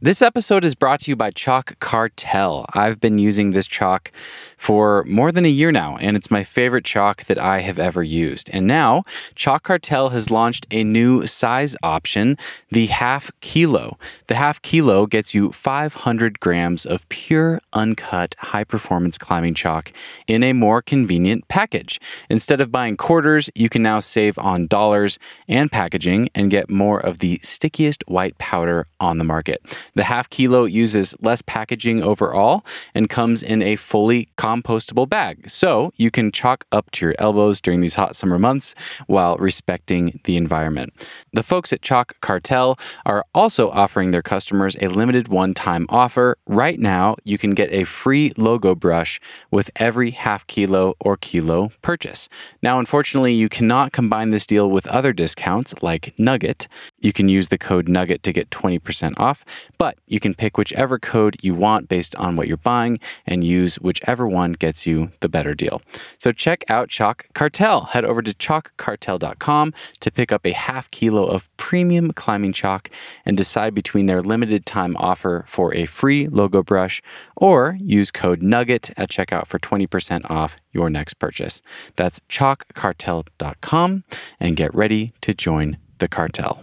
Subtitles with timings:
[0.00, 2.66] This episode is brought to you by Chalk Cartel.
[2.72, 4.12] I've been using this chalk
[4.56, 8.04] for more than a year now, and it's my favorite chalk that I have ever
[8.04, 8.48] used.
[8.52, 9.02] And now,
[9.34, 12.38] Chalk Cartel has launched a new size option,
[12.70, 13.98] the half kilo.
[14.28, 19.92] The half kilo gets you 500 grams of pure, uncut, high performance climbing chalk
[20.28, 22.00] in a more convenient package.
[22.30, 25.18] Instead of buying quarters, you can now save on dollars
[25.48, 29.60] and packaging and get more of the stickiest white powder on the market.
[29.98, 35.50] The half kilo uses less packaging overall and comes in a fully compostable bag.
[35.50, 38.76] So you can chalk up to your elbows during these hot summer months
[39.08, 40.92] while respecting the environment.
[41.32, 46.38] The folks at Chalk Cartel are also offering their customers a limited one time offer.
[46.46, 51.72] Right now, you can get a free logo brush with every half kilo or kilo
[51.82, 52.28] purchase.
[52.62, 56.68] Now, unfortunately, you cannot combine this deal with other discounts like Nugget.
[57.00, 59.44] You can use the code Nugget to get 20% off,
[59.76, 63.76] but you can pick whichever code you want based on what you're buying and use
[63.76, 65.82] whichever one gets you the better deal.
[66.16, 67.82] So check out Chalk Cartel.
[67.82, 72.90] Head over to chalkcartel.com to pick up a half kilo of premium climbing chalk
[73.24, 77.02] and decide between their limited time offer for a free logo brush
[77.36, 81.60] or use code Nugget at checkout for 20% off your next purchase.
[81.96, 84.04] That's chalkcartel.com
[84.40, 86.62] and get ready to join the cartel.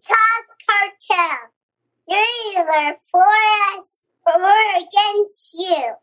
[0.00, 1.49] Chalk Cartel.
[2.10, 3.22] You're for
[3.76, 4.42] us or
[4.76, 5.94] against you.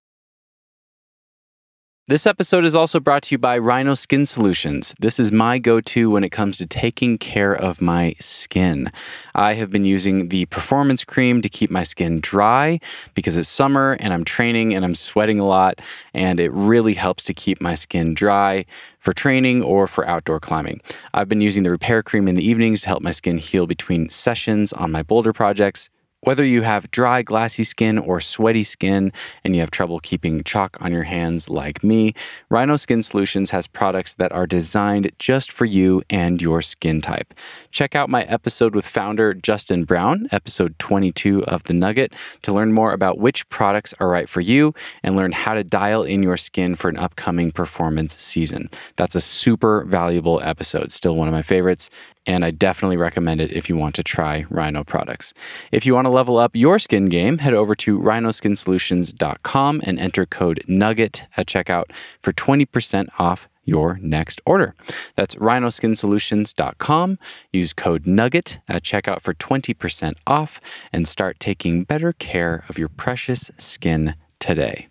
[2.07, 4.95] This episode is also brought to you by Rhino Skin Solutions.
[5.01, 8.89] This is my go to when it comes to taking care of my skin.
[9.35, 12.79] I have been using the performance cream to keep my skin dry
[13.13, 15.81] because it's summer and I'm training and I'm sweating a lot,
[16.13, 18.65] and it really helps to keep my skin dry
[18.99, 20.79] for training or for outdoor climbing.
[21.13, 24.09] I've been using the repair cream in the evenings to help my skin heal between
[24.09, 25.89] sessions on my boulder projects.
[26.21, 30.75] Whether you have dry, glassy skin or sweaty skin and you have trouble keeping chalk
[30.81, 32.15] on your hands like me,
[32.49, 37.35] Rhino Skin Solutions has products that are designed just for you and your skin type.
[37.69, 42.73] Check out my episode with founder Justin Brown, episode 22 of The Nugget, to learn
[42.73, 44.73] more about which products are right for you
[45.03, 48.71] and learn how to dial in your skin for an upcoming performance season.
[48.95, 51.91] That's a super valuable episode, still one of my favorites
[52.27, 55.33] and I definitely recommend it if you want to try Rhino products.
[55.71, 60.25] If you want to level up your skin game, head over to rhinoskinsolutions.com and enter
[60.25, 61.85] code NUGGET at checkout
[62.21, 64.75] for 20% off your next order.
[65.15, 67.19] That's rhinoskinsolutions.com.
[67.51, 70.61] Use code NUGGET at checkout for 20% off
[70.93, 74.87] and start taking better care of your precious skin today.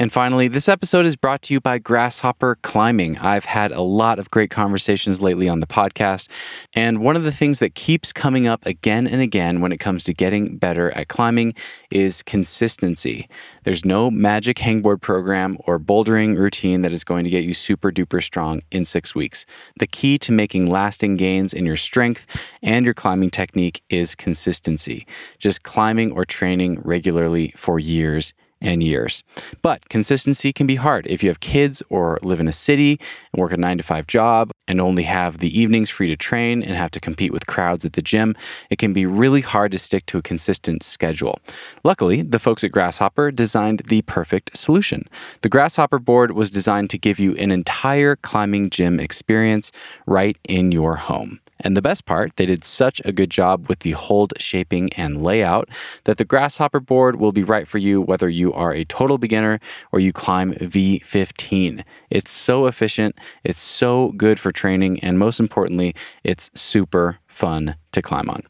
[0.00, 3.18] And finally, this episode is brought to you by Grasshopper Climbing.
[3.18, 6.28] I've had a lot of great conversations lately on the podcast.
[6.72, 10.04] And one of the things that keeps coming up again and again when it comes
[10.04, 11.52] to getting better at climbing
[11.90, 13.28] is consistency.
[13.64, 17.90] There's no magic hangboard program or bouldering routine that is going to get you super
[17.90, 19.46] duper strong in six weeks.
[19.80, 22.24] The key to making lasting gains in your strength
[22.62, 25.08] and your climbing technique is consistency.
[25.40, 29.22] Just climbing or training regularly for years and years.
[29.62, 33.00] But consistency can be hard if you have kids or live in a city
[33.32, 36.62] and work a nine to five job and only have the evenings free to train
[36.62, 38.34] and have to compete with crowds at the gym.
[38.70, 41.38] It can be really hard to stick to a consistent schedule.
[41.84, 45.08] Luckily, the folks at Grasshopper designed the perfect solution.
[45.42, 49.72] The Grasshopper board was designed to give you an entire climbing gym experience
[50.06, 51.40] right in your home.
[51.60, 55.22] And the best part, they did such a good job with the hold shaping and
[55.22, 55.68] layout
[56.04, 59.60] that the Grasshopper board will be right for you whether you are a total beginner
[59.92, 61.84] or you climb V15.
[62.10, 68.02] It's so efficient, it's so good for training, and most importantly, it's super fun to
[68.02, 68.42] climb on.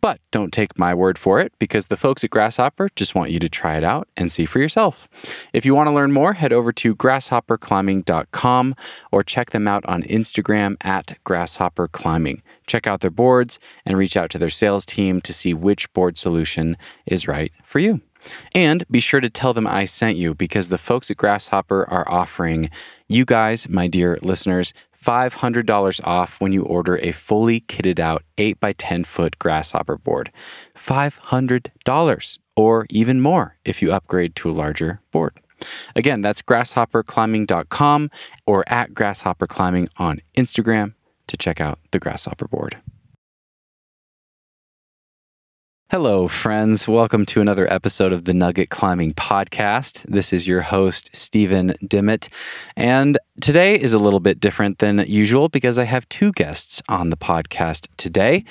[0.00, 3.38] But don't take my word for it because the folks at Grasshopper just want you
[3.38, 5.08] to try it out and see for yourself.
[5.52, 8.74] If you want to learn more, head over to grasshopperclimbing.com
[9.12, 12.40] or check them out on Instagram at grasshopperclimbing.
[12.66, 16.16] Check out their boards and reach out to their sales team to see which board
[16.16, 18.00] solution is right for you.
[18.54, 22.08] And be sure to tell them I sent you because the folks at Grasshopper are
[22.08, 22.70] offering
[23.08, 24.72] you guys, my dear listeners,
[25.04, 30.30] $500 off when you order a fully kitted out 8 by 10 foot grasshopper board.
[30.76, 35.40] $500 or even more if you upgrade to a larger board.
[35.94, 38.10] Again, that's grasshopperclimbing.com
[38.46, 40.94] or at grasshopperclimbing on Instagram
[41.26, 42.76] to check out the grasshopper board.
[45.90, 46.86] Hello, friends.
[46.86, 50.02] Welcome to another episode of the Nugget Climbing Podcast.
[50.04, 52.28] This is your host, Steven Dimmitt.
[52.76, 57.10] And today is a little bit different than usual because I have two guests on
[57.10, 58.44] the podcast today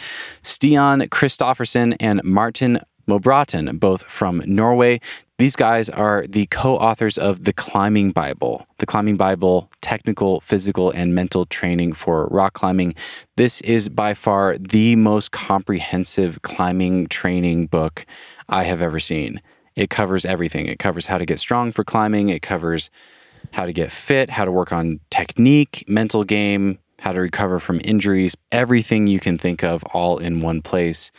[0.44, 5.00] Stian Christophersen and Martin Mobråten, both from Norway.
[5.40, 10.92] These guys are the co authors of The Climbing Bible, The Climbing Bible Technical, Physical,
[10.92, 12.94] and Mental Training for Rock Climbing.
[13.38, 18.06] This is by far the most comprehensive climbing training book
[18.50, 19.40] I have ever seen.
[19.78, 20.66] It covers everything.
[20.66, 22.90] It covers how to get strong for climbing, it covers
[23.52, 27.80] how to get fit, how to work on technique, mental game, how to recover from
[27.86, 31.12] injuries, everything you can think of all in one place.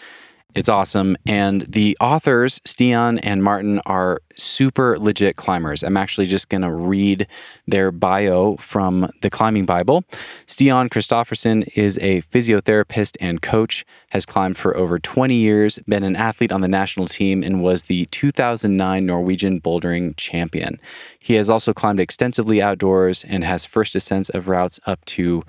[0.54, 1.16] It's awesome.
[1.26, 5.84] And the authors, Stian and Martin, are super legit climbers.
[5.84, 7.28] I'm actually just going to read
[7.68, 10.02] their bio from the Climbing Bible.
[10.48, 16.16] Stian Christophersen is a physiotherapist and coach, has climbed for over 20 years, been an
[16.16, 20.80] athlete on the national team, and was the 2009 Norwegian bouldering champion.
[21.20, 25.44] He has also climbed extensively outdoors and has first ascents of routes up to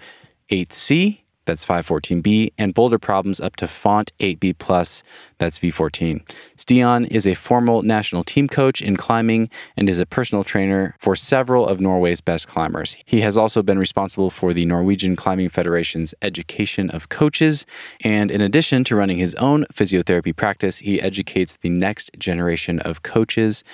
[0.52, 1.22] 8C,
[1.52, 5.04] that's 514B, and boulder problems up to font 8B plus,
[5.38, 6.26] that's V14.
[6.56, 11.14] Stian is a formal national team coach in climbing and is a personal trainer for
[11.14, 12.96] several of Norway's best climbers.
[13.04, 17.66] He has also been responsible for the Norwegian Climbing Federation's education of coaches,
[18.00, 23.04] and in addition to running his own physiotherapy practice, he educates the next generation of
[23.04, 23.66] coaches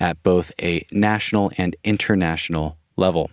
[0.00, 3.30] at both a national and international level.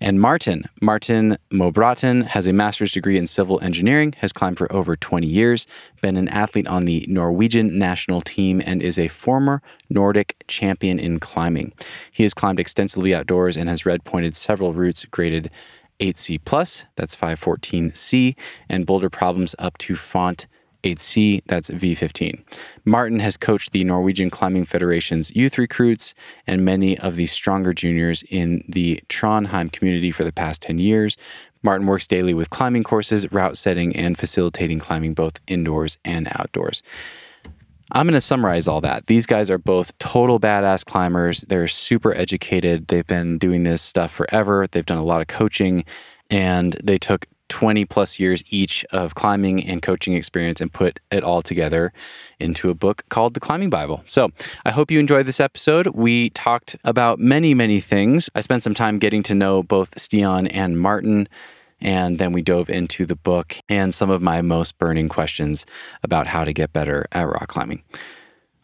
[0.00, 4.94] And Martin, Martin Mobråten, has a master's degree in civil engineering, has climbed for over
[4.94, 5.66] 20 years,
[6.02, 11.18] been an athlete on the Norwegian national team, and is a former Nordic champion in
[11.18, 11.72] climbing.
[12.12, 15.50] He has climbed extensively outdoors and has red pointed several routes graded
[15.98, 18.36] 8C plus, that's 514C,
[18.68, 20.46] and boulder problems up to font
[20.82, 22.42] 8C, that's V15.
[22.84, 26.14] Martin has coached the Norwegian Climbing Federation's youth recruits
[26.46, 31.16] and many of the stronger juniors in the Trondheim community for the past 10 years.
[31.62, 36.82] Martin works daily with climbing courses, route setting, and facilitating climbing both indoors and outdoors.
[37.92, 39.06] I'm going to summarize all that.
[39.06, 41.44] These guys are both total badass climbers.
[41.48, 42.88] They're super educated.
[42.88, 44.66] They've been doing this stuff forever.
[44.66, 45.84] They've done a lot of coaching
[46.30, 51.22] and they took 20 plus years each of climbing and coaching experience and put it
[51.22, 51.92] all together
[52.38, 54.02] into a book called The Climbing Bible.
[54.06, 54.30] So
[54.64, 55.88] I hope you enjoyed this episode.
[55.88, 58.28] We talked about many, many things.
[58.34, 61.28] I spent some time getting to know both Stian and Martin.
[61.80, 65.66] And then we dove into the book and some of my most burning questions
[66.02, 67.82] about how to get better at rock climbing.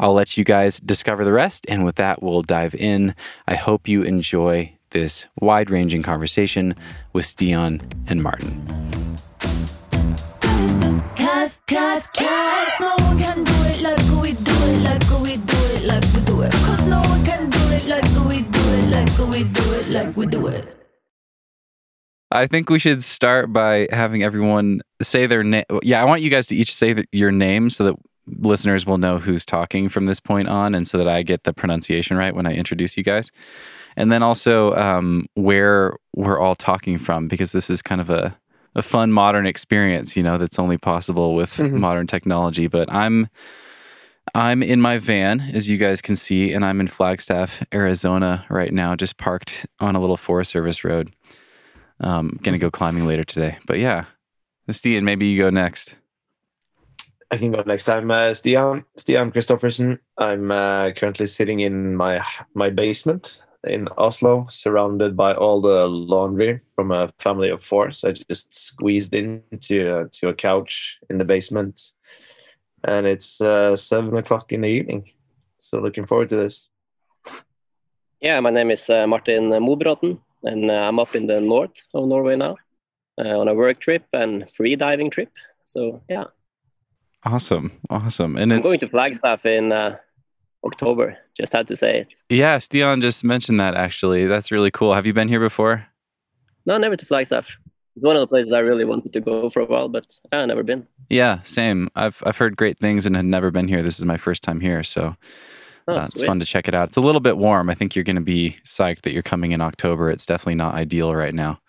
[0.00, 1.64] I'll let you guys discover the rest.
[1.68, 3.14] And with that, we'll dive in.
[3.46, 6.74] I hope you enjoy this wide ranging conversation
[7.12, 8.50] with Stian and Martin.
[11.16, 15.56] Cause, cause, cause no one can do it like we do it, like we do
[15.74, 16.52] it, like we do it.
[16.52, 20.16] Cause no one can do it like we do it, like we do it, like
[20.16, 20.78] we do it.
[22.30, 25.64] I think we should start by having everyone say their name.
[25.82, 27.94] Yeah, I want you guys to each say your name so that
[28.26, 31.52] listeners will know who's talking from this point on and so that I get the
[31.52, 33.30] pronunciation right when I introduce you guys
[33.96, 38.36] and then also um, where we're all talking from because this is kind of a,
[38.74, 41.78] a fun modern experience you know that's only possible with mm-hmm.
[41.78, 43.28] modern technology but i'm
[44.34, 48.72] i'm in my van as you guys can see and i'm in flagstaff arizona right
[48.72, 51.12] now just parked on a little forest service road
[52.00, 54.04] um gonna go climbing later today but yeah
[54.70, 55.94] Stian, maybe you go next
[57.30, 57.88] I can go next.
[57.88, 59.98] I'm uh, Stian Stian Christophersen.
[60.18, 62.22] I'm uh, currently sitting in my
[62.52, 67.92] my basement in Oslo, surrounded by all the laundry from a family of four.
[67.92, 71.92] So I just squeezed into uh, to a couch in the basement,
[72.84, 75.10] and it's uh, seven o'clock in the evening.
[75.58, 76.68] So looking forward to this.
[78.20, 82.06] Yeah, my name is uh, Martin Mobråten, and uh, I'm up in the north of
[82.06, 82.56] Norway now
[83.18, 85.30] uh, on a work trip and free diving trip.
[85.64, 86.24] So yeah.
[87.24, 89.96] Awesome, awesome, and I'm it's going to Flagstaff in uh,
[90.64, 91.18] October.
[91.36, 92.08] Just had to say it.
[92.28, 94.26] Yeah, Stian just mentioned that actually.
[94.26, 94.94] That's really cool.
[94.94, 95.86] Have you been here before?
[96.66, 97.56] No, never to Flagstaff.
[97.96, 100.48] It's one of the places I really wanted to go for a while, but I've
[100.48, 100.86] never been.
[101.10, 101.90] Yeah, same.
[101.94, 103.82] I've I've heard great things and had never been here.
[103.82, 105.16] This is my first time here, so
[105.88, 106.88] oh, uh, it's fun to check it out.
[106.88, 107.68] It's a little bit warm.
[107.68, 110.10] I think you're going to be psyched that you're coming in October.
[110.10, 111.60] It's definitely not ideal right now,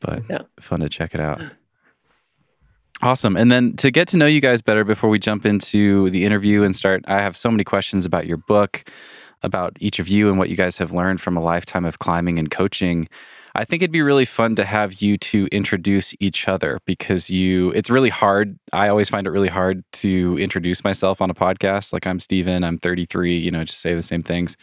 [0.00, 0.42] but yeah.
[0.60, 1.40] fun to check it out.
[3.02, 3.36] Awesome.
[3.36, 6.62] And then to get to know you guys better before we jump into the interview
[6.62, 8.84] and start, I have so many questions about your book,
[9.42, 12.38] about each of you and what you guys have learned from a lifetime of climbing
[12.38, 13.08] and coaching.
[13.56, 17.70] I think it'd be really fun to have you to introduce each other because you,
[17.72, 18.56] it's really hard.
[18.72, 21.92] I always find it really hard to introduce myself on a podcast.
[21.92, 24.56] Like, I'm Steven, I'm 33, you know, just say the same things.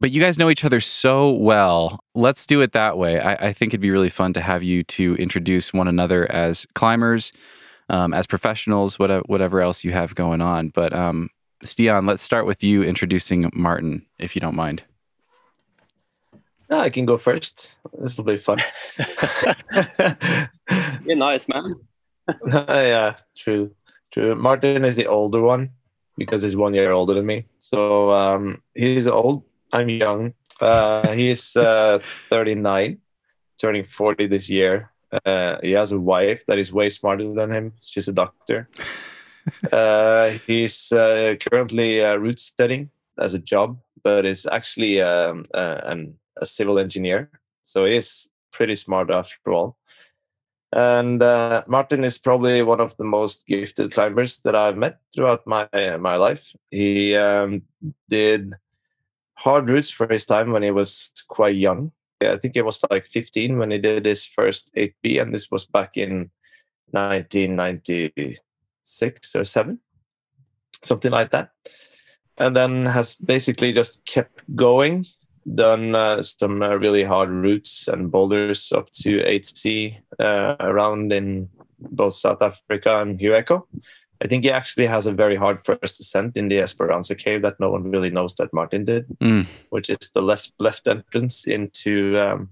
[0.00, 2.00] But you guys know each other so well.
[2.14, 3.20] Let's do it that way.
[3.20, 6.66] I, I think it'd be really fun to have you to introduce one another as
[6.74, 7.32] climbers,
[7.88, 10.68] um, as professionals, whatever, whatever else you have going on.
[10.68, 11.30] But um,
[11.64, 14.82] Stian, let's start with you introducing Martin, if you don't mind.
[16.70, 17.70] No, I can go first.
[17.98, 18.58] This will be fun.
[21.04, 21.74] You're nice, man.
[22.50, 23.70] yeah, true,
[24.12, 24.34] true.
[24.34, 25.70] Martin is the older one
[26.16, 27.46] because he's one year older than me.
[27.58, 29.44] So um, he's old.
[29.74, 30.34] I'm young.
[30.60, 31.98] Uh, he's uh,
[32.30, 32.98] 39,
[33.58, 34.92] turning 40 this year.
[35.26, 37.72] Uh, he has a wife that is way smarter than him.
[37.82, 38.68] She's a doctor.
[39.72, 45.80] uh, he's uh, currently uh, route setting as a job, but is actually um, uh,
[45.82, 47.28] an, a civil engineer.
[47.64, 49.76] So he's pretty smart after all.
[50.72, 55.44] And uh, Martin is probably one of the most gifted climbers that I've met throughout
[55.48, 56.44] my my life.
[56.70, 57.62] He um,
[58.08, 58.54] did
[59.44, 61.92] hard routes for his time when he was quite young.
[62.22, 65.66] I think he was like 15 when he did his first 8B, and this was
[65.66, 66.30] back in
[66.92, 69.78] 1996 or 7,
[70.82, 71.50] something like that.
[72.38, 75.04] And then has basically just kept going,
[75.54, 81.50] done uh, some uh, really hard routes and boulders up to 8C uh, around in
[81.78, 83.64] both South Africa and Hueco.
[84.24, 87.60] I think he actually has a very hard first ascent in the Esperanza cave that
[87.60, 89.46] no one really knows that Martin did, Mm.
[89.68, 92.48] which is the left left entrance into um,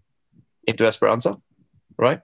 [0.66, 1.40] into Esperanza,
[1.96, 2.20] right?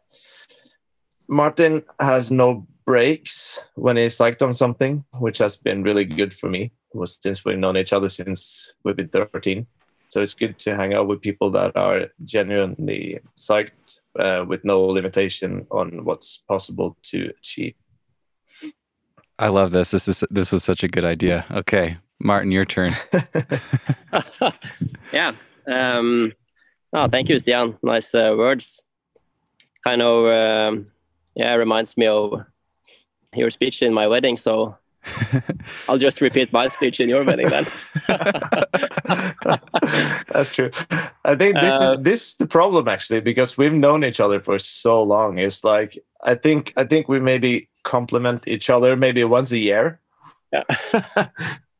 [1.29, 6.49] Martin has no breaks when he's psyched on something, which has been really good for
[6.49, 6.73] me.
[6.95, 9.67] Was since we've known each other since we've been 13.
[10.09, 14.81] So it's good to hang out with people that are genuinely psyched uh, with no
[14.87, 17.75] limitation on what's possible to achieve.
[19.39, 19.91] I love this.
[19.93, 21.45] This is this was such a good idea.
[21.51, 22.97] Okay, Martin, your turn.
[25.13, 25.33] yeah.
[25.67, 26.33] Um,
[26.93, 27.79] oh, thank you, Stian.
[27.83, 28.83] Nice uh, words.
[29.85, 30.87] Kind of, um,
[31.35, 32.45] yeah, reminds me of
[33.35, 34.37] your speech in my wedding.
[34.37, 34.77] So
[35.89, 37.67] I'll just repeat my speech in your wedding then.
[40.33, 40.71] That's true.
[41.25, 44.41] I think this Uh, is this is the problem actually because we've known each other
[44.41, 45.39] for so long.
[45.39, 49.99] It's like I think I think we maybe compliment each other maybe once a year.
[50.53, 50.65] Yeah.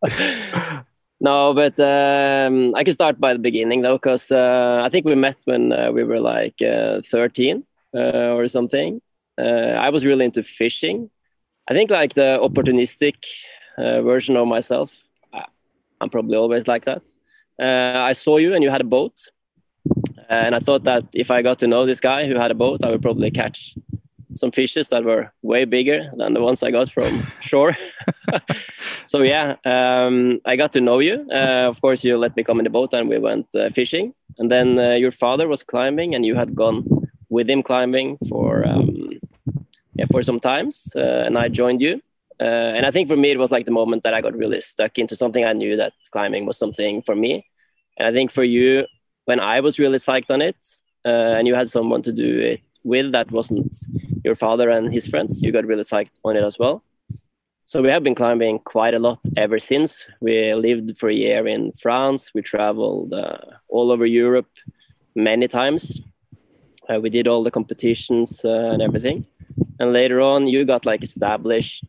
[1.21, 5.15] no, but um, I can start by the beginning though, because uh, I think we
[5.15, 7.99] met when uh, we were like uh, 13 uh,
[8.37, 9.01] or something.
[9.39, 11.11] Uh, I was really into fishing.
[11.71, 13.17] I think like the opportunistic
[13.79, 15.07] version of myself.
[16.01, 17.03] I'm probably always like that.
[17.61, 19.15] I saw you and you had a boat.
[20.29, 22.85] And I thought that if I got to know this guy who had a boat,
[22.85, 23.75] I would probably catch
[24.35, 27.77] some fishes that were way bigger than the ones I got from shore.
[29.07, 31.27] so yeah, um, I got to know you.
[31.31, 34.15] Uh, of course, you let me come in the boat and we went uh, fishing.
[34.39, 36.85] And then uh, your father was climbing, and you had gone
[37.29, 39.11] with him climbing for um,
[39.95, 42.01] yeah for some times, uh, and I joined you.
[42.41, 44.61] Uh, and I think for me, it was like the moment that I got really
[44.61, 45.45] stuck into something.
[45.45, 47.45] I knew that climbing was something for me.
[47.97, 48.87] And I think for you,
[49.25, 50.57] when I was really psyched on it,
[51.05, 53.77] uh, and you had someone to do it with that wasn't
[54.29, 56.77] your father and his friends, you got really psyched on it as well.
[57.65, 60.07] So we have been climbing quite a lot ever since.
[60.21, 62.31] We lived for a year in France.
[62.35, 64.53] We traveled uh, all over Europe
[65.15, 66.01] many times.
[66.89, 69.27] Uh, we did all the competitions uh, and everything.
[69.81, 71.89] And later on, you got like established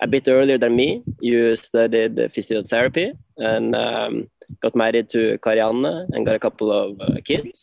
[0.00, 1.04] a bit earlier than me.
[1.20, 7.00] You studied uh, physiotherapy and um, got married to Karianne and got a couple of
[7.00, 7.58] uh, kids,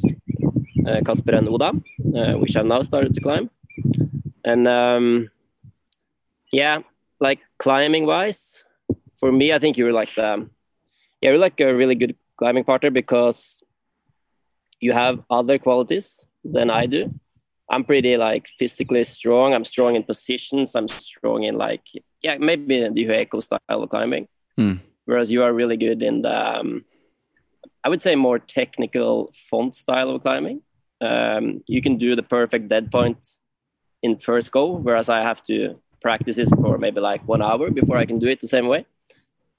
[0.88, 1.72] uh, Kasper and Oda,
[2.16, 3.50] uh, which have now started to climb.
[4.44, 5.30] And um,
[6.52, 6.80] yeah,
[7.20, 8.64] like climbing wise,
[9.18, 10.50] for me, I think you're like the,
[11.22, 13.64] yeah, you're like a really good climbing partner because
[14.80, 17.14] you have other qualities than I do.
[17.70, 19.54] I'm pretty like physically strong.
[19.54, 20.76] I'm strong in positions.
[20.76, 21.86] I'm strong in like
[22.22, 24.28] yeah, maybe the Hueco style of climbing.
[24.58, 24.76] Hmm.
[25.06, 26.86] Whereas you are really good in the, um,
[27.84, 30.62] I would say more technical font style of climbing.
[31.02, 33.39] Um, you can do the perfect dead point
[34.02, 37.98] in first go, whereas I have to practice it for maybe like one hour before
[37.98, 38.86] I can do it the same way.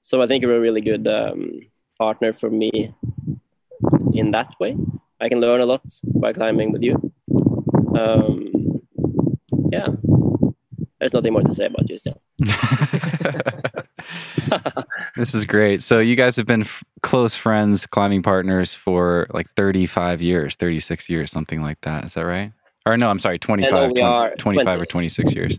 [0.03, 1.61] So I think you're a really good um,
[1.99, 2.95] partner for me
[4.15, 4.77] in that way.
[5.21, 7.13] I can learn a lot by climbing with you.
[7.99, 8.81] Um,
[9.71, 9.89] yeah,
[10.99, 12.21] there's nothing more to say about you still.
[15.17, 15.83] this is great.
[15.83, 21.09] So you guys have been f- close friends, climbing partners for like 35 years, 36
[21.09, 22.05] years, something like that.
[22.05, 22.53] Is that right?
[22.87, 25.59] Or no, I'm sorry, 25, no, we 20 25 or 26 years.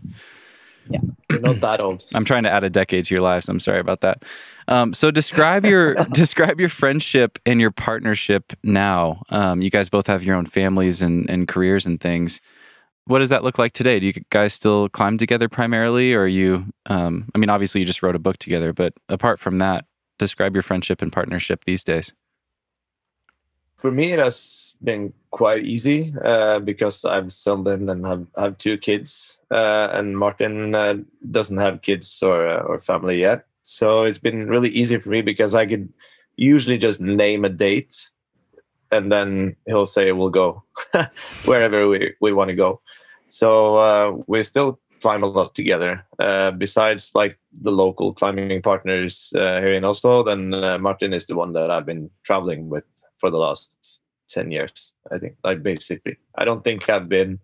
[0.90, 2.04] You're not that old.
[2.14, 3.48] I'm trying to add a decade to your lives.
[3.48, 4.24] I'm sorry about that.
[4.68, 9.22] Um, so describe your describe your friendship and your partnership now.
[9.30, 12.40] Um, you guys both have your own families and, and careers and things.
[13.06, 13.98] What does that look like today?
[13.98, 16.66] Do you guys still climb together primarily, or are you?
[16.86, 19.86] Um, I mean, obviously you just wrote a book together, but apart from that,
[20.18, 22.12] describe your friendship and partnership these days.
[23.76, 28.78] For me, it has been quite easy uh, because I've settled and have, have two
[28.78, 30.96] kids, uh, and Martin uh,
[31.30, 33.46] doesn't have kids or uh, or family yet.
[33.62, 35.92] So it's been really easy for me because I could
[36.36, 38.08] usually just name a date,
[38.90, 40.62] and then he'll say we'll go
[41.44, 42.80] wherever we, we want to go.
[43.28, 46.04] So uh, we still climb a lot together.
[46.18, 51.52] Uh, besides like the local climbing partners here in Oslo, then Martin is the one
[51.54, 52.84] that I've been traveling with
[53.18, 54.00] for the last
[54.32, 55.36] 10 years, I think.
[55.44, 57.38] Like basically, I don't think I've been,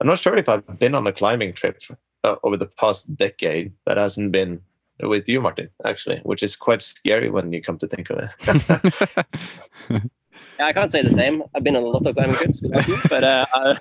[0.00, 1.82] I'm not sure if I've been on a climbing trip
[2.24, 4.60] uh, over the past decade that hasn't been
[5.00, 10.10] with you, Martin, actually, which is quite scary when you come to think of it.
[10.58, 11.42] Yeah, I can't say the same.
[11.54, 13.78] I've been on a lot of climbing trips without you, but uh, I've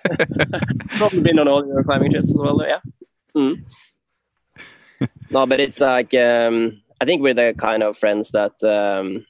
[0.98, 2.62] probably been on all your climbing trips as well.
[2.66, 2.80] Yeah.
[3.36, 3.64] Mm.
[5.30, 9.26] no, but it's like um, I think we're the kind of friends that um,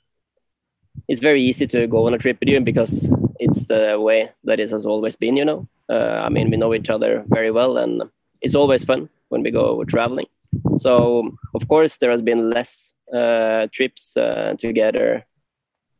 [1.11, 4.61] it's very easy to go on a trip with you because it's the way that
[4.61, 5.35] it has always been.
[5.35, 8.03] You know, uh, I mean, we know each other very well, and
[8.39, 10.27] it's always fun when we go traveling.
[10.77, 15.25] So, of course, there has been less uh, trips uh, together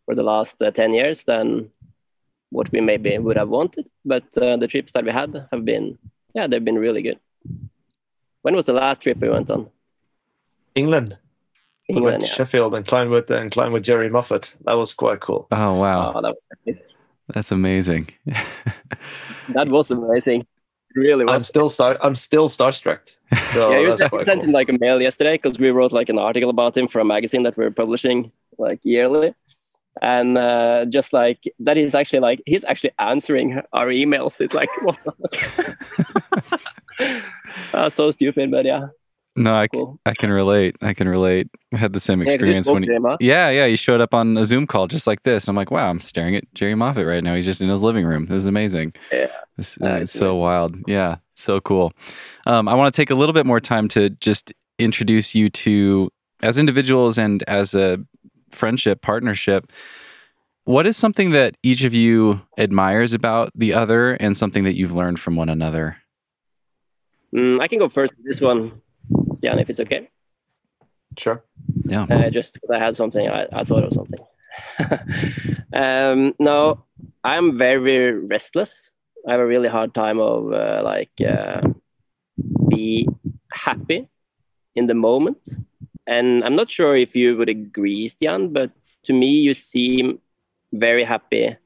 [0.05, 1.71] for the last uh, 10 years than
[2.49, 3.89] what we maybe would have wanted.
[4.05, 5.97] But uh, the trips that we had have been,
[6.33, 7.19] yeah, they've been really good.
[8.43, 9.69] When was the last trip we went on?
[10.73, 11.17] England.
[11.89, 12.33] We went to yeah.
[12.33, 14.53] Sheffield and climbed with and climbed with Jerry Moffatt.
[14.65, 15.47] That was quite cool.
[15.51, 16.35] Oh wow, Oh, that,
[16.65, 16.75] was,
[17.33, 18.09] that's amazing.
[19.53, 20.41] that was amazing.
[20.41, 22.99] It really I'm still star- I'm still starstruck.
[23.53, 24.41] So yeah, you that's sent, cool.
[24.43, 27.05] him like a mail yesterday because we wrote like an article about him for a
[27.05, 29.33] magazine that we're publishing like yearly.
[30.01, 34.39] And uh, just like that is actually like he's actually answering our emails.
[34.39, 34.97] It's like, what?
[37.73, 38.87] uh, so stupid, but yeah,
[39.35, 39.99] No, I, cool.
[40.05, 40.75] I can relate.
[40.81, 41.47] I can relate.
[41.73, 42.83] I had the same Yeah, experience spoke when.
[42.83, 43.17] He, him, huh?
[43.21, 45.47] yeah, yeah, he showed up on a Zoom call just like this.
[45.47, 47.35] I'm like, wow, I'm staring at Jerry Moffatt right now.
[47.35, 48.25] He's just in his living room.
[48.25, 48.93] This is amazing.
[49.11, 49.27] Yeah.
[49.27, 50.75] Uh, it's it's so wild.
[50.87, 51.93] Yeah, so cool.
[52.45, 56.11] Um, I want to take a little bit more time to just introduce you to
[56.43, 57.99] as individuals and as a
[58.49, 59.71] friendship partnership.
[60.65, 64.93] What is something that each of you admires about the other, and something that you've
[64.93, 65.97] learned from one another?
[67.33, 68.81] Mm, I can go first this one,
[69.33, 70.09] Stian, if it's okay.
[71.17, 71.43] Sure.
[71.83, 72.03] Yeah.
[72.03, 74.19] uh, just because I had something, I, I thought of something.
[75.73, 76.83] um, no,
[77.23, 78.91] I'm very restless.
[79.27, 81.61] I have a really hard time of uh, like uh,
[82.69, 83.07] be
[83.53, 84.07] happy
[84.75, 85.47] in the moment,
[86.07, 88.71] and I'm not sure if you would agree, Stian, but
[89.03, 90.19] to me, you seem
[90.73, 91.57] very happy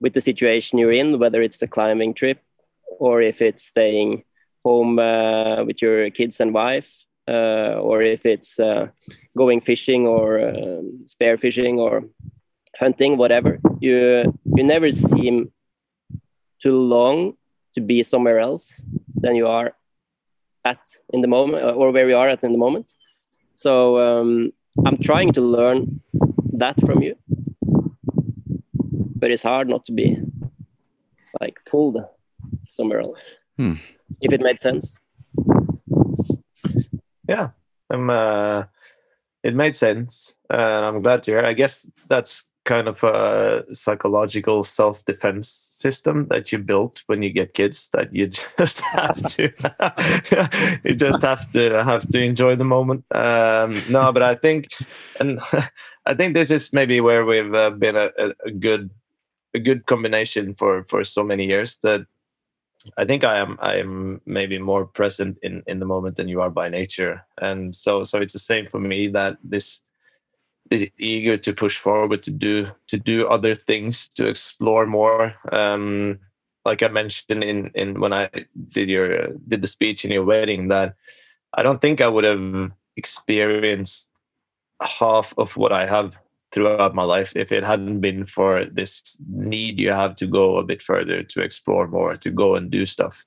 [0.00, 2.42] with the situation you're in, whether it's the climbing trip
[2.98, 4.24] or if it's staying
[4.64, 8.88] home uh, with your kids and wife, uh, or if it's uh,
[9.36, 12.04] going fishing or um, spear fishing or
[12.78, 13.58] hunting, whatever.
[13.80, 15.52] You you never seem
[16.62, 17.34] too long
[17.74, 19.74] to be somewhere else than you are
[20.64, 20.80] at
[21.12, 22.92] in the moment, or where you are at in the moment.
[23.54, 24.52] So um,
[24.86, 26.00] I'm trying to learn
[26.54, 27.16] that from you,
[29.16, 30.18] but it's hard not to be
[31.40, 31.98] like pulled
[32.68, 33.24] somewhere else.
[33.56, 33.74] Hmm.
[34.20, 34.98] If it made sense.
[37.28, 37.50] Yeah.
[37.90, 38.08] I'm.
[38.08, 38.64] Uh,
[39.42, 41.44] it made sense, and I'm glad to hear.
[41.44, 47.54] I guess that's kind of a psychological self-defense system that you built when you get
[47.54, 47.88] kids.
[47.92, 48.26] That you
[48.58, 50.80] just have to.
[50.84, 53.04] you just have to have to enjoy the moment.
[53.12, 54.68] Um, no, but I think,
[55.18, 55.40] and
[56.06, 58.10] I think this is maybe where we've uh, been a,
[58.44, 58.90] a good
[59.52, 62.06] a good combination for for so many years that
[62.96, 66.40] I think I am I am maybe more present in in the moment than you
[66.40, 69.80] are by nature, and so so it's the same for me that this
[70.70, 75.34] this eager to push forward to do to do other things to explore more.
[75.52, 76.18] Um,
[76.64, 78.30] like I mentioned in in when I
[78.68, 80.94] did your did the speech in your wedding that
[81.54, 84.08] I don't think I would have experienced
[84.80, 86.18] half of what I have
[86.52, 90.64] throughout my life if it hadn't been for this need you have to go a
[90.64, 93.24] bit further to explore more to go and do stuff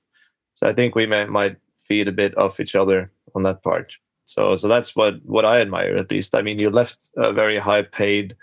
[0.54, 1.56] so i think we may, might
[1.86, 5.60] feed a bit off each other on that part So so that's what what I
[5.60, 6.34] admire at least.
[6.34, 8.36] I mean, you left a very high paid,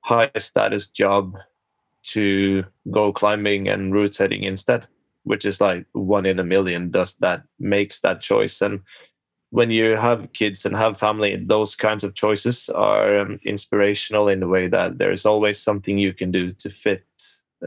[0.00, 1.36] high status job
[2.14, 4.86] to go climbing and route setting instead,
[5.22, 8.60] which is like one in a million does that makes that choice.
[8.60, 8.80] And
[9.52, 14.40] when you have kids and have family, those kinds of choices are um, inspirational in
[14.40, 17.04] the way that there's always something you can do to fit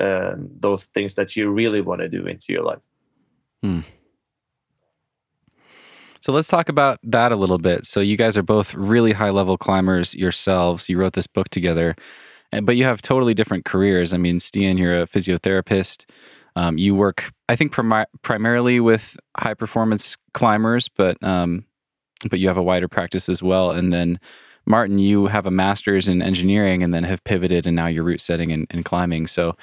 [0.02, 2.82] um, those things that you really want to do into your life.
[3.62, 3.82] Hmm.
[6.22, 7.86] So let's talk about that a little bit.
[7.86, 10.90] So you guys are both really high level climbers yourselves.
[10.90, 11.96] You wrote this book together,
[12.64, 14.12] but you have totally different careers.
[14.12, 16.06] I mean, Stian, you're a physiotherapist.
[16.56, 21.66] Um, you work, I think, prim- primarily with high performance climbers, but um,
[22.30, 23.72] but you have a wider practice as well.
[23.72, 24.20] And then
[24.66, 28.22] Martin, you have a master's in engineering, and then have pivoted, and now you're route
[28.22, 29.28] setting and, and climbing.
[29.28, 29.56] So.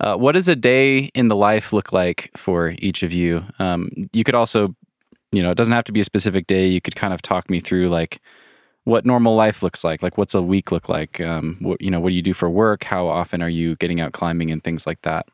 [0.00, 3.44] Uh, what does a day in the life look like for each of you?
[3.58, 4.76] Um, you could also
[5.32, 6.66] you know, it doesn't have to be a specific day.
[6.66, 8.20] You could kind of talk me through like
[8.84, 10.02] what normal life looks like.
[10.02, 11.20] Like, what's a week look like?
[11.20, 12.84] Um, what you know, what do you do for work?
[12.84, 15.26] How often are you getting out climbing and things like that?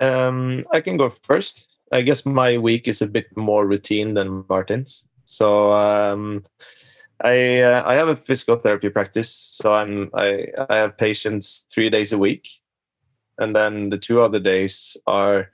[0.00, 1.66] Um, I can go first.
[1.92, 5.04] I guess my week is a bit more routine than Martin's.
[5.32, 6.44] So um,
[7.24, 9.30] I uh, I have a physical therapy practice.
[9.32, 12.48] So I'm I I have patients three days a week,
[13.38, 15.48] and then the two other days are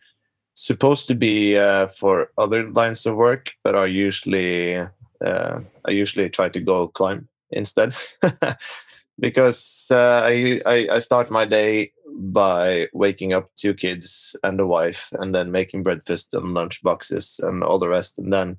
[0.55, 4.79] supposed to be uh, for other lines of work, but are usually
[5.25, 7.95] uh, I usually try to go climb instead
[9.21, 14.67] because uh, I, I, I start my day by waking up two kids and a
[14.67, 18.57] wife, and then making breakfast and lunch boxes and all the rest, and then.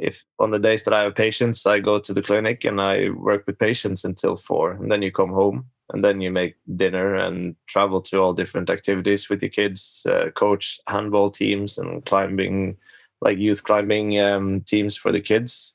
[0.00, 3.10] If on the days that I have patients, I go to the clinic and I
[3.10, 7.16] work with patients until four, and then you come home and then you make dinner
[7.16, 12.76] and travel to all different activities with your kids uh, coach handball teams and climbing
[13.20, 15.74] like youth climbing um, teams for the kids.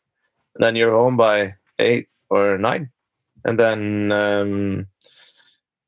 [0.56, 2.90] And then you're home by eight or nine
[3.46, 4.88] and then um,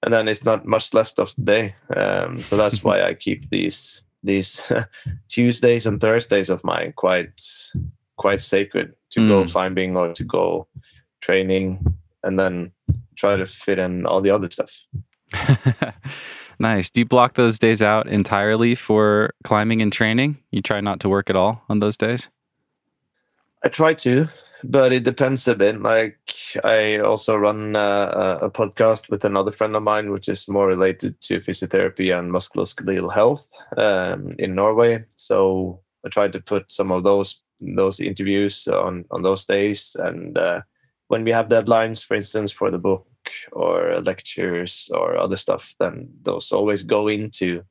[0.03, 1.75] and then it's not much left of the day.
[1.95, 4.61] Um, so that's why i keep these these
[5.29, 7.41] tuesdays and thursdays of mine quite
[8.17, 9.29] quite sacred to mm.
[9.29, 10.67] go climbing or to go
[11.21, 11.83] training
[12.23, 12.71] and then
[13.15, 14.71] try to fit in all the other stuff.
[16.59, 16.89] nice.
[16.89, 20.37] Do you block those days out entirely for climbing and training?
[20.51, 22.29] You try not to work at all on those days?
[23.63, 24.27] I try to,
[24.63, 25.81] but it depends a bit.
[25.81, 26.19] Like
[26.63, 31.19] I also run uh, a podcast with another friend of mine, which is more related
[31.21, 35.03] to physiotherapy and musculoskeletal health um, in Norway.
[35.15, 40.37] So I try to put some of those those interviews on on those days and
[40.37, 40.61] uh,
[41.07, 43.07] when we have deadlines, for instance, for the book
[43.51, 47.63] or lectures or other stuff, then those always go into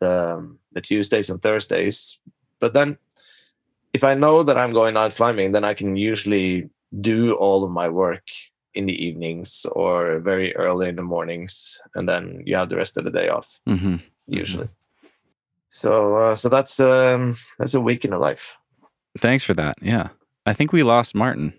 [0.00, 2.18] the the Tuesdays and Thursdays.
[2.60, 2.98] But then,
[3.92, 7.70] if I know that I'm going out climbing, then I can usually do all of
[7.70, 8.26] my work
[8.74, 12.96] in the evenings or very early in the mornings, and then you have the rest
[12.96, 13.58] of the day off.
[13.68, 13.96] Mm-hmm.
[14.26, 14.64] Usually.
[14.64, 15.08] Mm-hmm.
[15.68, 18.56] So, uh, so that's um, that's a week in a life.
[19.18, 19.76] Thanks for that.
[19.80, 20.08] Yeah,
[20.46, 21.54] I think we lost Martin.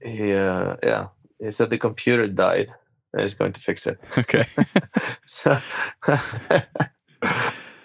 [0.00, 1.08] He uh, yeah.
[1.38, 2.72] He said the computer died.
[3.12, 3.98] And he's going to fix it.
[4.18, 4.46] Okay.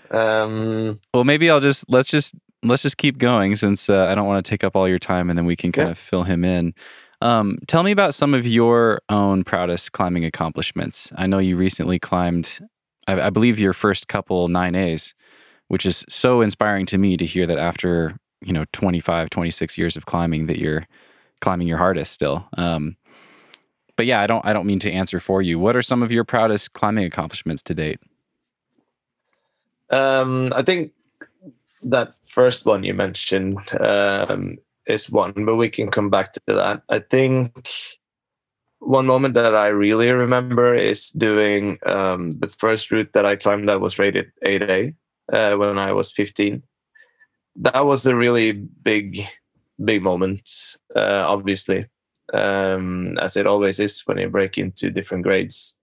[0.10, 4.26] Um, well maybe i'll just let's just let's just keep going since uh, i don't
[4.26, 5.91] want to take up all your time and then we can kind yeah.
[5.91, 6.74] of fill him in.
[7.22, 11.12] Um, tell me about some of your own proudest climbing accomplishments.
[11.17, 12.60] I know you recently climbed
[13.06, 15.13] I, I believe your first couple 9a's
[15.67, 19.95] which is so inspiring to me to hear that after you know 25 26 years
[19.95, 20.86] of climbing that you're
[21.41, 22.47] climbing your hardest still.
[22.58, 22.97] Um,
[23.95, 25.60] but yeah, I don't I don't mean to answer for you.
[25.60, 28.00] What are some of your proudest climbing accomplishments to date?
[29.89, 30.91] Um, I think
[31.84, 36.82] that first one you mentioned um, is one, but we can come back to that.
[36.89, 37.69] I think
[38.80, 43.69] one moment that I really remember is doing um, the first route that I climbed
[43.69, 44.95] that was rated 8A
[45.34, 46.62] uh, when I was 15.
[47.58, 49.26] That was a really big
[49.84, 50.50] big moment,
[50.96, 51.86] uh, obviously,
[52.34, 55.74] um, as it always is when you break into different grades.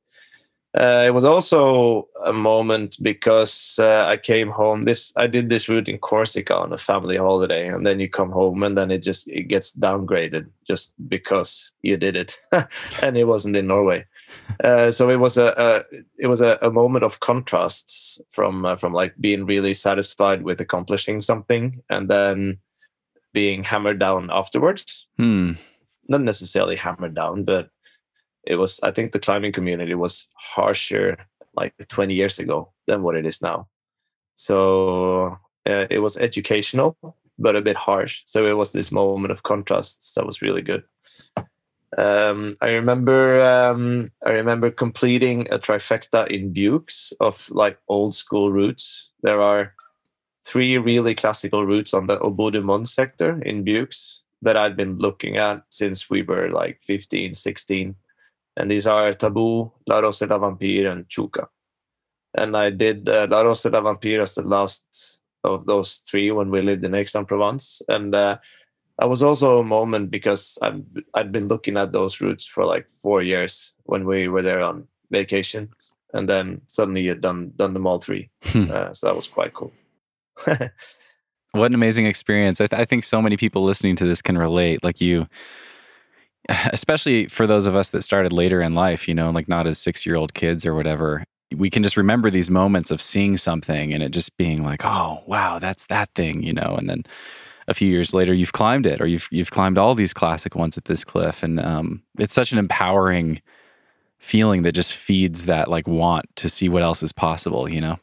[0.77, 4.85] Uh, it was also a moment because uh, I came home.
[4.85, 8.31] This I did this route in Corsica on a family holiday, and then you come
[8.31, 12.37] home, and then it just it gets downgraded just because you did it,
[13.03, 14.05] and it wasn't in Norway.
[14.63, 18.77] Uh, so it was a, a it was a, a, moment of contrasts from uh,
[18.77, 22.59] from like being really satisfied with accomplishing something, and then
[23.33, 25.07] being hammered down afterwards.
[25.17, 25.53] Hmm.
[26.09, 27.71] Not necessarily hammered down, but
[28.47, 28.81] it was.
[28.83, 31.17] I think the climbing community was harsher
[31.57, 33.69] like 20 years ago than what it is now.
[34.35, 36.97] So uh, it was educational
[37.39, 38.23] but a bit harsh.
[38.27, 40.85] So it was this moment of contrasts that was really good.
[41.97, 46.87] Um, I remember um, I remember completing a trifecta in Buoux
[47.21, 49.11] of like old school routes.
[49.23, 49.75] There are
[50.45, 53.89] three really classical routes on the Bout du Monde sector in Buoux
[54.43, 57.95] that I'd been looking at since we were like 15, 16.
[58.57, 61.49] And these are Taboo, La Rosa la Vampire, and Chouca.
[62.35, 66.51] And I did uh, La Rosa la Vampire as the last of those three when
[66.51, 67.83] we lived in Aix-en-Provence.
[67.89, 68.39] And uh,
[68.99, 70.73] that was also a moment because i
[71.15, 74.87] I'd been looking at those routes for like four years when we were there on
[75.11, 75.71] vacation.
[76.13, 78.31] And then suddenly you'd done, done them all three.
[78.45, 78.71] Hmm.
[78.71, 79.73] Uh, so that was quite cool.
[81.55, 82.61] What an amazing experience.
[82.61, 84.83] I, th- I think so many people listening to this can relate.
[84.83, 85.29] Like you,
[86.49, 89.79] especially for those of us that started later in life, you know, like not as
[89.79, 91.23] six year old kids or whatever.
[91.55, 95.23] We can just remember these moments of seeing something and it just being like, oh,
[95.29, 97.05] wow, that's that thing, you know, and then
[97.69, 100.77] a few years later you've climbed it or you've you've climbed all these classic ones
[100.77, 103.41] at this cliff and um, it's such an empowering
[104.19, 107.99] feeling that just feeds that like want to see what else is possible you know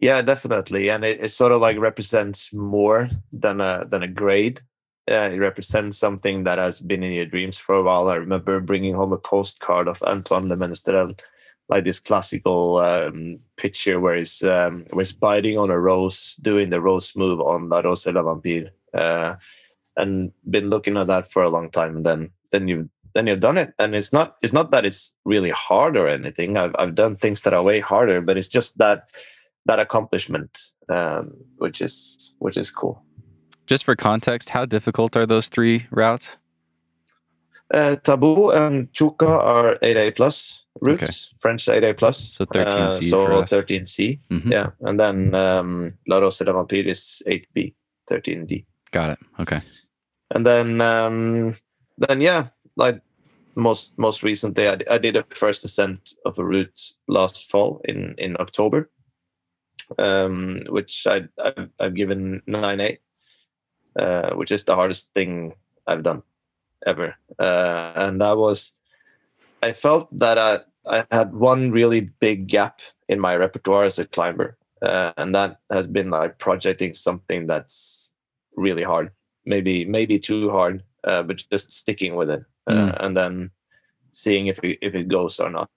[0.00, 4.60] Yeah, definitely, and it, it sort of like represents more than a than a grade.
[5.10, 8.08] Uh, it represents something that has been in your dreams for a while.
[8.08, 11.18] I remember bringing home a postcard of Antoine Le Menestrel,
[11.68, 16.70] like this classical um, picture where he's um, where he's biting on a rose, doing
[16.70, 19.34] the rose move on La Rose et la Vampire, uh,
[19.96, 21.96] and been looking at that for a long time.
[21.96, 25.12] And then then you then you've done it, and it's not it's not that it's
[25.24, 26.56] really hard or anything.
[26.56, 29.08] I've I've done things that are way harder, but it's just that
[29.66, 33.02] that accomplishment, um, which is which is cool.
[33.66, 36.36] just for context how difficult are those three routes
[37.74, 42.32] Uh, Taboo and Chouca are 8A plus routes, French 8A plus.
[42.32, 43.50] So 13C Uh, so for us.
[43.52, 44.50] 13C, Mhm.
[44.50, 44.70] yeah.
[44.80, 47.74] And then um, La Rosa de Vampire is 8B,
[48.10, 48.64] 13D.
[48.90, 49.18] Got it.
[49.40, 49.60] Okay.
[50.30, 51.56] And then um,
[51.98, 53.00] then yeah, like
[53.54, 58.14] most most recently, I, I did a first ascent of a route last fall in
[58.18, 58.90] in October,
[59.98, 62.98] um, which I I've, I've given 9A,
[63.98, 65.54] uh, which is the hardest thing
[65.86, 66.22] I've done
[66.86, 68.72] ever, uh, and that was
[69.62, 74.06] I felt that I I had one really big gap in my repertoire as a
[74.06, 77.97] climber, uh, and that has been like projecting something that's
[78.58, 79.10] really hard
[79.48, 82.96] maybe maybe too hard, uh, but just sticking with it, uh, Mm.
[83.04, 83.50] and then
[84.12, 85.70] seeing if it, if it goes or not.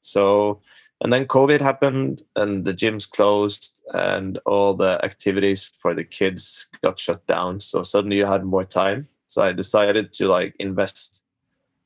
[0.00, 0.60] So,
[1.00, 6.66] and then COVID happened, and the gyms closed, and all the activities for the kids
[6.82, 7.60] got shut down.
[7.60, 9.08] So suddenly you had more time.
[9.26, 11.20] So I decided to like invest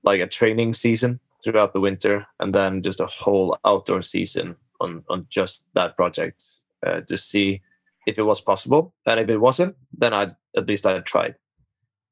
[0.02, 5.04] like a training season throughout the winter, and then just a whole outdoor season on
[5.08, 6.44] on just that project
[6.86, 7.62] uh, to see
[8.06, 8.94] if it was possible.
[9.06, 11.36] And if it wasn't, then I at least I tried.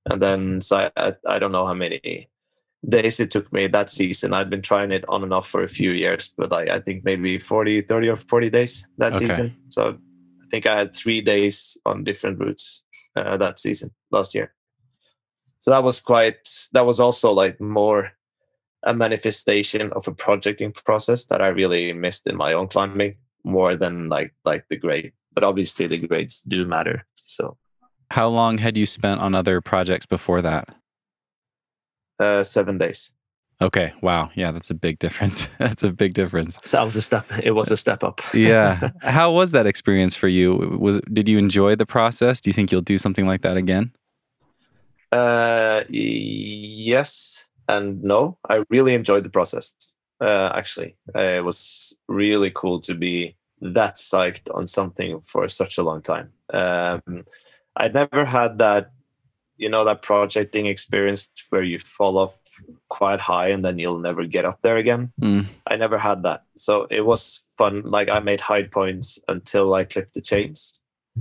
[0.07, 2.29] And then so I, I I don't know how many
[2.89, 4.33] days it took me that season.
[4.33, 7.05] I'd been trying it on and off for a few years, but like I think
[7.05, 9.27] maybe 40, 30 or 40 days that Okay.
[9.27, 9.57] season.
[9.71, 9.99] So
[10.43, 12.83] I think I had three days on different routes
[13.17, 14.55] uh, that season last year.
[15.61, 18.13] So that was quite that was also like more
[18.85, 23.77] a manifestation of a projecting process that I really missed in my own climbing more
[23.77, 25.13] than like like the grade.
[25.39, 27.07] But obviously the grades do matter.
[27.29, 27.57] So
[28.11, 30.69] how long had you spent on other projects before that
[32.19, 33.13] uh, seven days.
[33.61, 37.25] okay wow yeah that's a big difference that's a big difference that was a step.
[37.43, 38.21] It was a step up.
[38.35, 42.55] yeah how was that experience for you was did you enjoy the process do you
[42.55, 43.93] think you'll do something like that again
[45.13, 48.37] Uh, yes and no.
[48.49, 49.73] I really enjoyed the process.
[50.21, 55.79] Uh, actually, uh, it was really cool to be that psyched on something for such
[55.79, 56.33] a long time.
[56.53, 57.25] Um,
[57.77, 58.93] I'd never had that,
[59.57, 62.39] you know, that projecting experience where you fall off
[62.89, 65.13] quite high and then you'll never get up there again.
[65.21, 65.47] Mm.
[65.67, 67.83] I never had that, so it was fun.
[67.83, 70.81] Like I made high points until I clipped the chains.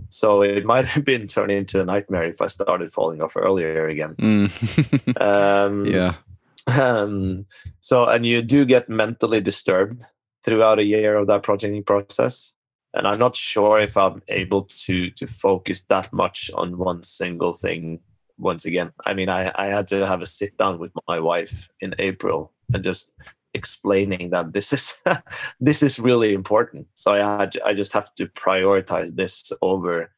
[0.09, 3.87] So it might have been turning into a nightmare if I started falling off earlier
[3.87, 4.15] again.
[4.15, 5.17] Mm.
[5.21, 6.15] Um, yeah
[6.67, 7.45] Um,
[7.79, 10.03] so, and you do get mentally disturbed
[10.47, 12.53] throughout a year of that projecting process.
[12.93, 17.53] And I'm not sure if I'm able to to focus that much on one single
[17.53, 17.99] thing
[18.37, 18.91] once again.
[19.05, 22.53] I mean, I, I had to have a sit down with my wife in April
[22.73, 23.11] and just
[23.53, 24.93] explaining that this is
[25.59, 26.87] this is really important.
[26.95, 30.09] So I had I just have to prioritize this over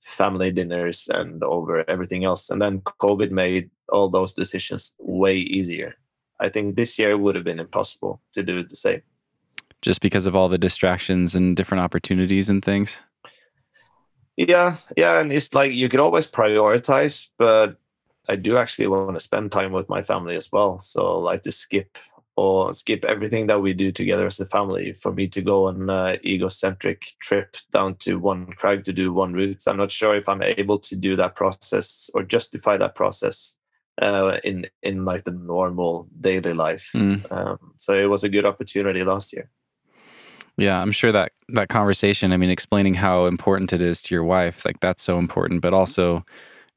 [0.00, 2.48] family dinners and over everything else.
[2.48, 5.94] And then COVID made all those decisions way easier.
[6.40, 9.02] I think this year would have been impossible to do it the same.
[9.86, 13.00] Just because of all the distractions and different opportunities and things
[14.36, 17.78] Yeah, yeah, and it's like you could always prioritize, but
[18.28, 20.78] I do actually want to spend time with my family as well.
[20.80, 21.96] So I like to skip
[22.36, 25.88] or skip everything that we do together as a family for me to go on
[25.88, 29.62] an egocentric trip down to one crag to do one route.
[29.66, 33.54] I'm not sure if I'm able to do that process or justify that process
[34.02, 36.90] uh, in in like the normal daily life.
[36.94, 37.24] Mm.
[37.32, 39.48] Um, so it was a good opportunity last year.
[40.56, 44.24] Yeah, I'm sure that that conversation, I mean, explaining how important it is to your
[44.24, 46.24] wife, like that's so important, but also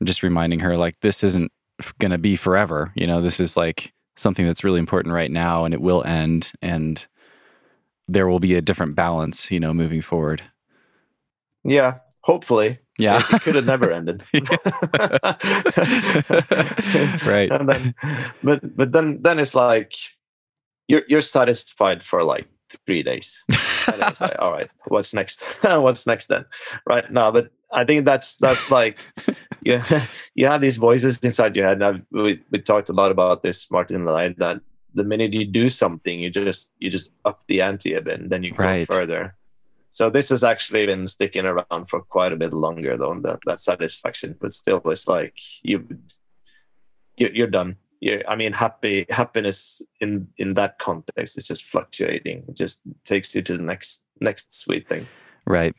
[0.04, 1.52] just reminding her like this isn't
[2.00, 2.92] going to be forever.
[2.96, 6.52] You know, this is like something that's really important right now and it will end
[6.62, 7.08] and
[8.08, 10.44] there will be a different balance, you know, moving forward.
[11.64, 12.80] Yeah, hopefully.
[12.98, 13.22] Yeah.
[13.32, 14.24] It, could have never ended.
[17.26, 17.50] right.
[17.66, 17.96] Then
[18.44, 19.94] but but then then it's like
[20.88, 22.48] you're you're satisfied for like
[22.86, 23.38] three days.
[23.50, 25.42] and it's like, all right, what's next?
[25.62, 26.46] what's next then?
[26.88, 28.98] Right now, but I think that's that's like
[29.64, 29.82] you
[30.36, 31.82] you have these voices inside your head.
[31.82, 34.62] And we we talked a lot about this, Martin and I, that
[34.94, 38.30] the minute you do something, you just you just up the ante a bit, and
[38.30, 38.88] then you go Right.
[38.88, 39.36] further.
[39.92, 43.20] So this has actually been sticking around for quite a bit longer, though.
[43.22, 45.88] That that satisfaction, but still, it's like you
[47.18, 47.76] you're done.
[48.00, 52.46] You're, I mean, happy happiness in in that context is just fluctuating.
[52.48, 55.08] It just takes you to the next next sweet thing.
[55.46, 55.76] Right.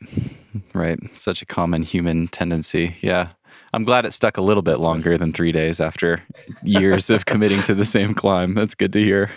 [0.73, 0.99] Right.
[1.17, 2.95] Such a common human tendency.
[3.01, 3.29] Yeah.
[3.73, 6.23] I'm glad it stuck a little bit longer than three days after
[6.61, 8.53] years of committing to the same climb.
[8.53, 9.31] That's good to hear.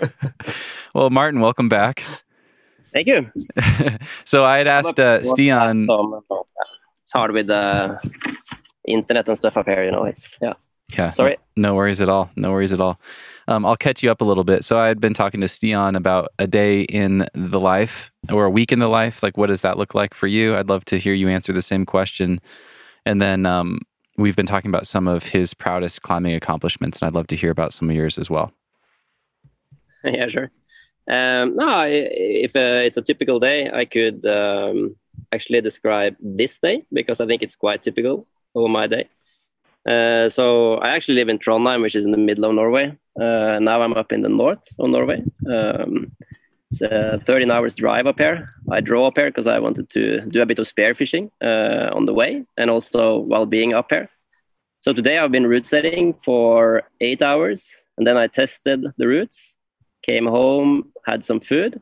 [0.94, 2.03] well, Martin, welcome back.
[2.92, 3.31] Thank you.
[4.25, 5.88] so I had asked uh, Stian.
[5.88, 6.20] Um,
[7.03, 7.99] it's hard with the
[8.87, 10.05] internet and stuff up here, you know.
[10.05, 10.55] It's yeah.
[10.92, 11.12] Yeah.
[11.12, 11.37] Sorry.
[11.57, 12.31] No worries at all.
[12.37, 13.01] No worries at all.
[13.49, 14.64] Um, I'll catch you up a little bit.
[14.64, 18.51] So I had been talking to Stian about a day in the life or a
[18.51, 19.23] week in the life.
[19.23, 20.57] Like, what does that look like for you?
[20.57, 22.40] I'd love to hear you answer the same question.
[23.05, 23.81] And then um,
[24.16, 27.51] we've been talking about some of his proudest climbing accomplishments, and I'd love to hear
[27.51, 28.53] about some of yours as well.
[30.05, 30.51] yeah, sure.
[31.07, 34.97] Um, no, if uh, it's a typical day, I could um,
[35.33, 39.09] actually describe this day because I think it's quite typical of my day.
[39.88, 42.97] Uh, so I actually live in Trondheim, which is in the middle of Norway.
[43.20, 45.23] Uh, now I'm up in the north of Norway.
[45.49, 46.12] Um,
[46.70, 48.55] it's a 13 hours drive up here.
[48.70, 52.07] I drove up here because I wanted to do a bit of spearfishing uh, on
[52.07, 54.09] the way and also while being up here.
[54.81, 59.57] So today I've been route setting for eight hours and then I tested the routes
[60.05, 61.81] came home, had some food.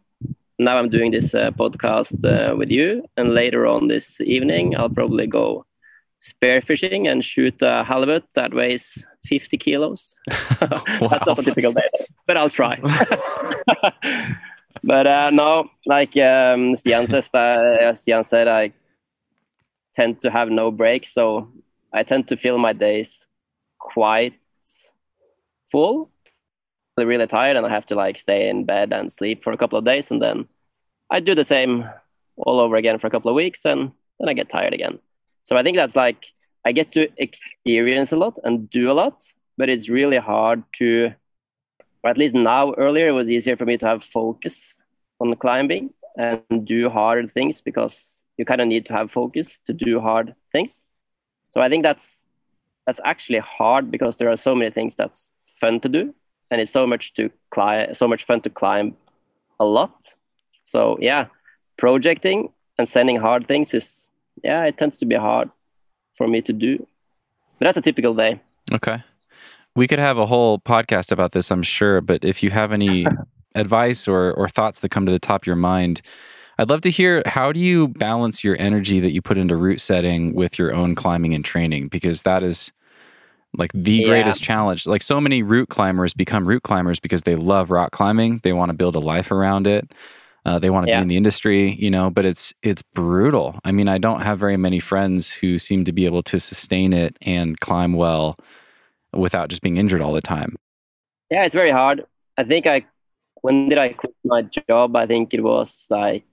[0.58, 4.88] Now I'm doing this uh, podcast uh, with you, and later on this evening, I'll
[4.88, 5.66] probably go
[6.22, 10.14] spear fishing and shoot a halibut that weighs 50 kilos.
[10.60, 11.88] That's not a typical day,
[12.26, 12.78] but I'll try.
[14.84, 18.72] but uh, no, like um, Stian says, uh, Stian said, I
[19.96, 21.48] tend to have no breaks, so
[21.92, 23.26] I tend to fill my days
[23.78, 24.34] quite
[25.70, 26.12] full
[26.96, 29.56] really, really tired and I have to like stay in bed and sleep for a
[29.56, 30.46] couple of days and then
[31.10, 31.88] I do the same
[32.36, 34.98] all over again for a couple of weeks and then I get tired again.
[35.44, 36.26] So I think that's like
[36.64, 39.22] I get to experience a lot and do a lot,
[39.56, 41.12] but it's really hard to
[42.04, 44.74] or at least now earlier it was easier for me to have focus
[45.20, 49.72] on climbing and do hard things because you kind of need to have focus to
[49.72, 50.84] do hard things.
[51.50, 52.26] So I think that's
[52.86, 56.14] that's actually hard because there are so many things that's fun to do
[56.50, 58.96] and it's so much to climb so much fun to climb
[59.60, 59.94] a lot
[60.64, 61.26] so yeah
[61.76, 64.08] projecting and sending hard things is
[64.42, 65.50] yeah it tends to be hard
[66.16, 66.78] for me to do
[67.58, 69.02] but that's a typical day Okay.
[69.74, 73.06] We could have a whole podcast about this, I'm sure, but if you have any
[73.54, 76.02] advice or, or thoughts that come to the top of your mind,
[76.58, 79.80] I'd love to hear how do you balance your energy that you put into route
[79.80, 81.88] setting with your own climbing and training?
[81.88, 82.70] Because that is
[83.56, 84.08] like the Yeah.
[84.08, 84.86] greatest challenge.
[84.86, 88.40] Like so many route climbers become route climbers because they love rock climbing.
[88.42, 89.90] They want to build a life around it.
[90.44, 90.98] Uh, they want to Yeah.
[90.98, 93.58] be in the industry, you know, but it's it's brutal.
[93.64, 96.92] I mean, I don't have very many friends who seem to be able to sustain
[96.92, 98.36] it and climb well
[99.12, 100.56] without just being injured all the time.
[101.30, 102.04] yeah it's very hard
[102.36, 102.84] i think i
[103.42, 106.24] when did i quit my job i think it was like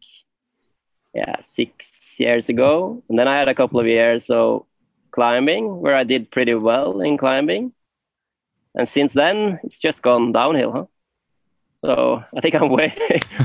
[1.13, 4.65] yeah six years ago and then i had a couple of years of
[5.11, 7.71] climbing where i did pretty well in climbing
[8.75, 10.85] and since then it's just gone downhill huh
[11.79, 12.93] so i think i'm way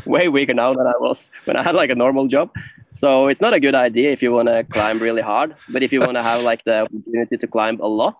[0.06, 2.50] way weaker now than i was when i had like a normal job
[2.92, 5.92] so it's not a good idea if you want to climb really hard but if
[5.92, 8.18] you want to have like the opportunity to climb a lot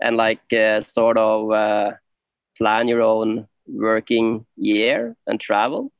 [0.00, 1.92] and like uh, sort of uh,
[2.56, 5.92] plan your own working year and travel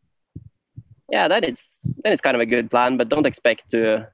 [1.11, 4.09] yeah then it's then it's kind of a good plan but don't expect to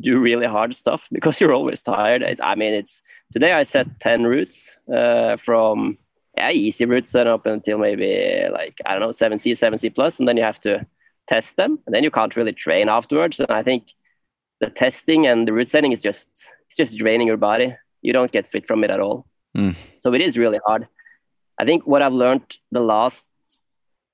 [0.00, 2.22] do really hard stuff because you're always tired.
[2.42, 3.02] I mean, it's
[3.32, 5.98] today I set 10 routes uh, from
[6.38, 10.28] yeah, easy routes set up until maybe like, I don't know, 7C, 7C plus, and
[10.28, 10.86] then you have to
[11.26, 11.78] test them.
[11.84, 13.40] And then you can't really train afterwards.
[13.40, 13.92] And I think
[14.60, 16.30] the testing and the route setting is just,
[16.66, 17.74] it's just draining your body.
[18.02, 19.26] You don't get fit from it at all.
[19.56, 19.74] Mm.
[19.98, 20.86] So it is really hard.
[21.58, 23.28] I think what I've learned the last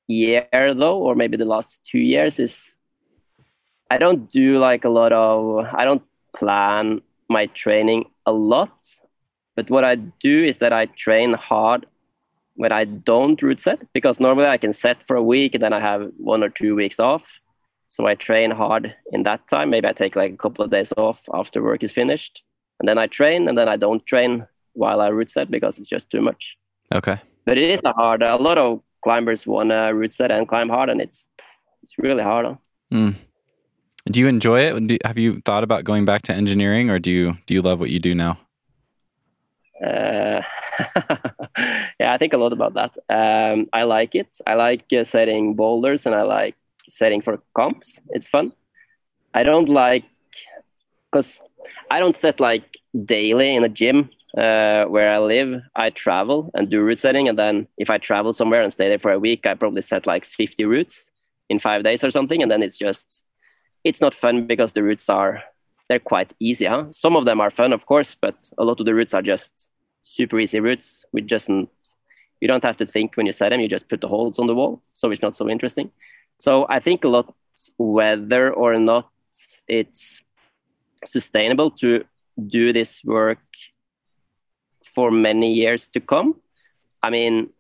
[0.07, 2.77] year though, or maybe the last two years is
[3.91, 6.03] I don't do like a lot of, I don't
[6.35, 8.73] plan my training a lot.
[9.57, 11.87] But what I do is that I train hard
[12.57, 15.73] when I don't route set because normally I can set for a week and then
[15.73, 17.41] I have one or two weeks off.
[17.89, 19.71] So I train hard in that time.
[19.71, 22.43] Maybe I take like a couple of days off after work is finished.
[22.81, 25.89] And then I train and then I don't train while I route set because it's
[25.89, 26.59] just too much.
[26.93, 27.19] Okay.
[27.45, 28.23] But it is a hard.
[28.23, 31.29] A lot of climbers want to route set and climb hard, and it's
[31.83, 32.47] it's really hard.
[32.47, 32.55] Huh?
[32.93, 33.15] Mm.
[34.07, 34.87] Do you enjoy it?
[34.87, 37.81] Do, have you thought about going back to engineering, or do you do you love
[37.81, 38.39] what you do now?
[39.85, 40.43] Uh,
[41.99, 42.97] yeah, I think a lot about that.
[43.09, 44.39] Um, I like it.
[44.47, 46.57] I like uh, setting boulders, and I like
[46.89, 48.01] setting for comps.
[48.11, 48.53] It's fun.
[49.33, 50.05] I don't like
[51.11, 51.43] because
[51.91, 56.69] I don't set like daily in a gym uh, where I live, I travel and
[56.69, 57.29] do route setting.
[57.29, 60.07] And then if I travel somewhere and stay there for a week, I probably set
[60.07, 61.11] like 50 routes
[61.49, 62.43] in five days or something.
[62.43, 63.23] And then it's just,
[63.85, 65.43] it's not fun because the routes are,
[65.89, 66.67] they're quite easy.
[66.67, 66.87] Huh?
[66.91, 69.71] Some of them are fun, of course, but a lot of the routes are just
[70.03, 71.05] super easy routes.
[71.13, 71.49] with just,
[72.41, 73.61] you don't have to think when you set them.
[73.61, 74.83] You just put the holes on the wall.
[74.93, 75.91] So it's not so interesting.
[76.39, 77.35] So I think a lot,
[77.79, 79.09] whether or not
[79.69, 80.23] it's
[81.05, 82.05] sustainable to
[82.47, 83.39] do this work
[84.95, 86.41] for many years to come.
[87.03, 87.51] I mean,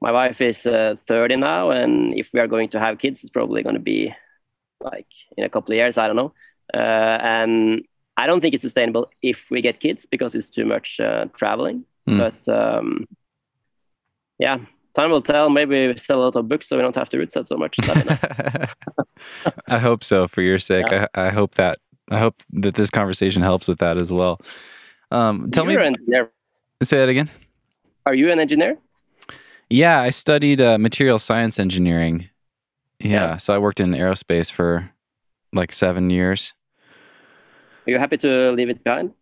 [0.00, 3.30] my wife is uh, 30 now, and if we are going to have kids, it's
[3.30, 4.14] probably going to be
[4.80, 5.98] like in a couple of years.
[5.98, 6.32] I don't know.
[6.72, 7.84] Uh, and
[8.16, 11.84] I don't think it's sustainable if we get kids because it's too much uh, traveling.
[12.08, 12.18] Mm.
[12.18, 13.06] But um,
[14.38, 14.58] yeah,
[14.94, 15.50] time will tell.
[15.50, 17.56] Maybe we sell a lot of books so we don't have to route set so
[17.56, 17.78] much.
[17.78, 18.24] Nice.
[19.70, 20.84] I hope so for your sake.
[20.90, 21.06] Yeah.
[21.14, 21.78] I, I, hope that
[22.10, 24.40] I hope that this conversation helps with that as well.
[25.10, 25.86] Um, tell You're me.
[25.86, 26.30] Engineer,
[26.82, 27.28] Say that again.
[28.06, 28.78] Are you an engineer?
[29.70, 32.28] Yeah, I studied uh, material science engineering.
[33.00, 33.36] Yeah, Yeah.
[33.36, 34.90] so I worked in aerospace for
[35.52, 36.54] like seven years.
[37.86, 39.12] Are you happy to leave it behind?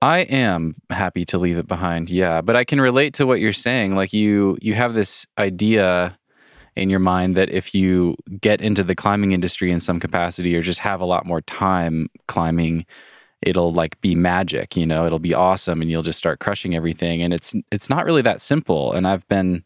[0.00, 2.08] I am happy to leave it behind.
[2.08, 3.96] Yeah, but I can relate to what you're saying.
[3.96, 6.16] Like you you have this idea
[6.76, 10.62] in your mind that if you get into the climbing industry in some capacity or
[10.62, 12.86] just have a lot more time climbing,
[13.42, 17.20] it'll like be magic, you know, it'll be awesome and you'll just start crushing everything
[17.22, 19.64] and it's it's not really that simple and I've been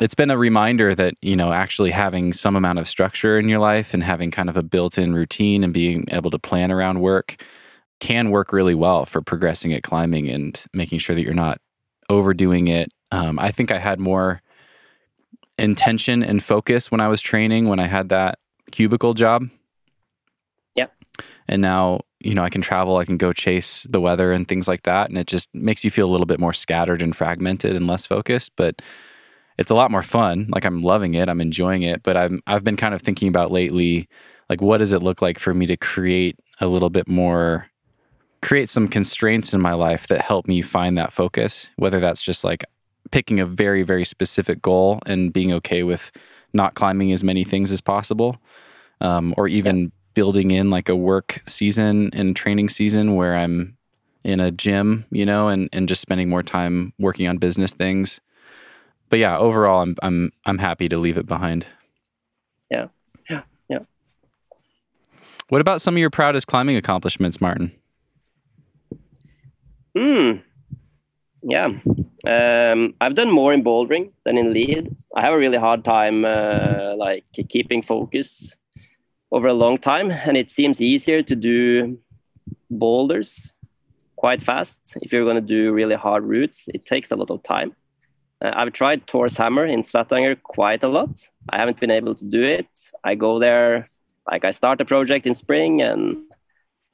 [0.00, 3.58] it's been a reminder that, you know, actually having some amount of structure in your
[3.58, 7.36] life and having kind of a built-in routine and being able to plan around work
[8.00, 11.60] can work really well for progressing at climbing and making sure that you're not
[12.08, 12.90] overdoing it.
[13.12, 14.42] Um, I think I had more
[15.58, 18.38] intention and focus when I was training when I had that
[18.72, 19.48] cubicle job.
[20.74, 20.92] Yep.
[21.48, 24.68] And now, you know, I can travel, I can go chase the weather and things
[24.68, 25.08] like that.
[25.08, 28.06] And it just makes you feel a little bit more scattered and fragmented and less
[28.06, 28.52] focused.
[28.56, 28.80] But
[29.58, 30.48] it's a lot more fun.
[30.50, 31.28] Like I'm loving it.
[31.28, 32.02] I'm enjoying it.
[32.02, 34.08] But I'm I've been kind of thinking about lately,
[34.48, 37.69] like what does it look like for me to create a little bit more
[38.42, 42.42] create some constraints in my life that help me find that focus, whether that's just
[42.44, 42.64] like
[43.10, 46.10] picking a very, very specific goal and being okay with
[46.52, 48.38] not climbing as many things as possible,
[49.00, 53.76] um, or even building in like a work season and training season where I'm
[54.24, 58.20] in a gym, you know, and, and just spending more time working on business things.
[59.08, 61.66] But yeah, overall, I'm I'm I'm happy to leave it behind.
[62.70, 62.88] Yeah,
[63.28, 63.80] yeah, yeah.
[65.48, 67.72] What about some of your proudest climbing accomplishments, Martin?
[69.96, 70.36] Hmm.
[71.42, 71.70] Yeah.
[72.26, 74.94] Um, I've done more in bouldering than in lead.
[75.16, 78.54] I have a really hard time uh, like keeping focus
[79.32, 81.98] over a long time, and it seems easier to do
[82.70, 83.52] boulders
[84.16, 84.80] quite fast.
[85.00, 87.74] If you're going to do really hard routes, it takes a lot of time.
[88.42, 91.28] Uh, I've tried Thor's hammer in Flatanger quite a lot.
[91.48, 92.68] I haven't been able to do it.
[93.02, 93.88] I go there,
[94.30, 96.18] like I start a project in spring and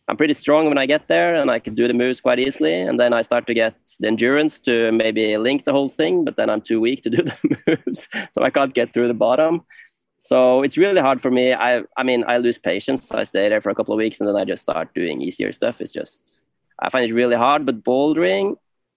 [0.09, 2.81] I'm pretty strong when I get there and I can do the moves quite easily.
[2.81, 6.37] And then I start to get the endurance to maybe link the whole thing, but
[6.37, 8.09] then I'm too weak to do the moves.
[8.33, 9.63] so I can't get through the bottom.
[10.19, 11.53] So it's really hard for me.
[11.53, 13.11] I I mean, I lose patience.
[13.13, 15.53] I stay there for a couple of weeks and then I just start doing easier
[15.53, 15.81] stuff.
[15.81, 16.43] It's just,
[16.79, 17.67] I find it really hard.
[17.67, 18.57] But bouldering,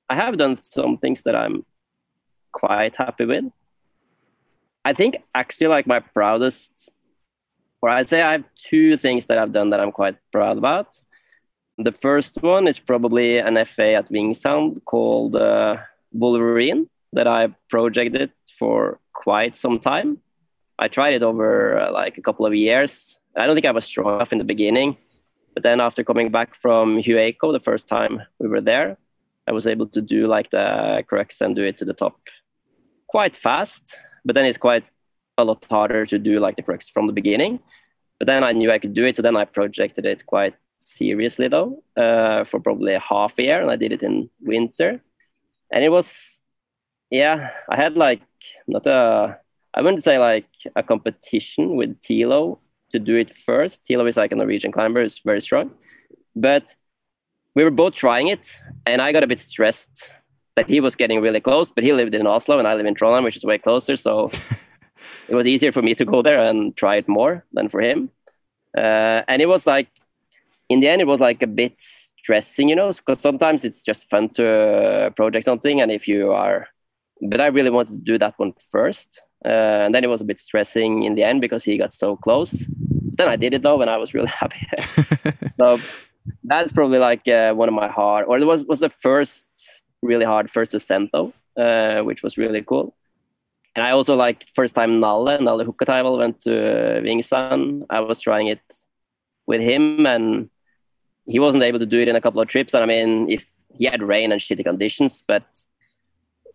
[0.09, 1.65] I have done some things that I'm
[2.51, 3.45] quite happy with.
[4.85, 6.89] I think actually like my proudest
[7.81, 11.01] or I'd say I have two things that I've done that I'm quite proud about.
[11.77, 15.77] The first one is probably an FA at Vingsand called uh,
[16.11, 20.17] Wolverine that I projected for quite some time.
[20.77, 23.17] I tried it over uh, like a couple of years.
[23.35, 24.97] I don't think I was strong enough in the beginning,
[25.53, 28.97] but then after coming back from Hueco the first time we were there,
[29.47, 32.19] I was able to do like the crux and do it to the top
[33.07, 33.97] quite fast.
[34.25, 34.83] But then it's quite
[35.39, 37.59] a lot harder to do like the crux from the beginning.
[38.19, 41.47] But then I knew I could do it, so then I projected it quite seriously
[41.47, 45.01] though uh, for probably half a year, and I did it in winter,
[45.71, 46.41] and it was
[47.09, 48.21] yeah I had like
[48.67, 49.39] not a
[49.73, 52.59] I wouldn't say like a competition with Tilo
[52.91, 53.85] to do it first.
[53.85, 55.71] Tilo is like a Norwegian climber, is very strong,
[56.35, 56.75] but
[57.55, 60.11] we were both trying it, and I got a bit stressed
[60.55, 62.95] that he was getting really close, but he lived in Oslo and I live in
[62.95, 64.29] Trondheim, which is way closer, so.
[65.27, 68.11] it was easier for me to go there and try it more than for him.
[68.77, 69.89] Uh, and it was like
[70.69, 74.09] in the end, it was like a bit stressing, you know, because sometimes it's just
[74.09, 75.81] fun to uh, project something.
[75.81, 76.67] And if you are,
[77.21, 79.21] but I really wanted to do that one first.
[79.43, 82.15] Uh, and then it was a bit stressing in the end because he got so
[82.15, 82.67] close.
[83.15, 84.67] Then I did it though, and I was really happy.
[85.59, 85.79] so
[86.43, 89.47] that's probably like uh, one of my hard, or it was was the first
[90.01, 92.95] really hard first ascent though, uh, which was really cool.
[93.75, 97.85] And I also like first time Nalle, and Nalle Hukkataival went to uh, Vingsand.
[97.89, 98.61] I was trying it
[99.47, 100.49] with him and
[101.25, 102.73] he wasn't able to do it in a couple of trips.
[102.73, 103.47] And I mean, if
[103.77, 105.43] he had rain and shitty conditions, but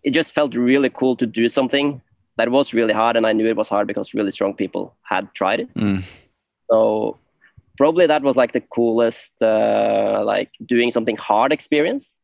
[0.02, 2.02] it just felt really cool to do something
[2.36, 3.16] that was really hard.
[3.16, 5.74] And I knew it was hard because really strong people had tried it.
[5.74, 6.02] Mm.
[6.70, 7.18] So
[7.78, 12.18] probably that was like the coolest, uh, like doing something hard experience.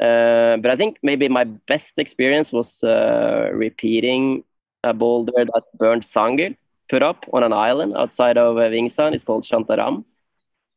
[0.00, 4.44] Uh, but I think maybe my best experience was uh, repeating
[4.84, 6.56] a boulder that Bernd Zangerl
[6.88, 9.14] put up on an island outside of uh.
[9.14, 10.04] It's called Shantaram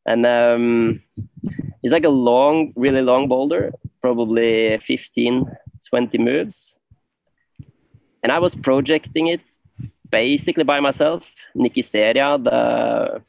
[0.05, 0.99] and um,
[1.83, 5.45] it's like a long, really long boulder, probably 15,
[5.87, 6.79] 20 moves.
[8.23, 9.41] And I was projecting it
[10.09, 11.35] basically by myself.
[11.53, 13.21] Nicky Ceria, the,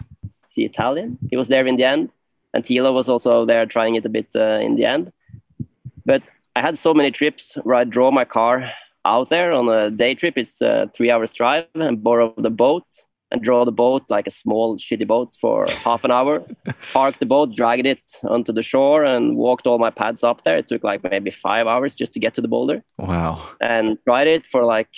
[0.57, 2.11] the Italian, he was there in the end.
[2.55, 5.13] And Tilo was also there trying it a bit uh, in the end.
[6.11, 8.73] But I had so many trips where I draw my car
[9.05, 10.37] out there on a day trip.
[10.37, 12.83] It's a three hours drive and borrow the boat
[13.31, 16.45] and draw the boat like a small shitty boat for half an hour.
[16.93, 20.57] Parked the boat dragged it onto the shore and walked all my pads up there.
[20.57, 22.83] It took like maybe five hours just to get to the boulder.
[22.99, 23.49] Wow.
[23.61, 24.91] And tried it for like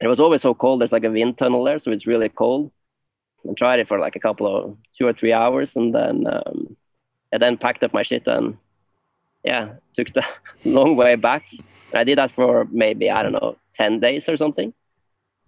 [0.00, 0.80] it was always so cold.
[0.80, 2.70] There's like a wind tunnel there so it's really cold.
[3.42, 6.76] And tried it for like a couple of two or three hours and then um,
[7.34, 8.56] I then packed up my shit and
[9.44, 10.26] yeah took the
[10.64, 11.44] long way back
[11.94, 14.72] i did that for maybe i don't know 10 days or something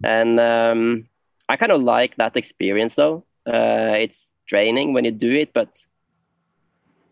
[0.03, 1.07] and um,
[1.47, 3.23] I kind of like that experience though.
[3.45, 5.85] Uh, it's draining when you do it, but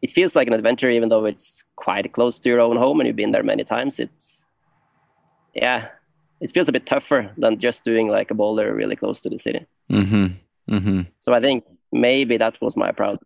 [0.02, 3.08] it feels like an adventure, even though it's quite close to your own home and
[3.08, 4.00] you've been there many times.
[4.00, 4.46] It's,
[5.54, 5.90] yeah,
[6.40, 9.40] it feels a bit tougher than just doing like a boulder really close to the
[9.40, 9.66] city.
[9.92, 10.76] Mm-hmm.
[10.76, 11.02] Mm-hmm.
[11.20, 13.26] So I think maybe that was my proudest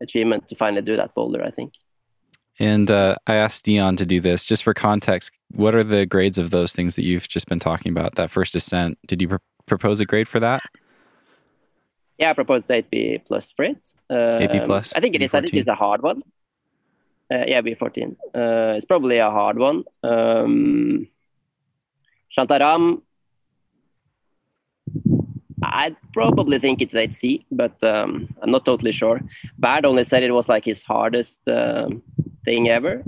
[0.00, 1.74] achievement to finally do that boulder, I think.
[2.58, 5.30] And uh, I asked Dion to do this just for context.
[5.52, 8.16] What are the grades of those things that you've just been talking about?
[8.16, 10.62] That first ascent, did you propose a grade for that?
[12.18, 13.92] Yeah, I proposed 8B plus for it.
[14.10, 14.92] Um, 8B plus?
[14.94, 15.34] I think it is.
[15.34, 16.22] I think it's a hard one.
[17.32, 18.16] Uh, yeah, V14.
[18.34, 19.84] Uh, it's probably a hard one.
[20.02, 21.06] Um,
[22.36, 23.02] Shantaram,
[25.62, 29.20] I probably think it's 8C, but um, I'm not totally sure.
[29.58, 32.02] Bad only said it was like his hardest um,
[32.44, 33.02] thing ever.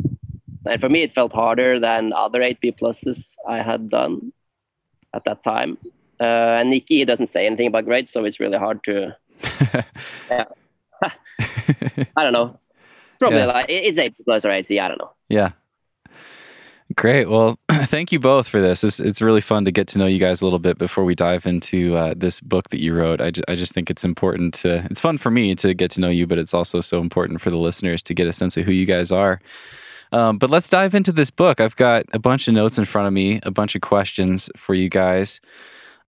[0.67, 4.33] And for me, it felt harder than other 8B pluses I had done
[5.15, 5.79] at that time.
[6.21, 9.17] Uh, and Nicky doesn't say anything about grades, so it's really hard to.
[10.31, 10.45] yeah.
[11.03, 12.59] I don't know.
[13.19, 13.47] Probably yeah.
[13.47, 14.81] like it's A plus or 8C.
[14.81, 15.13] I don't know.
[15.29, 15.53] Yeah.
[16.97, 17.29] Great.
[17.29, 18.83] Well, thank you both for this.
[18.83, 21.15] It's, it's really fun to get to know you guys a little bit before we
[21.15, 23.21] dive into uh, this book that you wrote.
[23.21, 26.01] I, ju- I just think it's important to, it's fun for me to get to
[26.01, 28.65] know you, but it's also so important for the listeners to get a sense of
[28.65, 29.41] who you guys are.
[30.13, 31.61] Um, but let's dive into this book.
[31.61, 34.75] I've got a bunch of notes in front of me, a bunch of questions for
[34.75, 35.41] you guys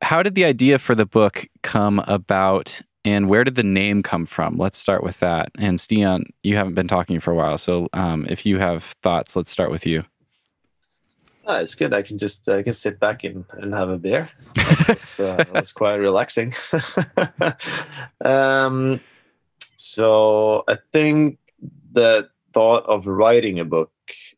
[0.03, 4.27] how did the idea for the book come about and where did the name come
[4.27, 4.57] from?
[4.57, 5.51] Let's start with that.
[5.59, 9.35] And Stian, you haven't been talking for a while, so um, if you have thoughts,
[9.35, 10.05] let's start with you.
[11.45, 11.93] Oh, it's good.
[11.93, 14.31] I can just I can sit back and, and have a beer.
[14.87, 16.55] That's, uh, quite relaxing.
[18.25, 19.01] um,
[19.77, 21.39] so I think
[21.93, 23.93] the thought of writing a book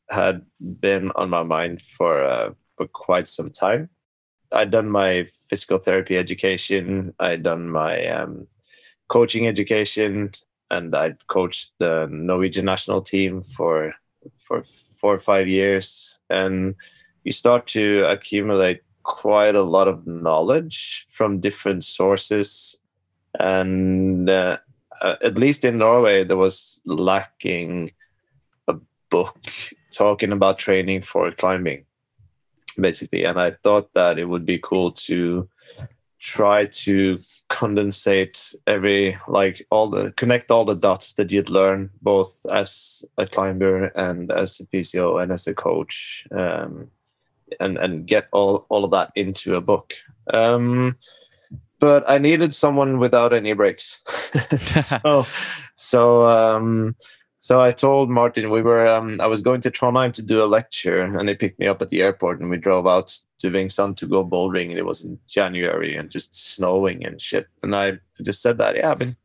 [0.08, 3.90] had been on my mind for uh, for quite some time
[4.54, 7.12] I'd done my physical therapy education.
[7.18, 8.46] I'd done my um,
[9.08, 10.30] coaching education,
[10.70, 13.94] and I'd coached the Norwegian national team for
[14.38, 14.62] for
[15.00, 16.18] four or five years.
[16.34, 16.74] And
[17.24, 22.76] you start to accumulate quite a lot of knowledge from different sources,
[23.38, 24.58] and uh,
[25.00, 27.92] uh, at least in Norway, there was lacking
[28.68, 28.76] a
[29.10, 29.36] book
[29.92, 31.84] talking about training for climbing,
[32.78, 33.24] basically.
[33.24, 35.48] And I thought that it would be cool to
[36.24, 37.18] try to
[37.50, 43.26] condensate every like all the connect all the dots that you'd learn both as a
[43.26, 46.90] climber and as a physio and as a coach um,
[47.60, 49.92] and and get all all of that into a book.
[50.32, 50.96] Um,
[51.78, 53.98] but i needed someone without any breaks.
[55.04, 55.26] So
[55.76, 56.96] so um,
[57.38, 60.46] so I told Martin we were um, I was going to Trondheim to do a
[60.46, 63.96] lecture, and they picked me up at the airport, and we drove out to Vingsand
[63.98, 67.46] to go bouldering, and it was in January and just snowing and shit.
[67.62, 69.16] And I just said that, yeah, I've been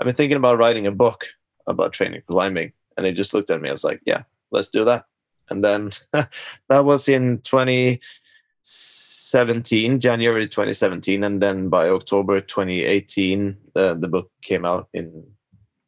[0.00, 1.26] I've been thinking about writing a book
[1.66, 3.68] about training climbing, and they just looked at me.
[3.68, 5.04] I was like, yeah, let's do that.
[5.50, 14.08] And then that was in 2017, January 2017, and then by October 2018, uh, the
[14.08, 15.24] book came out in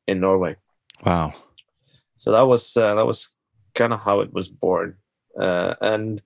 [0.07, 0.57] in Norway.
[1.05, 1.35] Wow
[2.19, 3.29] so that was uh, that was
[3.75, 4.97] kind of how it was born
[5.41, 6.21] uh, and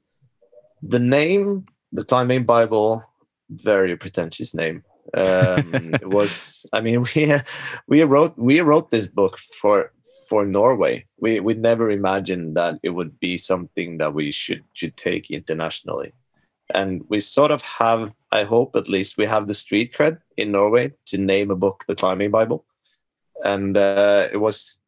[0.82, 3.04] the name the climbing bible
[3.52, 4.82] very pretentious name.
[5.14, 7.34] Um, it was i mean we
[7.86, 9.92] we wrote we wrote this book for
[10.28, 11.04] for norway.
[11.18, 16.14] We we never imagined that it would be something that we should should take internationally.
[16.74, 20.52] And we sort of have i hope at least we have the street cred in
[20.52, 22.64] norway to name a book the climbing bible.
[23.44, 24.78] And uh, it was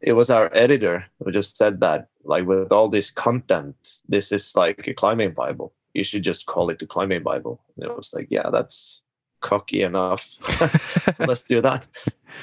[0.00, 3.76] it was our editor who just said that like with all this content
[4.08, 5.72] this is like a climbing bible.
[5.94, 7.60] You should just call it the climbing bible.
[7.76, 9.02] And it was like yeah that's
[9.40, 10.28] cocky enough.
[11.16, 11.86] So let's do that.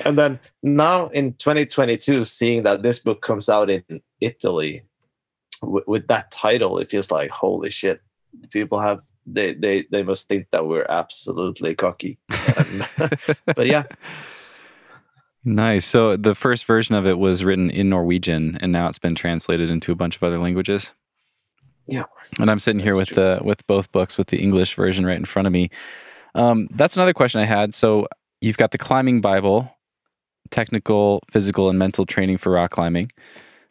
[0.06, 3.84] And then now in 2022 seeing that this book comes out in
[4.20, 4.84] italy
[5.62, 8.02] w- with that title it feels like holy shit
[8.50, 12.18] people have they they they must think that we're absolutely cocky.
[12.58, 12.84] Um,
[13.56, 13.84] but yeah
[15.44, 15.86] Nice.
[15.86, 19.70] So the first version of it was written in Norwegian, and now it's been translated
[19.70, 20.92] into a bunch of other languages.
[21.88, 22.04] Yeah.
[22.40, 25.26] And I'm sitting here with the with both books with the English version right in
[25.26, 25.70] front of me.
[26.36, 27.74] Um, that's another question I had.
[27.74, 28.08] So
[28.42, 29.72] you've got the climbing Bible,
[30.52, 33.12] technical, physical, and mental training for rock climbing,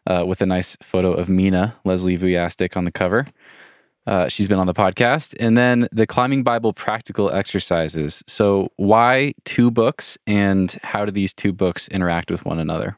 [0.07, 3.25] uh, with a nice photo of Mina Leslie Wujastyk on the cover.
[4.07, 5.35] Uh, she's been on the podcast.
[5.39, 8.23] And then the Climbing Bible practical exercises.
[8.25, 12.97] So, why two books and how do these two books interact with one another?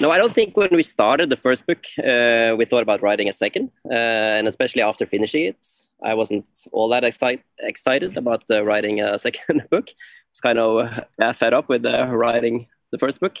[0.00, 3.28] No, I don't think when we started the first book, uh, we thought about writing
[3.28, 3.70] a second.
[3.88, 3.94] Uh,
[4.38, 5.66] and especially after finishing it,
[6.02, 9.90] I wasn't all that exci- excited about uh, writing a second book.
[9.90, 13.36] I was kind of fed up with uh, writing the first book.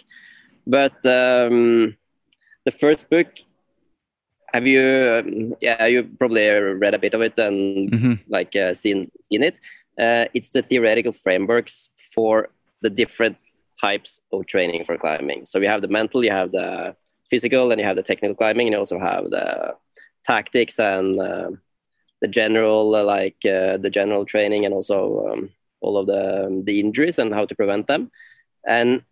[0.66, 1.96] But um,
[2.64, 3.28] the first book
[4.54, 4.84] have you?
[5.18, 8.14] Um, yeah, you probably read a bit of it and mm-hmm.
[8.28, 9.58] like uh, seen seen it.
[9.98, 12.48] Uh, it's the theoretical frameworks for
[12.80, 13.36] the different
[13.80, 15.44] types of training for climbing.
[15.44, 16.94] So you have the mental, you have the
[17.30, 19.74] physical, and you have the technical climbing, and you also have the
[20.24, 21.50] tactics and uh,
[22.20, 25.50] the general, uh, like uh, the general training, and also um,
[25.80, 28.10] all of the um, the injuries and how to prevent them.
[28.66, 29.02] And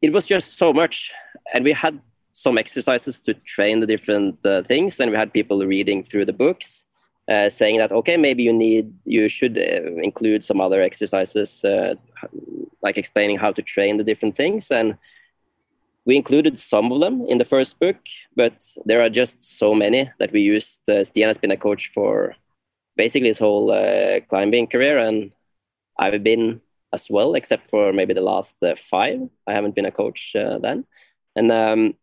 [0.00, 1.12] it was just so much,
[1.52, 2.00] and we had
[2.32, 6.32] some exercises to train the different uh, things and we had people reading through the
[6.32, 6.84] books
[7.28, 11.94] uh, saying that okay maybe you need you should uh, include some other exercises uh,
[12.82, 14.96] like explaining how to train the different things and
[16.04, 17.98] we included some of them in the first book
[18.34, 21.88] but there are just so many that we used uh, stian has been a coach
[21.88, 22.34] for
[22.96, 25.30] basically his whole uh, climbing career and
[25.98, 26.60] i've been
[26.94, 29.18] as well except for maybe the last uh, five.
[29.46, 30.84] I haven't been a coach then.
[31.34, 31.94] And um,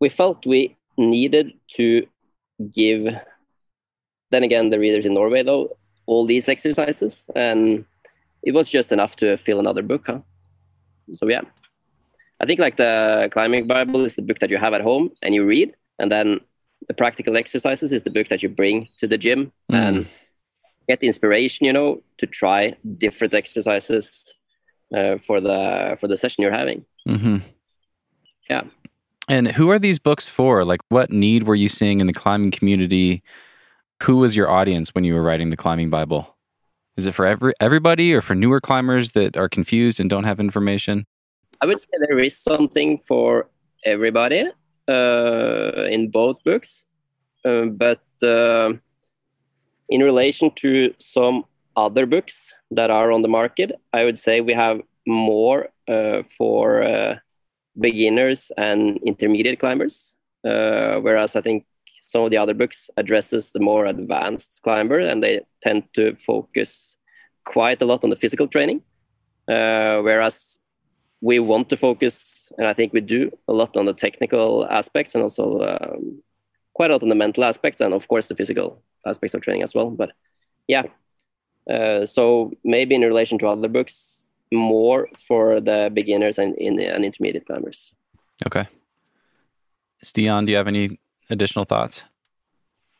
[0.00, 2.06] we felt we needed to
[2.74, 3.06] give
[4.30, 5.76] then again the readers in norway though
[6.06, 7.84] all these exercises and
[8.42, 10.20] it was just enough to fill another book huh
[11.14, 11.42] so yeah
[12.40, 15.34] i think like the climbing bible is the book that you have at home and
[15.34, 16.40] you read and then
[16.88, 19.76] the practical exercises is the book that you bring to the gym mm.
[19.76, 20.06] and
[20.88, 24.34] get inspiration you know to try different exercises
[24.94, 27.36] uh, for the for the session you're having mm-hmm.
[28.48, 28.62] yeah
[29.30, 30.64] and who are these books for?
[30.64, 33.22] Like, what need were you seeing in the climbing community?
[34.02, 36.36] Who was your audience when you were writing the Climbing Bible?
[36.96, 40.40] Is it for every everybody or for newer climbers that are confused and don't have
[40.40, 41.06] information?
[41.62, 43.48] I would say there is something for
[43.84, 44.50] everybody
[44.88, 46.86] uh, in both books,
[47.44, 48.72] uh, but uh,
[49.88, 51.44] in relation to some
[51.76, 56.82] other books that are on the market, I would say we have more uh, for
[56.82, 57.16] uh,
[57.80, 61.66] beginners and intermediate climbers, uh, whereas I think
[62.02, 66.96] some of the other books addresses the more advanced climber, and they tend to focus
[67.44, 68.82] quite a lot on the physical training,
[69.48, 70.58] uh, whereas
[71.20, 75.14] we want to focus, and I think we do a lot on the technical aspects
[75.14, 76.22] and also um,
[76.72, 79.62] quite a lot on the mental aspects, and of course the physical aspects of training
[79.62, 79.90] as well.
[79.90, 80.12] But
[80.66, 80.84] yeah,
[81.70, 87.04] uh, so maybe in relation to other books, more for the beginners and, in, and
[87.04, 87.92] intermediate climbers.
[88.46, 88.66] Okay.
[90.04, 90.98] Stian, do you have any
[91.28, 92.04] additional thoughts?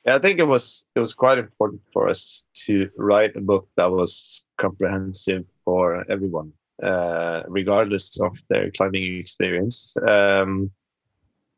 [0.06, 3.68] Yeah, I think it was it was quite important for us to write a book
[3.76, 9.94] that was comprehensive for everyone, uh, regardless of their climbing experience.
[10.06, 10.70] Um,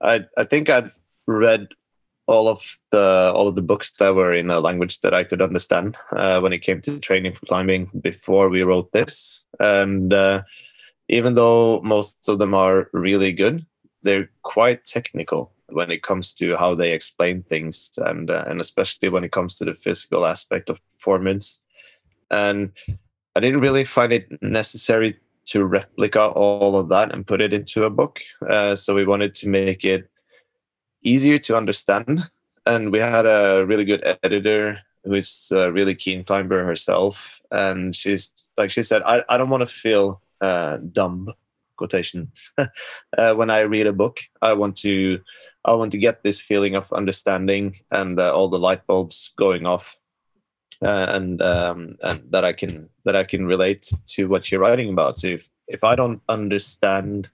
[0.00, 0.90] I I think I'd
[1.26, 1.68] read
[2.26, 5.42] all of the all of the books that were in a language that I could
[5.42, 10.42] understand uh, when it came to training for climbing before we wrote this, and uh,
[11.08, 13.66] even though most of them are really good,
[14.02, 19.08] they're quite technical when it comes to how they explain things and uh, and especially
[19.08, 21.58] when it comes to the physical aspect of performance.
[22.30, 22.72] And
[23.34, 27.84] i didn't really find it necessary to replica all of that and put it into
[27.84, 30.08] a book uh, so we wanted to make it
[31.02, 32.28] easier to understand.
[32.66, 37.40] And we had a really good editor who is a really keen climber herself.
[37.50, 41.32] And she's like she said i, I don't want to feel uh, dumb
[41.76, 44.20] quotation uh, when i read a book.
[44.40, 45.20] I want to
[45.64, 49.64] I want to get this feeling of understanding and uh, all the light bulbs going
[49.64, 49.96] off,
[50.82, 54.90] uh, and um, and that I can that I can relate to what you're writing
[54.90, 55.18] about.
[55.18, 57.30] So if if I don't understand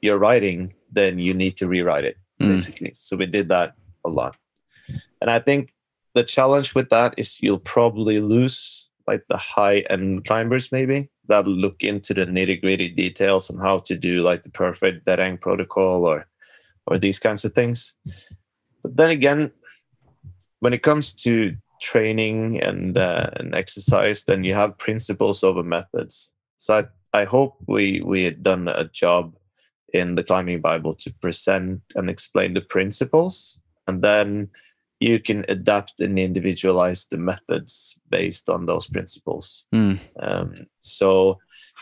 [0.00, 2.48] your writing, then you need to rewrite it mm.
[2.48, 2.92] basically.
[2.94, 3.74] So we did that
[4.04, 4.36] a lot,
[5.20, 5.74] and I think
[6.14, 11.46] the challenge with that is you'll probably lose like the high end climbers maybe that
[11.46, 15.38] look into the nitty gritty details on how to do like the perfect dead hang
[15.38, 16.26] protocol or
[16.86, 17.92] or these kinds of things.
[18.82, 19.50] But then again,
[20.60, 26.30] when it comes to training and uh, and exercise, then you have principles over methods.
[26.56, 29.34] So I, I hope we we had done a job
[29.92, 34.50] in the climbing Bible to present and explain the principles, and then
[35.00, 39.64] you can adapt and individualize the methods based on those principles.
[39.72, 39.98] Mm.
[40.20, 41.38] Um, so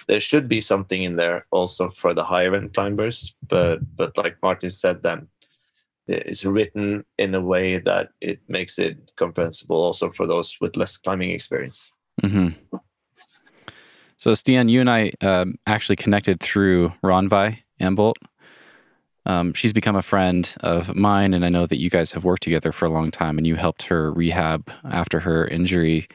[0.09, 4.37] there should be something in there also for the higher end climbers but but like
[4.43, 5.29] martin said then
[6.09, 10.97] it's written in a way that it makes it comprehensible also for those with less
[10.97, 11.91] climbing experience
[12.23, 12.49] mm-hmm.
[14.19, 18.15] so stian you and i um, actually connected through Rannveig Aamodt
[19.25, 22.43] um, she's become a friend of mine and i know that you guys have worked
[22.43, 26.09] together for a long time and you helped her rehab after her injury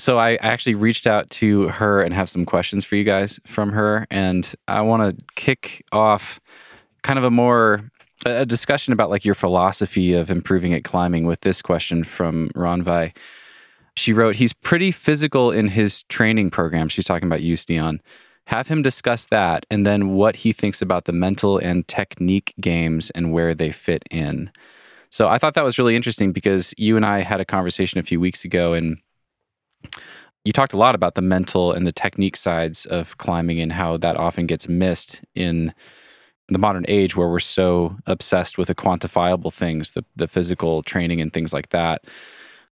[0.00, 3.72] so I actually reached out to her and have some questions for you guys from
[3.72, 6.40] her, and I want to kick off
[7.02, 7.90] kind of a more
[8.26, 13.14] a discussion about like your philosophy of improving at climbing with this question from Rannveig.
[13.96, 18.00] She wrote, "He's pretty physical in his training program." She's talking about you, Stian.
[18.50, 23.10] Have him discuss that, and then what he thinks about the mental and technique games
[23.10, 24.50] and where they fit in.
[25.10, 28.02] So I thought that was really interesting because you and I had a conversation a
[28.02, 28.98] few weeks ago, and
[30.44, 33.96] you talked a lot about the mental and the technique sides of climbing and how
[33.98, 35.72] that often gets missed in
[36.48, 41.20] the modern age where we're so obsessed with the quantifiable things, the, the physical training
[41.20, 42.02] and things like that.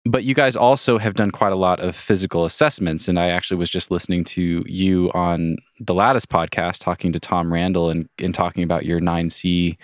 [0.07, 3.07] But you guys also have done quite a lot of physical assessments.
[3.07, 7.51] And I actually was just listening to you on the Lattice podcast, talking to Tom
[7.51, 9.77] Randall and, and talking about your 9C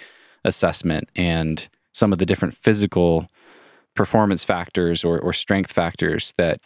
[0.46, 3.28] assessment and some of the different physical
[3.96, 6.62] performance factors or, or strength factors that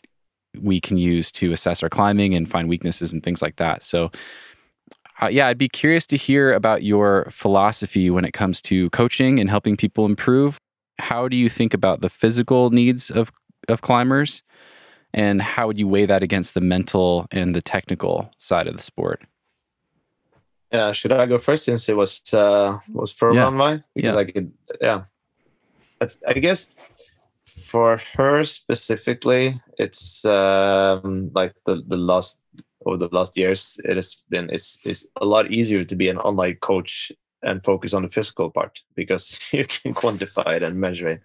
[0.62, 3.84] we can use to assess our climbing and find weaknesses and things like that.
[3.84, 4.12] So,
[5.22, 9.40] uh, yeah, I'd be curious to hear about your philosophy when it comes to coaching
[9.40, 10.58] and helping people improve.
[11.00, 13.32] How do you think about the physical needs of,
[13.68, 14.44] of climbers?
[15.14, 18.82] And how would you weigh that against the mental and the technical side of the
[18.82, 19.24] sport?
[20.72, 23.50] Yeah, should I go first since it was uh, was for yeah.
[23.96, 24.20] Because yeah.
[24.20, 24.52] I could,
[24.82, 25.04] yeah.
[26.02, 26.76] I, I guess
[27.76, 32.42] for her specifically, it's um, like the the last
[32.86, 36.18] over the last years, it has been it's it's a lot easier to be an
[36.18, 37.12] online coach
[37.44, 41.22] and focus on the physical part because you can quantify it and measure it.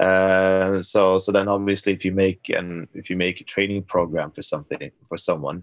[0.00, 4.30] Uh, so so then obviously if you make and if you make a training program
[4.30, 5.62] for something for someone,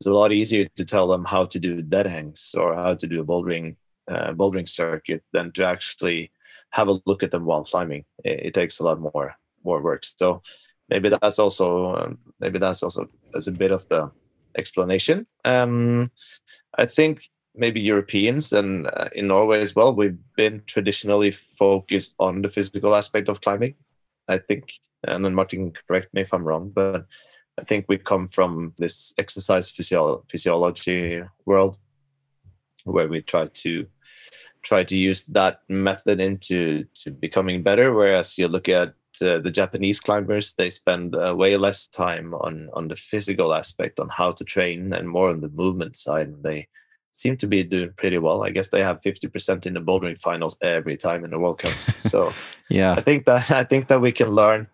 [0.00, 3.06] it's a lot easier to tell them how to do dead hangs or how to
[3.06, 3.76] do a bouldering
[4.08, 6.30] uh, bouldering circuit than to actually
[6.70, 8.04] have a look at them while climbing.
[8.24, 10.04] It, it takes a lot more more work.
[10.04, 10.42] So
[10.88, 14.10] maybe that's also um, maybe that's also as a bit of the
[14.56, 15.26] explanation.
[15.44, 16.10] Um,
[16.78, 17.22] I think
[17.56, 22.94] maybe Europeans and uh, in Norway as well, we've been traditionally focused on the physical
[22.94, 23.74] aspect of climbing.
[24.28, 24.72] I think,
[25.04, 27.06] and then Martin, correct me if I'm wrong, but
[27.58, 31.78] I think we come from this exercise physio- physiology world
[32.84, 33.86] where we try to
[34.62, 37.92] try to use that method into to becoming better.
[37.92, 38.88] Whereas you look at
[39.20, 44.00] uh, the Japanese climbers, they spend uh, way less time on on the physical aspect,
[44.00, 46.42] on how to train, and more on the movement side.
[46.42, 46.68] They
[47.16, 48.44] seem to be doing pretty well.
[48.44, 51.58] I guess they have fifty percent in the bouldering finals every time in the World
[51.58, 51.72] Cup.
[52.00, 52.32] So
[52.68, 54.68] yeah, I think that I think that we can learn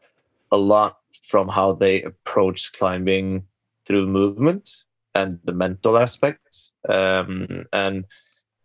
[0.51, 3.45] a lot from how they approach climbing
[3.87, 4.71] through movement
[5.15, 6.41] and the mental aspect.
[6.89, 8.05] Um, and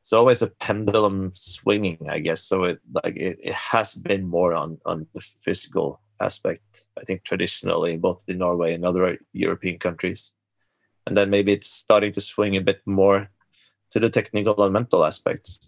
[0.02, 2.44] it's always a pendulum swinging, I guess.
[2.44, 6.82] So it like it, it has been more on on the physical aspect.
[7.00, 10.32] I think traditionally, both in Norway and other European countries,
[11.06, 13.30] and then maybe it's starting to swing a bit more
[13.92, 15.60] to the technical and mental aspects.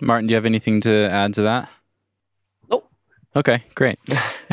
[0.00, 1.68] Martin, do you have anything to add to that?
[2.70, 2.90] Nope.
[3.34, 3.98] Okay, great.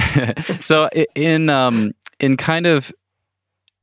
[0.62, 2.92] so in um in kind of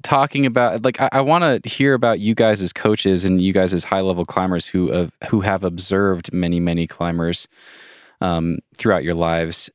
[0.02, 3.52] talking about like I, I want to hear about you guys as coaches and you
[3.52, 7.48] guys as high level climbers who uh, who have observed many many climbers
[8.20, 9.70] um, throughout your lives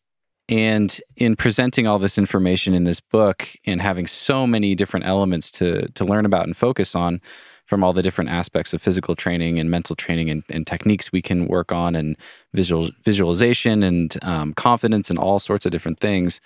[0.50, 5.52] and in presenting all this information in this book and having so many different elements
[5.52, 7.22] to to learn about and focus on
[7.68, 11.22] from all the different aspects of physical training and mental training and, and techniques we
[11.22, 12.18] can work on and
[12.54, 16.42] visual visualization and um, confidence and all sorts of different things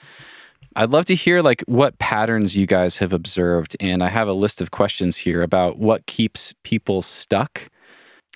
[0.76, 3.76] I'd love to hear like what patterns you guys have observed.
[3.80, 7.70] And I have a list of questions here about what keeps people stuck.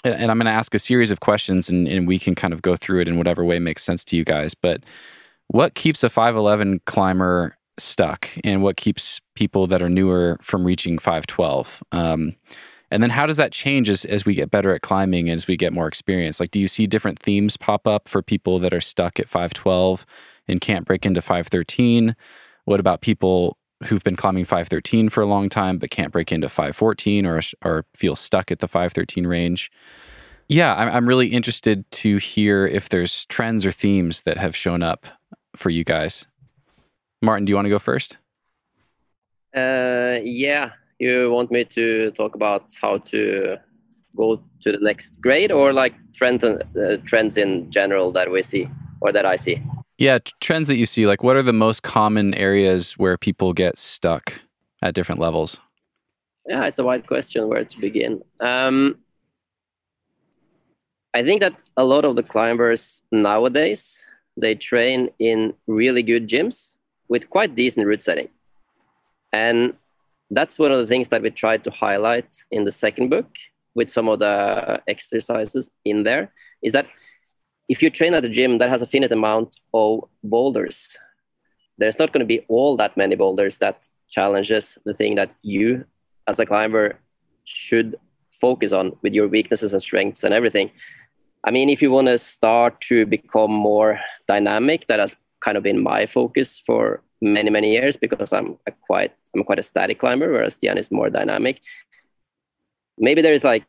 [0.03, 2.61] And I'm going to ask a series of questions and, and we can kind of
[2.61, 4.53] go through it in whatever way makes sense to you guys.
[4.53, 4.83] But
[5.47, 10.97] what keeps a 511 climber stuck and what keeps people that are newer from reaching
[10.99, 11.83] 512?
[11.91, 12.35] Um,
[12.91, 15.47] and then how does that change as, as we get better at climbing and as
[15.47, 16.39] we get more experience?
[16.39, 20.05] Like, do you see different themes pop up for people that are stuck at 512?
[20.47, 22.15] and can't break into 513?
[22.65, 23.57] What about people
[23.87, 27.85] who've been climbing 513 for a long time but can't break into 514 or or
[27.93, 29.71] feel stuck at the 513 range?
[30.47, 35.07] Yeah, I'm really interested to hear if there's trends or themes that have shown up
[35.55, 36.27] for you guys.
[37.19, 38.17] Martin, do you want to go first?
[39.55, 43.57] Uh, yeah, you want me to talk about how to
[44.15, 48.67] go to the next grade, or like trends uh, trends in general that we see
[49.01, 49.61] or that I see?
[49.97, 53.77] Yeah, trends that you see, like what are the most common areas where people get
[53.77, 54.41] stuck
[54.81, 55.59] at different levels?
[56.47, 58.21] Yeah, it's a wide question where to begin.
[58.39, 58.99] Um,
[61.13, 66.75] I think that a lot of the climbers nowadays they train in really good gyms
[67.07, 68.29] with quite decent route setting,
[69.31, 69.73] and
[70.35, 73.29] that's one of the things that we tried to highlight in the second book
[73.73, 76.31] with some of the exercises in there.
[76.61, 76.87] Is that
[77.69, 80.97] if you train at a gym that has a finite amount of boulders,
[81.77, 85.85] there's not going to be all that many boulders that challenges the thing that you
[86.27, 86.99] as a climber
[87.45, 87.95] should
[88.31, 90.69] focus on with your weaknesses and strengths and everything.
[91.43, 95.63] I mean, if you want to start to become more dynamic, that has kind of
[95.63, 99.99] been my focus for many, many years because I'm a quite I'm quite a static
[99.99, 101.61] climber, whereas Stian is more dynamic.
[102.97, 103.65] Maybe there's like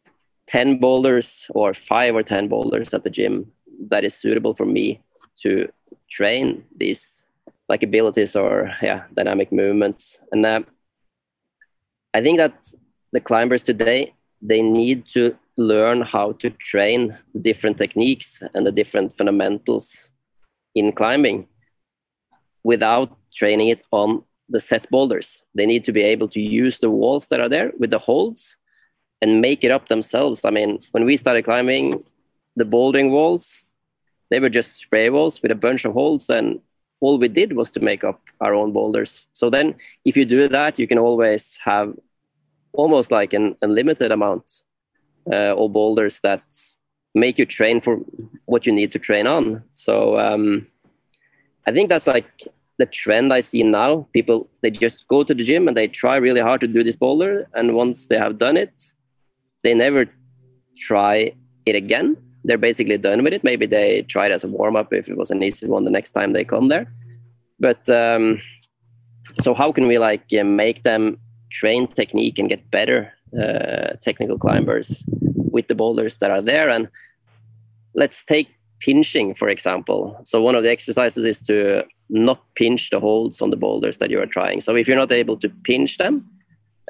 [0.46, 3.50] 10 boulders or five or 10 boulders at the gym
[3.88, 5.02] that is suitable for me
[5.38, 5.68] to
[6.10, 7.26] train these
[7.68, 10.60] like abilities or yeah dynamic movements and uh,
[12.14, 12.68] i think that
[13.12, 18.72] the climbers today they need to learn how to train the different techniques and the
[18.72, 20.12] different fundamentals
[20.74, 21.48] in climbing
[22.62, 26.90] without training it on the set boulders they need to be able to use the
[26.90, 28.56] walls that are there with the holds
[29.22, 32.02] and make it up themselves i mean when we started climbing
[32.56, 33.66] the bouldering walls,
[34.30, 36.60] they were just spray walls with a bunch of holes, and
[37.00, 39.28] all we did was to make up our own boulders.
[39.32, 41.94] So then, if you do that, you can always have
[42.72, 44.64] almost like an unlimited amount
[45.30, 46.42] uh, of boulders that
[47.14, 47.96] make you train for
[48.46, 49.62] what you need to train on.
[49.74, 50.66] So um,
[51.66, 52.42] I think that's like
[52.78, 54.06] the trend I see now.
[54.12, 56.96] People they just go to the gym and they try really hard to do this
[56.96, 58.92] boulder, and once they have done it,
[59.62, 60.06] they never
[60.76, 61.32] try
[61.64, 62.16] it again
[62.46, 63.44] they're basically done with it.
[63.44, 65.90] Maybe they try it as a warm up if it was an easy one the
[65.90, 66.86] next time they come there.
[67.58, 68.40] But um,
[69.40, 71.18] so how can we like uh, make them
[71.50, 75.04] train technique and get better uh, technical climbers
[75.34, 76.70] with the boulders that are there?
[76.70, 76.88] And
[77.94, 78.48] let's take
[78.80, 80.20] pinching, for example.
[80.24, 84.10] So one of the exercises is to not pinch the holds on the boulders that
[84.10, 84.60] you are trying.
[84.60, 86.22] So if you're not able to pinch them,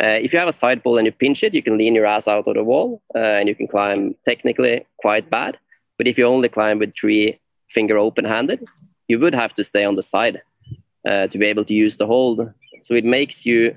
[0.03, 2.07] uh, if you have a side pull and you pinch it, you can lean your
[2.07, 5.59] ass out of the wall uh, and you can climb technically quite bad.
[5.97, 8.62] But if you only climb with three finger open handed,
[9.09, 10.43] you would have to stay on the side
[11.09, 12.53] uh, to be able to use the hold.
[12.82, 13.74] So it makes you,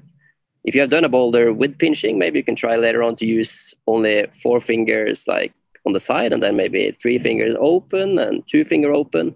[0.66, 3.26] if you have done a boulder with pinching, maybe you can try later on to
[3.26, 5.53] use only four fingers like
[5.89, 9.35] on the side and then maybe three fingers open and two finger open.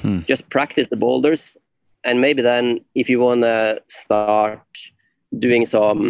[0.00, 0.20] Hmm.
[0.32, 1.56] Just practice the boulders.
[2.04, 4.66] And maybe then if you want to start
[5.38, 6.02] doing some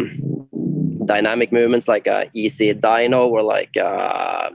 [1.05, 4.51] dynamic movements like a easy dyno or like a,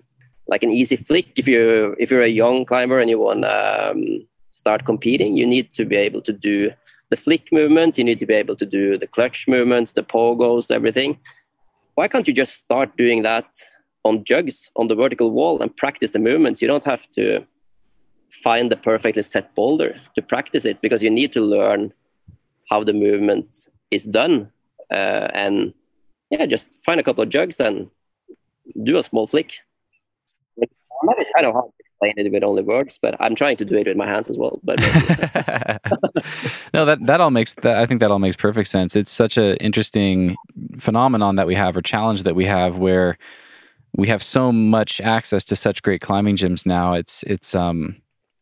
[0.47, 3.91] like an easy flick if you if you're a young climber and you want to
[3.91, 6.71] um, start competing you need to be able to do
[7.11, 10.71] the flick movements you need to be able to do the clutch movements the pogos
[10.71, 11.19] everything
[11.97, 13.47] why can't you just start doing that
[14.09, 17.45] on jugs on the vertical wall and practice the movements you don't have to
[18.31, 21.93] find the perfectly set boulder to practice it because you need to learn
[22.71, 24.51] how the movement is done
[24.91, 25.73] uh, and
[26.31, 27.91] yeah, just find a couple of jugs and
[28.83, 29.59] do a small flick.
[30.57, 33.77] It's kind of hard to explain it with only words, but I'm trying to do
[33.77, 34.61] it with my hands as well.
[34.63, 34.81] But
[36.75, 38.97] no, that that all makes that I think that all makes perfect sense.
[38.97, 40.37] It's such an interesting
[40.79, 43.17] phenomenon that we have, or challenge that we have, where
[43.97, 46.95] we have so much access to such great climbing gyms now.
[46.95, 47.97] It's it's um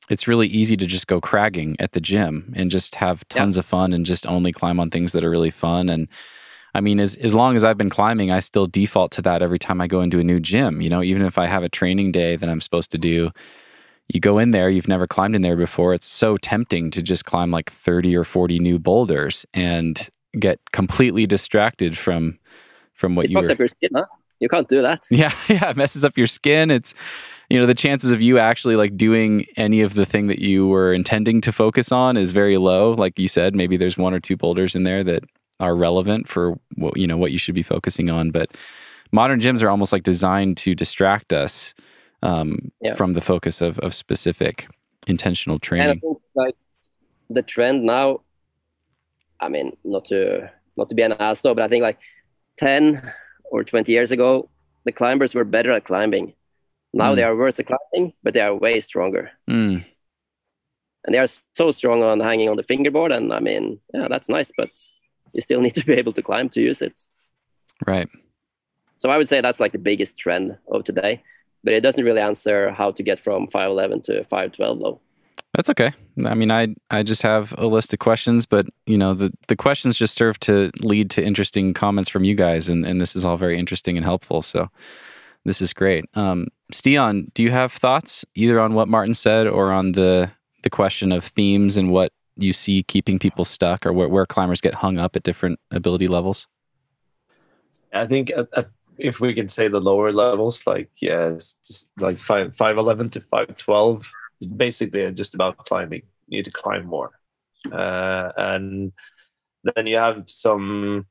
[0.09, 3.67] it's really easy to just go cragging at the gym and just have tons of
[3.67, 6.09] fun and just only climb on things that are really fun and
[6.77, 9.59] I mean, as as long as I've been climbing, I still default to that every
[9.59, 10.83] time I go into a new gym.
[10.83, 13.31] You know, even if I have a training day that I'm supposed to do,
[14.09, 15.95] you go in there, you've never climbed in there before.
[15.95, 20.07] It's so tempting to just climb like 30 or 40 new boulders and
[20.39, 22.39] get completely distracted from
[22.93, 24.05] from what it you fucks up your skin, huh?
[24.41, 25.07] You can't do that.
[25.11, 26.71] Yeah, yeah, it messes up your skin.
[26.71, 26.95] It's
[27.49, 30.67] you know, the chances of you actually like doing any of the thing that you
[30.67, 32.93] were intending to focus on is very low.
[32.93, 35.23] Like you said, maybe there's one or two boulders in there that
[35.61, 38.31] are relevant for what you know what you should be focusing on.
[38.31, 38.51] But
[39.13, 41.73] modern gyms are almost like designed to distract us
[42.23, 42.95] um, yeah.
[42.95, 44.69] from the focus of, of specific
[45.07, 45.91] intentional training.
[45.91, 46.57] and I Think, like
[47.31, 48.23] the trend now,
[49.41, 51.99] I mean, not to not to be an asshole, but I think like
[52.57, 53.13] ten
[53.51, 54.49] or twenty years ago,
[54.85, 56.35] the climbers were better at climbing.
[56.93, 57.17] Now mm.
[57.17, 59.33] they are worse at climbing, but they are way stronger.
[59.51, 59.85] Mm.
[61.05, 63.13] And they are so strong on hanging on the fingerboard.
[63.13, 64.71] And I mean, yeah, that's nice, but
[65.33, 67.01] you still need to be able to climb to use it.
[67.87, 68.09] Right.
[68.97, 71.23] So I would say that's like the biggest trend of today,
[71.63, 75.01] but it doesn't really answer how to get from 511 to 512 though.
[75.55, 75.93] That's okay.
[76.25, 79.57] I mean, I I just have a list of questions, but you know, the the
[79.57, 83.25] questions just serve to lead to interesting comments from you guys, and and this is
[83.25, 84.43] all very interesting and helpful.
[84.43, 84.71] So
[85.45, 86.05] this is great.
[86.15, 90.31] Um, Stian, do you have thoughts either on what Martin said or on the
[90.63, 94.61] the question of themes and what you see keeping people stuck or where, where climbers
[94.61, 96.47] get hung up at different ability levels?
[97.93, 98.69] I think at, at,
[98.99, 103.21] if we can say the lower levels, like yeah, just like five five eleven to
[103.21, 104.11] five twelve,
[104.57, 106.03] basically just about climbing.
[106.29, 107.13] You need to climb more,
[107.73, 108.93] uh, and
[109.63, 111.07] then you have some.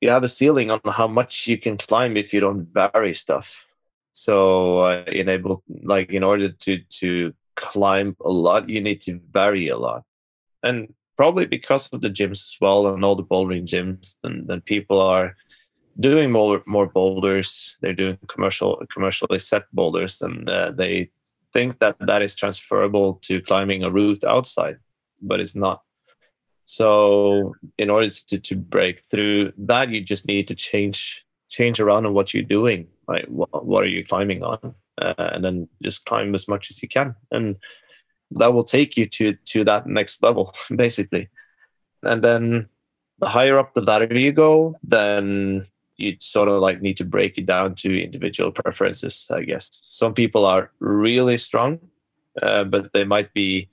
[0.00, 3.66] You have a ceiling on how much you can climb if you don't vary stuff.
[4.12, 9.68] So uh, enable like in order to to climb a lot, you need to vary
[9.68, 10.04] a lot
[10.62, 14.60] and probably because of the gyms as well and all the bouldering gyms, then then
[14.60, 15.36] people are
[15.98, 17.76] doing more more boulders.
[17.80, 21.10] They're doing commercial commercially set boulders, and uh, they
[21.52, 24.78] think that that is transferable to climbing a route outside,
[25.20, 25.82] but it's not.
[26.64, 32.06] So in order to, to break through that, you just need to change change around
[32.06, 32.86] on what you're doing.
[33.08, 36.80] Like what, what are you climbing on, uh, and then just climb as much as
[36.80, 37.16] you can.
[37.32, 37.56] And
[38.32, 41.28] that will take you to to that next level basically
[42.02, 42.68] and then
[43.18, 45.66] the higher up the ladder you go then
[46.00, 49.80] you sort of like need to break it down to individual preferences i guess.
[49.84, 51.78] Some people are really strong
[52.40, 53.68] uh, but they might be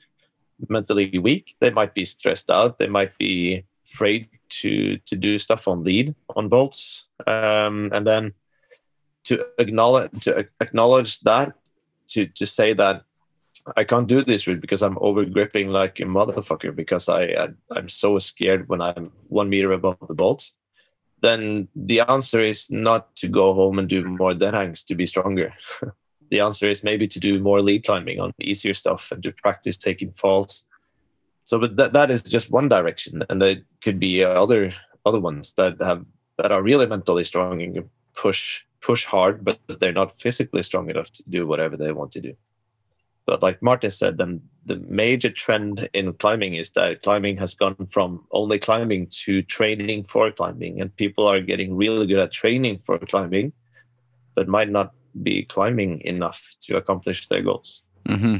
[0.69, 1.55] mentally weak.
[1.59, 2.79] They might be stressed out.
[2.79, 4.29] They might be afraid
[4.61, 7.05] to to do stuff on lead on bolts.
[7.25, 8.33] Um, and then
[9.25, 11.55] to acknowledge to acknowledge that
[12.09, 13.03] to to say that
[13.75, 17.49] I can't do this route because I'm over gripping like a motherfucker because I, I
[17.75, 20.51] am so scared when I'm one meter above the bolt.
[21.21, 25.07] Then the answer is not to go home and do more dead hangs to be
[25.07, 25.53] stronger.
[26.29, 29.77] the answer is maybe to do more lead climbing on easier stuff and to practice
[29.77, 30.63] taking falls.
[31.45, 34.73] So, but that that is just one direction, and there could be other
[35.05, 36.05] other ones that have
[36.37, 40.89] that are really mentally strong and can push push hard, but they're not physically strong
[40.89, 42.33] enough to do whatever they want to do.
[43.27, 47.87] But like Martin said, then the major trend in climbing is that climbing has gone
[47.91, 52.79] from only climbing to training for climbing, and people are getting really good at training
[52.85, 53.51] for climbing,
[54.33, 57.81] but might not be climbing enough to accomplish their goals.
[58.07, 58.37] Mm-hmm.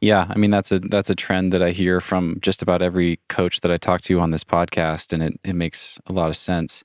[0.00, 3.18] Yeah, I mean that's a that's a trend that I hear from just about every
[3.28, 6.36] coach that I talk to on this podcast, and it, it makes a lot of
[6.36, 6.84] sense.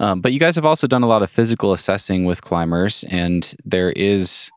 [0.00, 3.54] Um, but you guys have also done a lot of physical assessing with climbers, and
[3.64, 4.50] there is,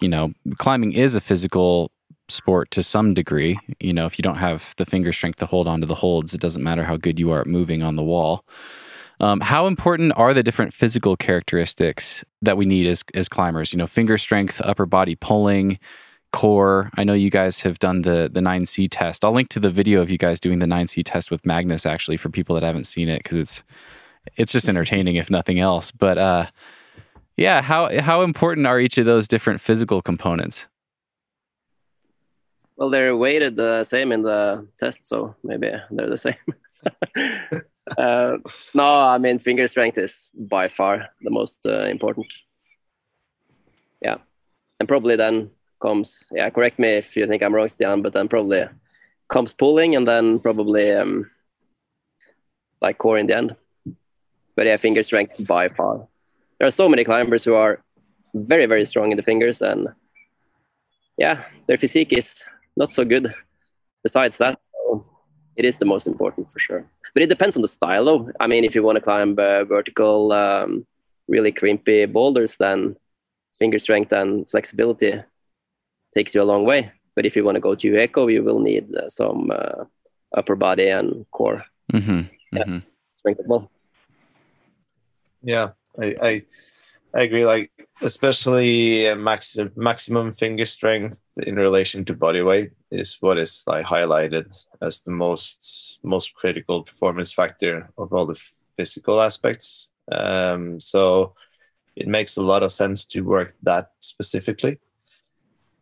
[0.00, 1.90] you know, climbing is a physical
[2.28, 3.58] sport to some degree.
[3.80, 6.40] You know, if you don't have the finger strength to hold onto the holds, it
[6.40, 8.44] doesn't matter how good you are at moving on the wall.
[9.20, 13.72] Um, how important are the different physical characteristics that we need as as climbers?
[13.72, 15.78] You know, finger strength, upper body pulling,
[16.32, 16.90] core.
[16.96, 19.24] I know you guys have done the the 9C test.
[19.24, 22.16] I'll link to the video of you guys doing the 9C test with Magnus actually
[22.16, 23.64] for people that haven't seen it because it's
[24.36, 25.90] it's just entertaining if nothing else.
[25.90, 26.46] But uh,
[27.38, 30.66] yeah, how how important are each of those different physical components?
[32.76, 36.34] Well, they're weighted the same in the test, so maybe they're the same.
[37.98, 38.36] uh,
[38.74, 42.32] no, I mean finger strength is by far the most uh, important.
[44.02, 44.18] Yeah,
[44.78, 46.50] and probably then comes yeah.
[46.50, 48.64] Correct me if you think I'm wrong, Stian, but then probably
[49.28, 51.30] comes pulling, and then probably um,
[52.82, 53.56] like core in the end
[54.58, 56.08] but yeah, finger strength by far.
[56.58, 57.82] There are so many climbers who are
[58.34, 59.88] very, very strong in the fingers, and
[61.16, 62.44] yeah, their physique is
[62.76, 63.32] not so good.
[64.02, 65.06] Besides that, so
[65.56, 66.84] it is the most important for sure.
[67.14, 68.30] But it depends on the style, though.
[68.40, 70.86] I mean, if you want to climb uh, vertical, um,
[71.28, 72.96] really crimpy boulders, then
[73.58, 75.22] finger strength and flexibility
[76.14, 76.92] takes you a long way.
[77.14, 79.84] But if you want to go to Hueco, you will need uh, some uh,
[80.36, 82.20] upper body and core mm-hmm.
[82.56, 82.78] Mm-hmm.
[83.10, 83.70] strength as well.
[85.42, 86.42] Yeah, I, I,
[87.14, 87.44] I agree.
[87.44, 87.70] Like
[88.02, 94.46] especially maximum maximum finger strength in relation to body weight is what is like highlighted
[94.82, 98.40] as the most most critical performance factor of all the
[98.76, 99.88] physical aspects.
[100.12, 101.34] Um, so
[101.96, 104.78] it makes a lot of sense to work that specifically.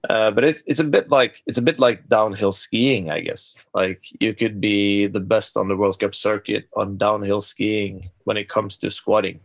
[0.09, 3.55] Uh, but it's it's a bit like it's a bit like downhill skiing, I guess.
[3.75, 8.37] Like you could be the best on the World Cup circuit on downhill skiing when
[8.37, 9.41] it comes to squatting,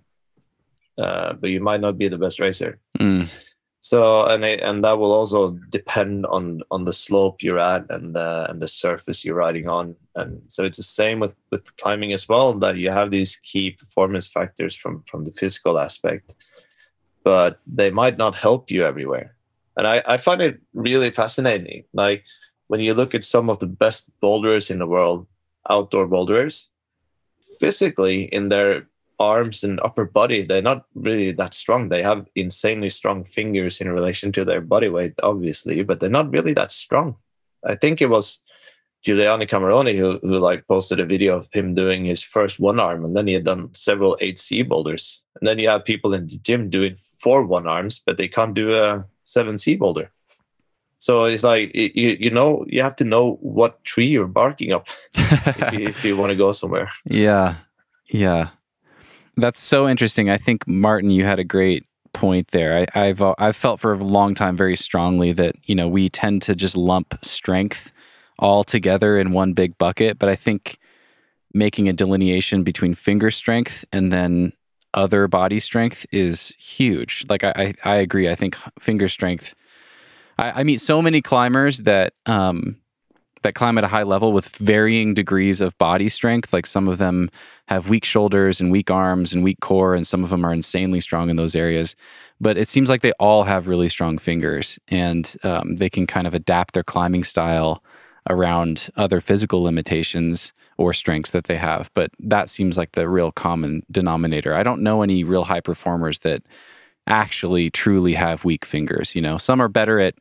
[0.97, 2.79] uh, but you might not be the best racer.
[2.99, 3.27] Mm.
[3.83, 8.13] So and it, and that will also depend on on the slope you're at and
[8.13, 9.95] the and the surface you're riding on.
[10.15, 12.53] And so it's the same with with climbing as well.
[12.53, 16.35] That you have these key performance factors from from the physical aspect,
[17.23, 19.35] but they might not help you everywhere
[19.77, 21.85] and I, I find it really fascinating.
[21.93, 22.23] Like
[22.67, 25.27] when you look at some of the best boulders in the world,
[25.69, 26.69] outdoor boulders,
[27.59, 28.87] physically in their
[29.21, 31.89] arms and upper body, they're not really that strong.
[31.89, 36.31] They have insanely strong fingers in relation to their body weight, obviously, but they're not
[36.31, 37.15] really that strong.
[37.63, 38.39] I think it was
[39.03, 43.05] Giuliano Cameroni who, who like posted a video of him doing his first one arm,
[43.05, 45.21] and then he had done several 8C boulders.
[45.39, 48.55] And then you have people in the gym doing four one arms, but they can't
[48.55, 50.11] do a 7C boulder.
[50.97, 54.85] So it's like you you know you have to know what tree you're barking up
[55.15, 56.91] if, you, if you want to go somewhere.
[57.05, 57.55] Yeah,
[58.11, 58.49] yeah,
[59.37, 60.29] that's so interesting.
[60.29, 62.85] I think Martin, you had a great point there.
[62.93, 66.41] I, have I've felt for a long time very strongly that you know we tend
[66.43, 67.91] to just lump strength
[68.39, 70.77] all together in one big bucket, but I think
[71.53, 74.53] making a delineation between finger strength and then
[74.93, 77.25] other body strength is huge.
[77.29, 78.29] Like I, I, I agree.
[78.29, 79.53] I think finger strength.
[80.37, 82.77] I, I meet so many climbers that um,
[83.41, 86.53] that climb at a high level with varying degrees of body strength.
[86.53, 87.29] Like some of them
[87.67, 91.01] have weak shoulders and weak arms and weak core, and some of them are insanely
[91.01, 91.95] strong in those areas.
[92.39, 96.27] But it seems like they all have really strong fingers, and um, they can kind
[96.27, 97.83] of adapt their climbing style
[98.29, 101.91] around other physical limitations or strengths that they have.
[101.93, 104.53] But that seems like the real common denominator.
[104.53, 106.43] I don't know any real high performers that
[107.07, 109.15] actually truly have weak fingers.
[109.15, 110.15] You know, some are better at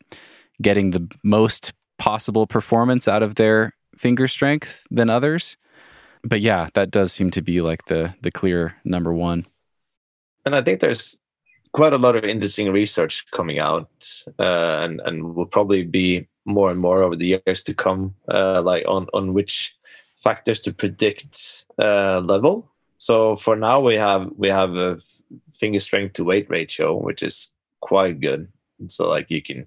[0.60, 5.56] getting the most possible performance out of their finger strength than others.
[6.24, 9.46] But yeah, that does seem to be like the the clear number one.
[10.44, 11.20] And I think there's
[11.72, 13.90] quite a lot of interesting research coming out,
[14.38, 18.62] uh, and and will probably be more and more over the years to come, uh,
[18.62, 19.76] like on on which
[20.24, 22.72] factors to predict uh, level.
[22.98, 24.98] So for now, we have we have a
[25.58, 27.48] finger strength to weight ratio, which is
[27.80, 28.48] quite good.
[28.88, 29.66] So like you can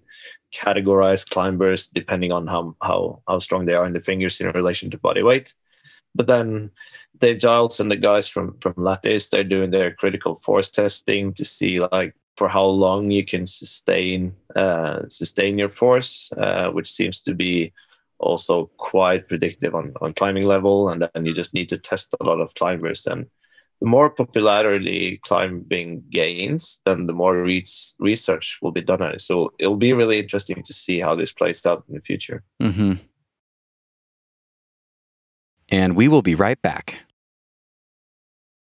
[0.53, 4.91] categorize climbers depending on how how how strong they are in the fingers in relation
[4.91, 5.53] to body weight.
[6.15, 6.71] But then
[7.17, 11.45] Dave Giles and the guys from from Lattice, they're doing their critical force testing to
[11.45, 17.21] see like for how long you can sustain uh, sustain your force, uh, which seems
[17.21, 17.73] to be
[18.19, 20.89] also quite predictive on, on climbing level.
[20.89, 23.05] And then you just need to test a lot of climbers.
[23.05, 23.27] And
[23.84, 27.65] the more popularity climbing gains, then the more re-
[27.99, 29.19] research will be done on it.
[29.19, 32.43] So it'll be really interesting to see how this plays out in the future.
[32.61, 32.93] Mm-hmm.
[35.69, 36.99] And we will be right back.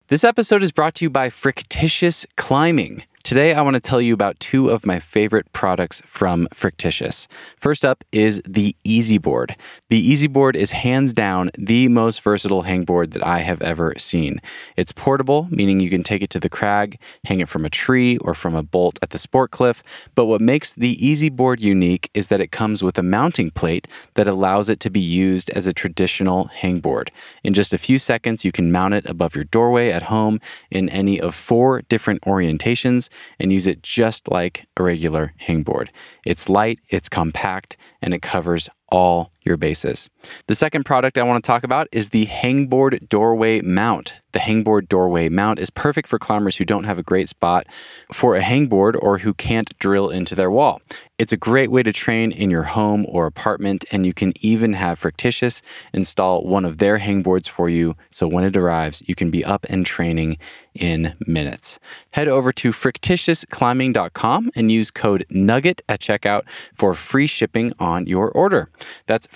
[0.08, 3.04] This episode is brought to you by Frictitious Climbing.
[3.24, 7.30] Today, I want to tell you about two of my favorite products from Frictitious.
[7.58, 9.56] First up is the Easy Board.
[9.88, 14.42] The Easy Board is hands down the most versatile hangboard that I have ever seen.
[14.76, 18.18] It's portable, meaning you can take it to the crag, hang it from a tree
[18.18, 19.82] or from a bolt at the sport cliff.
[20.16, 23.88] But what makes the Easy Board unique is that it comes with a mounting plate
[24.16, 27.08] that allows it to be used as a traditional hangboard.
[27.42, 30.90] In just a few seconds, you can mount it above your doorway at home in
[30.90, 33.08] any of four different orientations
[33.40, 35.90] and use it just like a regular hangboard.
[36.26, 40.10] It's light, it's compact, and it covers all your bases.
[40.48, 44.16] The second product I want to talk about is the Hangboard Doorway Mount.
[44.34, 47.68] The Hangboard Doorway Mount is perfect for climbers who don't have a great spot
[48.12, 50.82] for a hangboard or who can't drill into their wall.
[51.20, 54.74] It's a great way to train in your home or apartment, and you can even
[54.74, 55.62] have Frictitious
[55.94, 59.68] install one of their hangboards for you so when it arrives, you can be up
[59.70, 60.38] and training
[60.74, 61.78] in minutes.
[62.12, 66.42] Head over to frictitiousclimbing.com and use code NUGGET at checkout
[66.74, 68.70] for free shipping on your order.
[69.06, 69.28] That's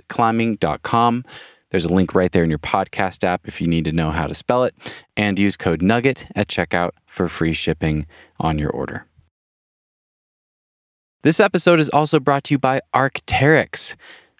[0.00, 1.24] frictitiousclimbing.com.
[1.70, 4.26] There's a link right there in your podcast app if you need to know how
[4.26, 4.74] to spell it.
[5.16, 8.06] And use code NUGGET at checkout for free shipping
[8.38, 9.06] on your order.
[11.22, 13.96] This episode is also brought to you by Arc'teryx.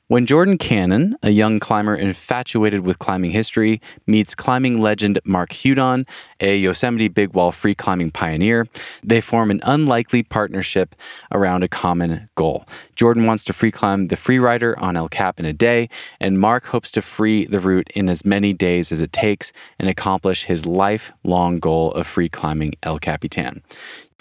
[0.08, 6.06] When Jordan Cannon, a young climber infatuated with climbing history, meets climbing legend Mark Hudon,
[6.40, 8.68] a Yosemite big wall free climbing pioneer,
[9.02, 10.94] they form an unlikely partnership
[11.32, 12.66] around a common goal.
[12.94, 15.88] Jordan wants to free climb the Freerider on El Cap in a day,
[16.20, 19.88] and Mark hopes to free the route in as many days as it takes and
[19.88, 23.62] accomplish his lifelong goal of free climbing El Capitan.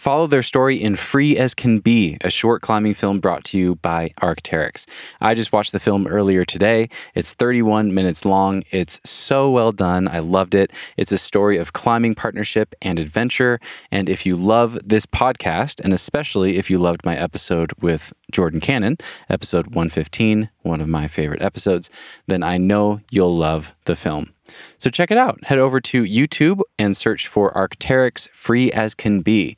[0.03, 3.75] Follow their story in Free as Can Be, a short climbing film brought to you
[3.75, 4.85] by Arc'teryx.
[5.21, 6.89] I just watched the film earlier today.
[7.15, 8.63] It's 31 minutes long.
[8.69, 10.09] It's so well done.
[10.09, 10.71] I loved it.
[10.97, 13.61] It's a story of climbing partnership and adventure.
[13.91, 18.59] And if you love this podcast, and especially if you loved my episode with Jordan
[18.59, 18.97] Cannon,
[19.29, 21.89] episode 115, one of my favorite episodes,
[22.27, 24.33] then I know you'll love the film.
[24.77, 25.41] So check it out.
[25.45, 29.55] Head over to YouTube and search for Arc'teryx Free as Can Be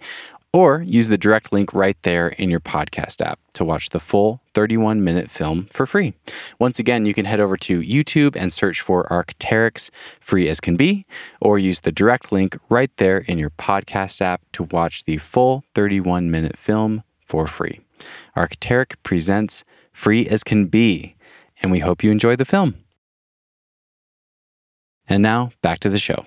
[0.56, 4.40] or use the direct link right there in your podcast app to watch the full
[4.54, 6.14] 31 minute film for free.
[6.60, 9.90] Once again, you can head over to YouTube and search for Arc'teryx
[10.22, 11.06] free as can be,
[11.42, 15.66] or use the direct link right there in your podcast app to watch the full
[15.74, 17.82] 31 minute film for free.
[18.38, 21.16] Arc'teryx presents Free as Can Be,
[21.62, 22.76] and we hope you enjoy the film.
[25.10, 26.26] And now back to the show.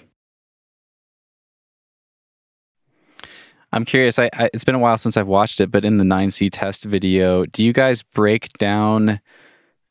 [3.73, 4.19] I'm curious.
[4.19, 6.85] I, I, it's been a while since I've watched it, but in the 9C test
[6.85, 9.21] video, do you guys break down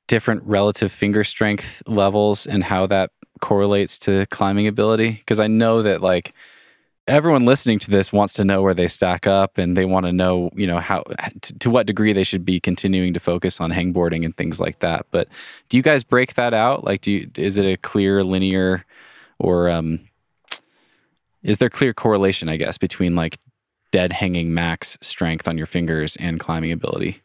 [0.08, 5.12] different relative finger strength levels and how that correlates to climbing ability?
[5.12, 6.34] Because I know that like
[7.08, 10.12] everyone listening to this wants to know where they stack up, and they want to
[10.12, 11.04] know, you know, how
[11.42, 14.80] to, to what degree they should be continuing to focus on hangboarding and things like
[14.80, 15.06] that.
[15.12, 15.28] But
[15.70, 16.84] do you guys break that out?
[16.84, 18.86] Like, do you, is it a clear linear,
[19.40, 20.02] or um,
[21.44, 22.50] is there clear correlation?
[22.50, 23.38] I guess between like
[23.92, 27.22] dead hanging max strength on your fingers and climbing ability.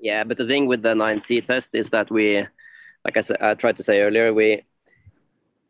[0.00, 2.46] Yeah, but the thing with the 9C test is that we,
[3.04, 4.62] like I said, I tried to say earlier, we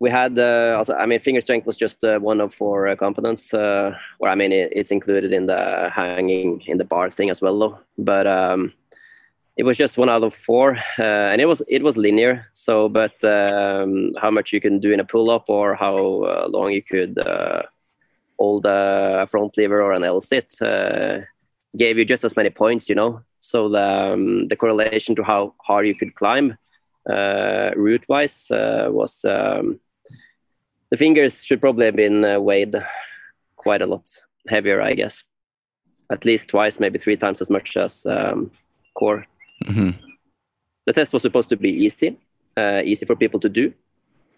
[0.00, 2.96] we had uh, also, I mean, finger strength was just uh, one of four uh,
[2.96, 3.52] components.
[3.52, 7.42] Uh, or I mean, it, it's included in the hanging in the bar thing as
[7.42, 7.78] well, though.
[7.98, 8.72] But um,
[9.58, 11.02] it was just one out of four, uh,
[11.32, 12.46] and it was it was linear.
[12.54, 16.48] So, but um, how much you can do in a pull up or how uh,
[16.48, 17.18] long you could
[18.66, 20.56] uh, hold front lever or an L sit
[21.76, 23.22] gave you just as many points, you know.
[23.40, 26.56] So the um, the correlation to how hard you could climb
[27.06, 29.24] route wise was.
[29.24, 29.80] Um,
[30.90, 32.74] the fingers should probably have been uh, weighed
[33.56, 34.08] quite a lot
[34.48, 35.24] heavier, I guess.
[36.10, 38.50] At least twice, maybe three times as much as um,
[38.94, 39.24] core.
[39.64, 39.90] Mm-hmm.
[40.86, 42.18] The test was supposed to be easy,
[42.56, 43.72] uh, easy for people to do,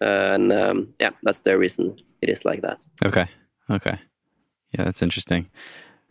[0.01, 2.85] and um, yeah, that's the reason it is like that.
[3.03, 3.27] Okay.
[3.69, 3.99] Okay.
[4.71, 5.49] Yeah, that's interesting.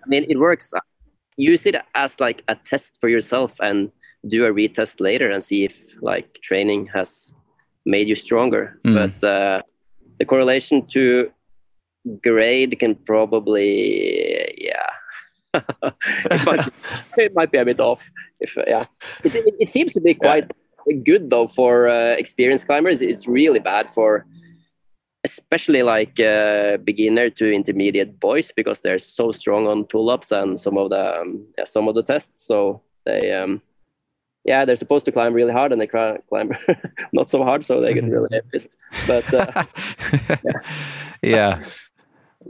[0.05, 0.73] I mean, it works.
[1.37, 3.91] Use it as like a test for yourself, and
[4.29, 7.35] do a retest later and see if like training has
[7.85, 8.79] made you stronger.
[8.85, 8.95] Mm.
[8.95, 9.63] But uh,
[10.19, 11.33] the correlation to
[12.23, 14.53] grade can probably
[15.55, 16.69] it, might,
[17.19, 18.11] it might be a bit off.
[18.41, 18.87] If yeah,
[19.25, 20.51] it, it, it seems to be quite
[21.05, 23.03] good though for uh, experienced climbers.
[23.03, 24.27] It's really bad for
[25.25, 30.77] especially like uh, beginner to intermediate boys because they're so strong on pull-ups and some
[30.77, 32.45] of the um, yeah, some of the tests.
[32.47, 33.61] So they um,
[34.45, 36.53] yeah they're supposed to climb really hard and they climb
[37.13, 38.77] not so hard, so they get really pissed.
[39.07, 39.65] But uh,
[40.43, 40.61] yeah.
[41.23, 41.63] yeah.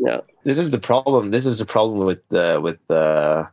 [0.00, 3.46] yeah this is the problem this is the problem with the with the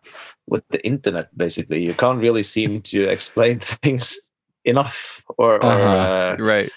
[0.48, 4.18] with the internet basically you can't really seem to explain things
[4.66, 6.36] enough or, or Uh-huh.
[6.36, 6.72] uh, right.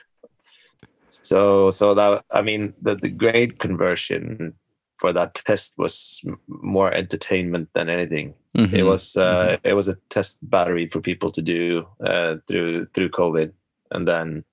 [1.22, 4.55] So so that i mean the, the grade conversion
[4.98, 8.34] for that test was more entertainment than anything.
[8.55, 8.86] It Mhm.
[8.86, 13.51] was uh it was a test battery for people to do uh through through covid.
[13.90, 14.44] And then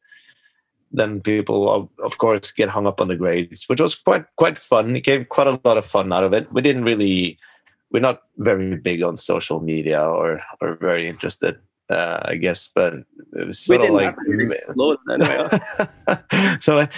[0.91, 4.57] then people of, of course get hung up on the grades which was quite quite
[4.57, 4.95] fun.
[4.95, 6.51] It gave quite a lot of fun out of it.
[6.51, 7.37] We didn't really
[7.91, 11.59] we're not very big on social media or or very interested
[11.89, 12.93] uh i guess but
[13.33, 15.49] it was sort of like have really exploded anyway.
[16.61, 16.89] so I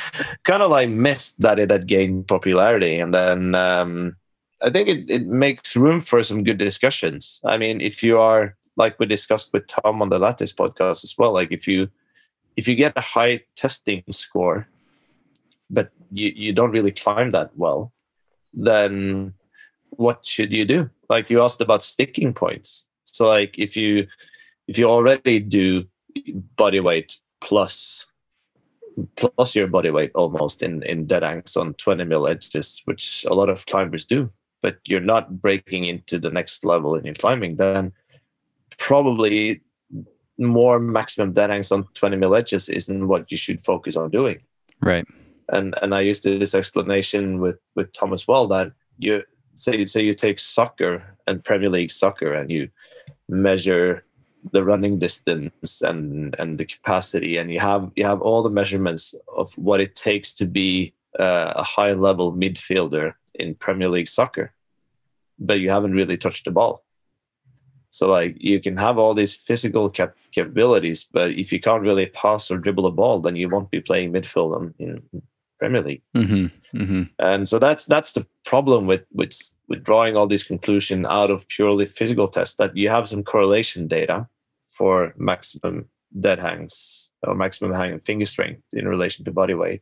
[0.44, 4.16] kind of like missed that it had gained popularity, and then um,
[4.62, 7.42] I think it, it makes room for some good discussions.
[7.44, 11.16] I mean, if you are like we discussed with Tom on the latest podcast as
[11.18, 11.90] well, like if you
[12.56, 14.68] if you get a high testing score,
[15.70, 17.92] but you, you don't really climb that well,
[18.54, 19.34] then
[19.90, 20.90] what should you do?
[21.10, 22.86] Like you asked about sticking points.
[23.04, 24.08] So like if you
[24.68, 25.86] if you already do
[26.56, 28.06] body weight plus
[29.16, 33.34] plus your body weight almost in in dead anks on 20 mil edges which a
[33.34, 34.30] lot of climbers do
[34.62, 37.92] but you're not breaking into the next level in your climbing then
[38.78, 39.62] probably
[40.38, 44.38] more maximum dead anks on 20 mil edges isn't what you should focus on doing
[44.82, 45.06] Right.
[45.50, 49.24] and and I used this explanation with with Tom as well that you
[49.56, 52.70] say say you take soccer and Premier League soccer and you
[53.30, 54.04] measure
[54.52, 59.14] the running distance and and the capacity and you have you have all the measurements
[59.36, 64.54] of what it takes to be uh, a high level midfielder in Premier League soccer
[65.38, 66.84] but you haven't really touched the ball.
[67.90, 72.08] So like you can have all these physical cap- capabilities but if you can't really
[72.08, 75.02] pass or dribble a ball then you won't be playing midfield on, in
[75.62, 76.02] Premier League.
[76.16, 81.06] Hmm hmm and so that's that's the problem with with with drawing all these conclusions
[81.06, 84.28] out of purely physical tests that you have some correlation data
[84.72, 85.86] for maximum
[86.20, 89.82] dead hangs or maximum hang and finger strength in relation to body weight.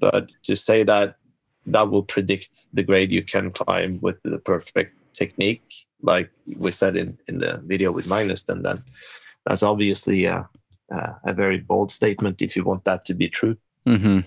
[0.00, 1.16] But to say that
[1.66, 5.68] that will predict the grade you can climb with the perfect technique
[6.02, 8.82] like we said in in the video with Magnus then then
[9.46, 10.48] that's obviously a,
[10.90, 13.56] a, a very bold statement if you want that to be true.
[13.86, 14.20] Hmm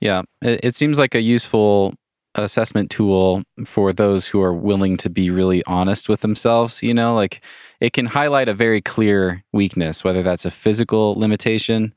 [0.00, 1.94] Yeah, it, it seems like a useful
[2.34, 6.82] assessment tool for those who are willing to be really honest with themselves.
[6.82, 7.42] You know, like
[7.80, 11.94] it can highlight a very clear weakness, whether that's a physical limitation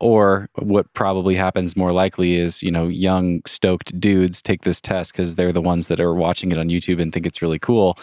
[0.00, 5.12] or what probably happens more likely is, you know, young, stoked dudes take this test
[5.12, 7.98] because they're the ones that are watching it on YouTube and think it's really cool.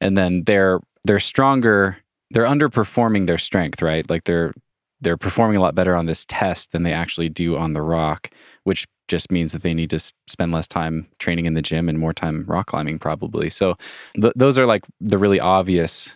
[0.00, 1.98] And then they're they're stronger,
[2.30, 4.08] they're underperforming their strength, right?
[4.08, 4.52] Like they're
[5.00, 8.30] they're performing a lot better on this test than they actually do on the rock,
[8.64, 11.98] which just means that they need to spend less time training in the gym and
[11.98, 13.50] more time rock climbing, probably.
[13.50, 13.76] So,
[14.14, 16.12] th- those are like the really obvious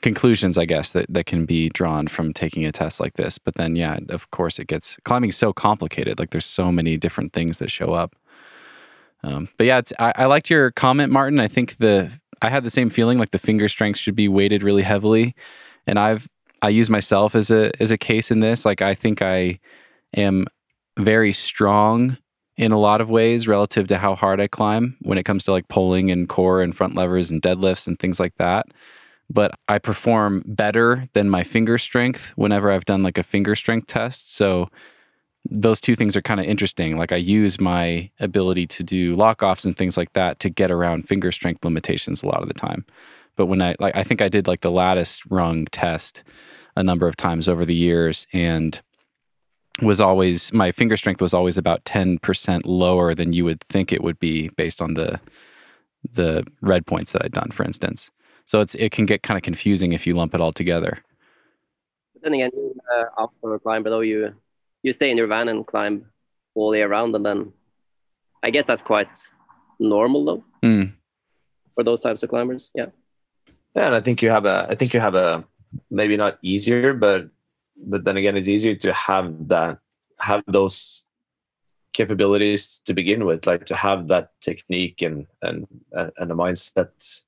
[0.00, 3.38] conclusions, I guess, that, that can be drawn from taking a test like this.
[3.38, 6.18] But then, yeah, of course, it gets climbing so complicated.
[6.18, 8.14] Like, there's so many different things that show up.
[9.22, 11.40] Um, but yeah, I, I liked your comment, Martin.
[11.40, 14.62] I think the I had the same feeling like the finger strength should be weighted
[14.62, 15.34] really heavily,
[15.86, 16.28] and I've
[16.62, 18.64] I use myself as a as a case in this.
[18.64, 19.58] Like I think I
[20.16, 20.46] am
[20.98, 22.18] very strong
[22.56, 25.52] in a lot of ways relative to how hard I climb when it comes to
[25.52, 28.66] like pulling and core and front levers and deadlifts and things like that.
[29.30, 33.86] But I perform better than my finger strength whenever I've done like a finger strength
[33.86, 34.34] test.
[34.34, 34.68] So
[35.48, 36.96] those two things are kind of interesting.
[36.96, 40.70] Like I use my ability to do lock offs and things like that to get
[40.70, 42.84] around finger strength limitations a lot of the time.
[43.36, 46.24] But when I like I think I did like the lattice rung test
[46.74, 48.80] a number of times over the years and
[49.82, 54.02] was always my finger strength was always about 10% lower than you would think it
[54.02, 55.20] would be based on the
[56.12, 58.10] the red points that I'd done for instance.
[58.46, 61.02] So it's it can get kind of confusing if you lump it all together.
[62.14, 64.34] But then again, you uh, outdoor climber though you
[64.82, 66.06] you stay in your van and climb
[66.54, 67.52] all year round, and then
[68.42, 69.10] I guess that's quite
[69.78, 70.92] normal though Mm,
[71.74, 72.70] for those types of climbers.
[72.74, 72.86] Yeah.
[73.76, 74.66] Yeah, and I think you have a.
[74.68, 75.44] I think you have a
[75.90, 77.28] maybe not easier, but
[77.86, 79.78] but then again, it's easier to have that
[80.20, 81.04] have those
[81.92, 87.20] capabilities to begin with, like to have that technique and and and a mindset,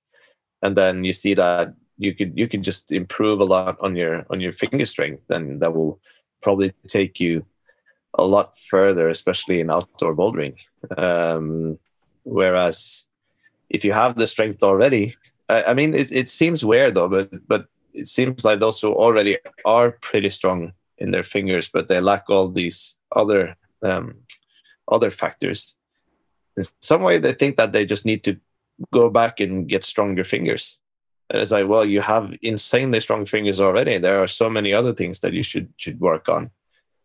[0.63, 4.27] and then you see that you could you could just improve a lot on your
[4.31, 6.01] on your finger strength, and that will
[6.43, 7.45] probably take you
[8.15, 10.57] a lot further, especially in outdoor bouldering.
[10.97, 11.79] Um,
[12.25, 13.05] whereas
[13.69, 15.17] if you have the strength already,
[15.49, 18.93] I, I mean, it, it seems weird though, but but it seems like those who
[18.93, 24.15] already are pretty strong in their fingers, but they lack all these other um,
[24.91, 25.75] other factors.
[26.57, 28.37] In some way, they think that they just need to
[28.93, 30.79] go back and get stronger fingers.
[31.31, 33.99] And it's like, well, you have insanely strong fingers already.
[33.99, 36.51] There are so many other things that you should should work on.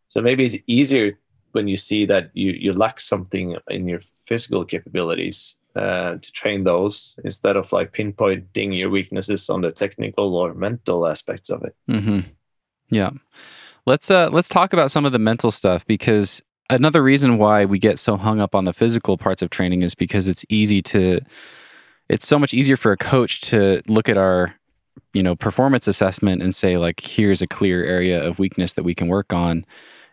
[0.07, 1.17] So maybe it's easier
[1.51, 6.64] when you see that you you lack something in your physical capabilities uh, to train
[6.64, 11.76] those instead of like pinpointing your weaknesses on the technical or mental aspects of it.
[11.89, 12.19] Mm-hmm.
[12.89, 13.11] Yeah.
[13.85, 17.77] Let's uh let's talk about some of the mental stuff because another reason why we
[17.77, 21.19] get so hung up on the physical parts of training is because it's easy to
[22.10, 24.56] it's so much easier for a coach to look at our
[25.14, 28.95] you know performance assessment and say like here's a clear area of weakness that we
[28.95, 29.65] can work on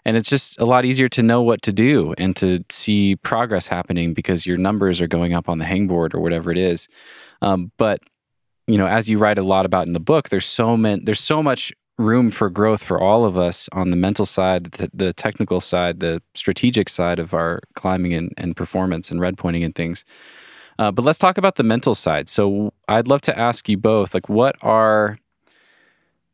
[0.04, 3.66] and it's just a lot easier to know what to do and to see progress
[3.66, 6.88] happening because your numbers are going up on the hangboard or whatever it is
[7.40, 8.00] um, but
[8.66, 11.20] you know as you write a lot about in the book there's so many there's
[11.20, 15.12] so much room for growth for all of us on the mental side, the, the
[15.12, 19.74] technical side, the strategic side of our climbing and, and performance and red pointing and
[19.74, 20.04] things.
[20.78, 22.28] Uh, but let's talk about the mental side.
[22.28, 25.18] So I'd love to ask you both, like, what are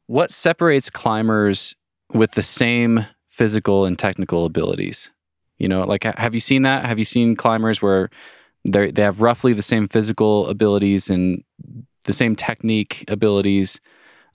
[0.06, 1.74] what separates climbers
[2.14, 3.06] with the same
[3.38, 5.10] physical and technical abilities?
[5.58, 6.84] You know, like, have you seen that?
[6.84, 8.10] Have you seen climbers where
[8.64, 11.42] they they have roughly the same physical abilities and
[12.04, 13.80] the same technique abilities?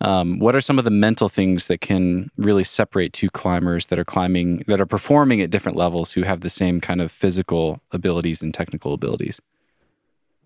[0.01, 3.99] Um, what are some of the mental things that can really separate two climbers that
[3.99, 7.79] are climbing, that are performing at different levels who have the same kind of physical
[7.91, 9.39] abilities and technical abilities?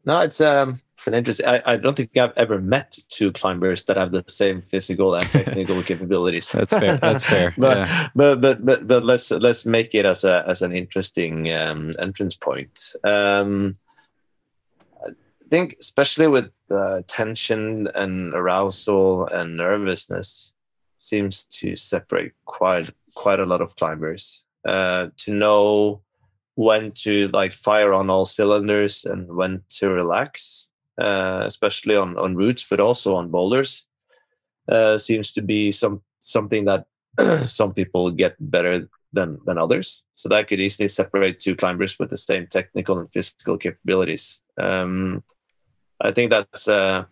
[0.05, 1.45] No, it's um, an interesting.
[1.45, 5.25] I, I don't think I've ever met two climbers that have the same physical and
[5.29, 6.49] technical capabilities.
[6.49, 6.97] That's fair.
[6.97, 7.53] That's fair.
[7.57, 8.09] but, yeah.
[8.15, 12.35] but but but but let's let's make it as a as an interesting um, entrance
[12.35, 12.93] point.
[13.03, 13.75] Um,
[15.05, 15.11] I
[15.49, 20.51] think especially with uh, tension and arousal and nervousness
[20.97, 24.43] seems to separate quite quite a lot of climbers.
[24.67, 26.01] Uh, to know
[26.55, 30.66] when to like fire on all cylinders and when to relax,
[31.01, 33.85] uh, especially on on routes, but also on boulders,
[34.71, 36.85] uh, seems to be some something that
[37.47, 40.03] some people get better than than others.
[40.15, 44.39] So that could easily separate two climbers with the same technical and physical capabilities.
[44.57, 45.23] Um,
[46.01, 47.07] I think that's a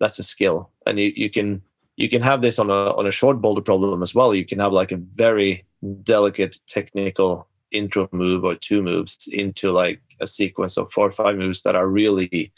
[0.00, 1.62] that's a skill, and you, you can
[1.96, 4.34] you can have this on a on a short boulder problem as well.
[4.34, 5.64] You can have like a very
[6.02, 11.36] delicate technical intro move or two moves into like a sequence of four or five
[11.36, 12.52] moves that are really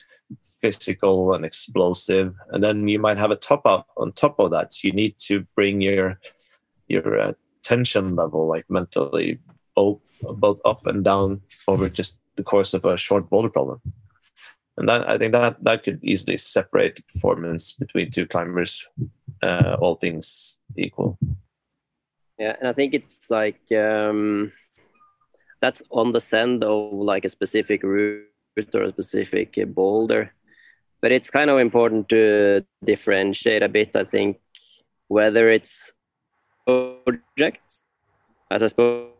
[0.61, 4.83] physical and explosive, and then you might have a top up on top of that.
[4.83, 6.19] You need to bring your
[6.89, 9.39] your uh, tension level like mentally
[9.75, 13.81] both both up and down over just the course of a short boulder problem
[14.77, 18.87] and that I think that that could easily separate performance between two climbers,
[19.43, 21.19] uh, all things equal.
[22.39, 24.53] Yeah, and I think it's like um,
[25.61, 28.29] that's on the send of like a specific route
[28.75, 30.33] or a specific boulder,
[31.01, 33.95] but it's kind of important to differentiate a bit.
[33.97, 34.39] I think
[35.09, 35.93] whether it's
[36.67, 37.83] projects,
[38.51, 39.11] as I suppose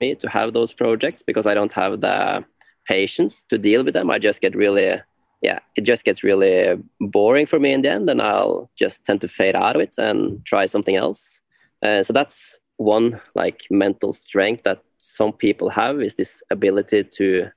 [0.00, 2.44] me to have those projects because I don't have the
[2.86, 4.10] patience to deal with them.
[4.10, 5.00] I just get really,
[5.42, 9.20] yeah, it just gets really boring for me in the end, and I'll just tend
[9.22, 11.40] to fade out of it and try something else.
[11.82, 17.50] Uh, so that's one like mental strength that some people have is this ability to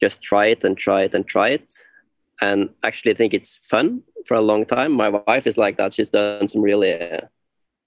[0.00, 1.72] just try it and try it and try it
[2.40, 5.92] and actually I think it's fun for a long time my wife is like that
[5.92, 7.20] she's done some really uh,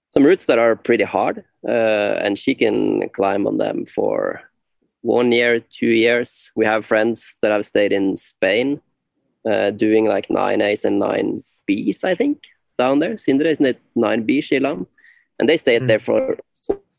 [0.08, 4.42] some routes that are pretty hard uh, and she can climb on them for
[5.02, 6.50] one year, two years.
[6.56, 8.80] We have friends that have stayed in Spain
[9.48, 12.42] uh, doing like nine A's and nine B's, I think,
[12.78, 13.14] down there.
[13.14, 14.86] Sindre, isn't it nine B, Shilam?
[15.38, 15.88] And they stayed mm.
[15.88, 16.38] there for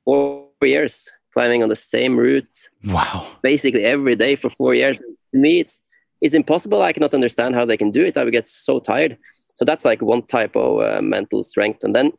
[0.05, 2.69] four years, climbing on the same route.
[2.85, 3.27] Wow.
[3.41, 4.99] Basically every day for four years.
[4.99, 5.81] To me, it's
[6.23, 6.81] it's impossible.
[6.81, 8.17] I cannot understand how they can do it.
[8.17, 9.17] I would get so tired.
[9.55, 11.83] So that's like one type of uh, mental strength.
[11.83, 12.13] And then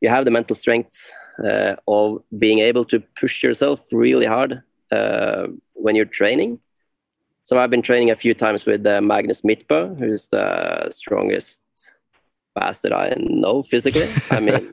[0.00, 1.12] you have the mental strength
[1.42, 6.58] uh, of being able to push yourself really hard uh, when you're training.
[7.44, 11.62] So I've been training a few times with uh, Magnus Midtbø, who's the strongest
[12.56, 14.08] bastard I know physically.
[14.32, 14.72] I mean,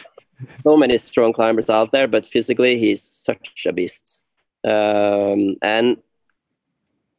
[0.58, 4.24] so many strong climbers out there, but physically he's such a beast.
[4.64, 5.98] Um, and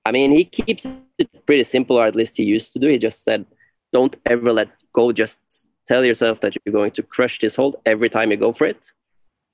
[0.10, 0.84] I mean, he keeps
[1.20, 2.88] it pretty simple, or at least he used to do.
[2.90, 3.46] He just said,
[3.94, 5.12] "Don't ever let go.
[5.24, 5.42] Just
[5.90, 8.82] tell yourself that you're going to crush this hold every time you go for it,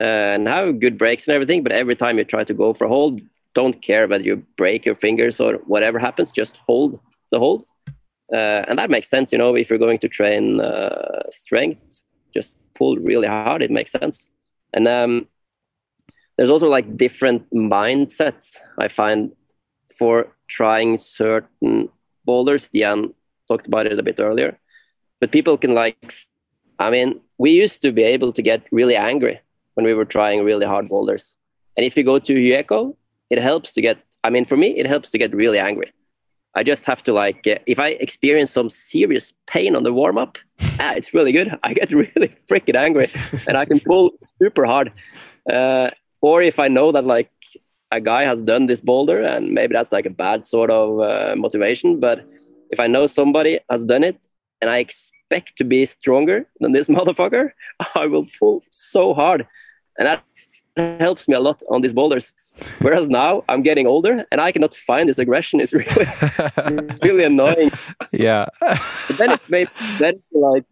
[0.06, 1.61] uh, and have good breaks and everything.
[1.65, 3.19] But every time you try to go for a hold,
[3.60, 6.32] don't care whether you break your fingers or whatever happens.
[6.32, 6.99] Just hold
[7.32, 7.65] the hold."
[8.34, 12.03] Uh, and that makes sense, you know, if you're going to train uh, strength,
[12.34, 14.30] just pull really hard, it makes sense.
[14.73, 15.27] And um,
[16.36, 19.32] there's also like different mindsets I find
[19.97, 21.89] for trying certain
[22.26, 22.69] boulders.
[22.69, 23.13] Stian
[23.47, 24.57] talked about it a bit earlier,
[25.19, 26.13] but people can like,
[26.80, 29.39] I mean, we used to be able to get really angry
[29.76, 31.38] when we were trying really hard boulders.
[31.77, 32.95] And if you go to Hueco,
[33.30, 35.91] it helps to get, I mean, for me, it helps to get really angry.
[36.57, 40.17] I just have to like, uh, if I experience some serious pain on the warm
[40.17, 40.38] up,
[40.80, 41.57] ah, it's really good.
[41.63, 43.09] I get really freaking angry
[43.47, 44.93] and I can pull super hard.
[45.49, 45.89] Uh,
[46.22, 47.30] or if I know that like
[47.91, 51.36] a guy has done this boulder and maybe that's like a bad sort of uh,
[51.36, 52.26] motivation, but
[52.72, 54.28] if I know somebody has done it
[54.62, 57.52] and I expect to be stronger than this motherfucker,
[57.95, 59.48] I will pull so hard.
[59.98, 60.24] And that
[60.99, 62.34] helps me a lot on these boulders.
[62.80, 65.60] Whereas now I'm getting older and I cannot find this aggression.
[65.60, 67.72] It's really, it's really annoying.
[68.12, 68.45] Yeah.
[68.62, 70.64] but then it's maybe then like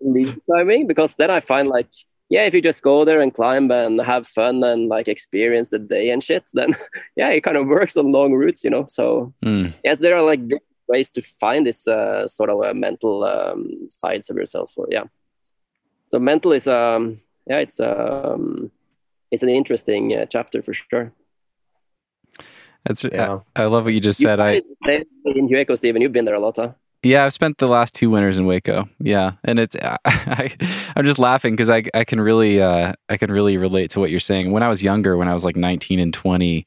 [0.00, 1.88] lead climbing because then I find like
[2.30, 5.78] yeah, if you just go there and climb and have fun and like experience the
[5.78, 6.70] day and shit, then
[7.16, 8.84] yeah, it kind of works on long routes, you know.
[8.86, 9.72] So mm.
[9.82, 10.40] yes, there are like
[10.88, 14.74] ways to find this uh, sort of a mental um, sides of yourself.
[14.76, 15.04] Or yeah,
[16.06, 18.70] so mental is um yeah, it's um
[19.30, 21.12] it's an interesting uh, chapter for sure.
[22.84, 23.40] That's yeah.
[23.56, 24.40] I, I, love what you just you said.
[24.40, 24.62] I
[25.24, 26.72] in Hueco, Steven, you've been there a lot, huh?
[27.02, 28.88] Yeah, I've spent the last two winters in Hueco.
[28.98, 30.50] Yeah, and it's I,
[30.96, 34.10] am just laughing because I I can really uh, I can really relate to what
[34.10, 34.50] you're saying.
[34.50, 36.66] When I was younger, when I was like 19 and 20,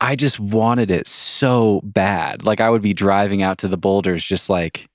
[0.00, 2.44] I just wanted it so bad.
[2.44, 4.88] Like I would be driving out to the boulders, just like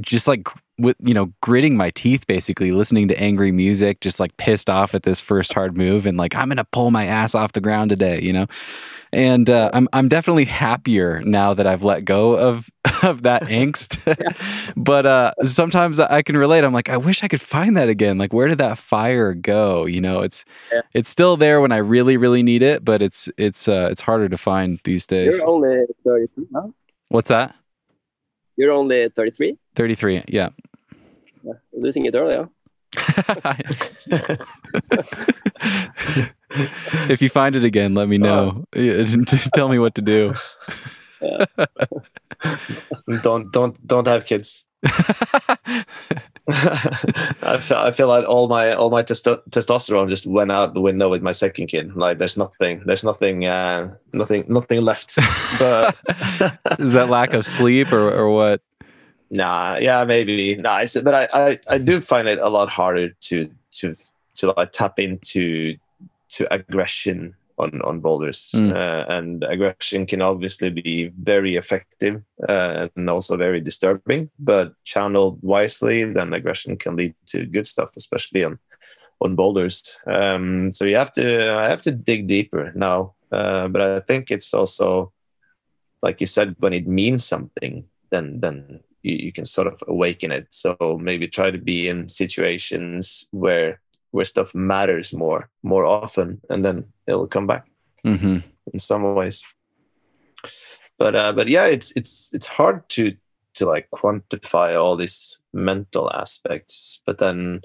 [0.00, 0.46] just like
[0.78, 4.94] with you know gritting my teeth basically listening to angry music just like pissed off
[4.94, 7.90] at this first hard move and like i'm gonna pull my ass off the ground
[7.90, 8.46] today you know
[9.12, 12.70] and uh, i'm i'm definitely happier now that i've let go of
[13.02, 13.98] of that angst
[14.76, 18.18] but uh, sometimes i can relate i'm like i wish i could find that again
[18.18, 20.80] like where did that fire go you know it's yeah.
[20.94, 24.28] it's still there when i really really need it but it's it's uh, it's harder
[24.28, 26.68] to find these days you're only 33 huh?
[27.08, 27.54] what's that
[28.56, 30.50] you're only 33 33 yeah
[31.42, 32.48] yeah, losing it earlier.
[37.08, 38.66] if you find it again, let me know.
[39.54, 40.34] Tell me what to do.
[43.22, 44.64] don't don't don't have kids.
[46.52, 50.80] I feel I feel like all my all my testo- testosterone just went out the
[50.80, 51.94] window with my second kid.
[51.94, 55.16] Like there's nothing, there's nothing, uh, nothing, nothing left.
[55.58, 55.96] But
[56.78, 58.62] is that lack of sleep or or what?
[59.30, 63.48] Nah, yeah, maybe nice, but I, I, I do find it a lot harder to
[63.74, 63.94] to
[64.36, 65.76] to like tap into
[66.30, 68.72] to aggression on on boulders, mm.
[68.72, 74.30] uh, and aggression can obviously be very effective uh, and also very disturbing.
[74.38, 78.58] But channeled wisely, then aggression can lead to good stuff, especially on
[79.20, 79.96] on boulders.
[80.06, 84.30] Um, so you have to I have to dig deeper now, uh, but I think
[84.30, 85.12] it's also
[86.02, 90.32] like you said when it means something, then then you, you can sort of awaken
[90.32, 90.46] it.
[90.50, 93.80] So maybe try to be in situations where
[94.10, 97.66] where stuff matters more more often, and then it'll come back
[98.04, 98.38] mm-hmm.
[98.72, 99.42] in some ways.
[100.98, 103.16] But uh, but yeah, it's it's it's hard to
[103.54, 107.62] to like quantify all these mental aspects, but then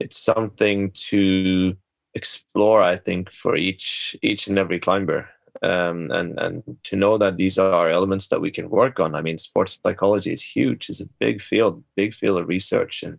[0.00, 1.76] it's something to
[2.14, 2.82] explore.
[2.82, 5.28] I think for each each and every climber
[5.62, 9.14] um, and and to know that these are elements that we can work on.
[9.14, 10.88] I mean, sports psychology is huge.
[10.88, 13.18] It's a big field, big field of research, and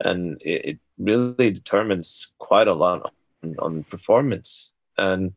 [0.00, 3.12] and it, it really determines quite a lot
[3.42, 4.70] on, on, performance.
[4.98, 5.32] And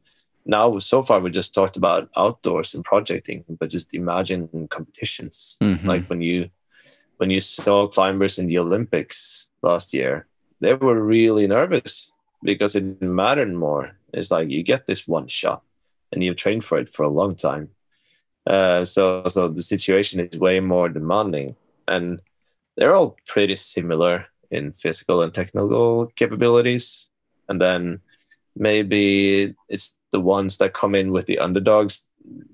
[0.46, 5.88] now, so far, we just talked about outdoors and projecting, but just imagine competitions mm-hmm.
[5.88, 6.50] like when you
[7.18, 10.28] when you saw climbers in the Olympics last year,
[10.60, 12.12] they were really nervous
[12.44, 13.92] because it mattered more.
[14.14, 15.62] It's like you get this one shot
[16.12, 17.70] and you've trained for it for a long time.
[18.46, 21.56] Uh, so, so the situation is way more demanding,
[21.88, 22.20] and
[22.76, 27.08] they're all pretty similar in physical and technical capabilities.
[27.50, 28.00] And then
[28.56, 32.08] maybe it's the ones that come in with the underdogs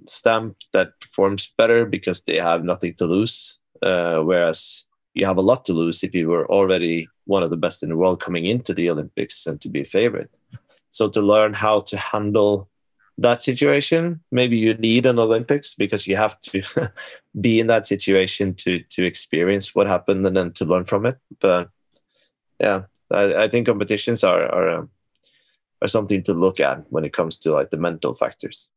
[0.08, 3.58] stamp that performs better because they have nothing to lose.
[3.84, 7.58] Uh, whereas you have a lot to lose if you were already one of the
[7.58, 10.32] best in the world coming into the Olympics and to be a favorite.
[10.92, 12.70] So to learn how to handle
[13.18, 16.92] that situation, maybe you need an Olympics because you have to
[17.42, 21.18] be in that situation to to experience what happened and then to learn from it.
[21.40, 21.70] But
[22.60, 24.90] yeah, I, I think competitions are are um,
[25.82, 28.68] are something to look at when it comes to like the mental factors.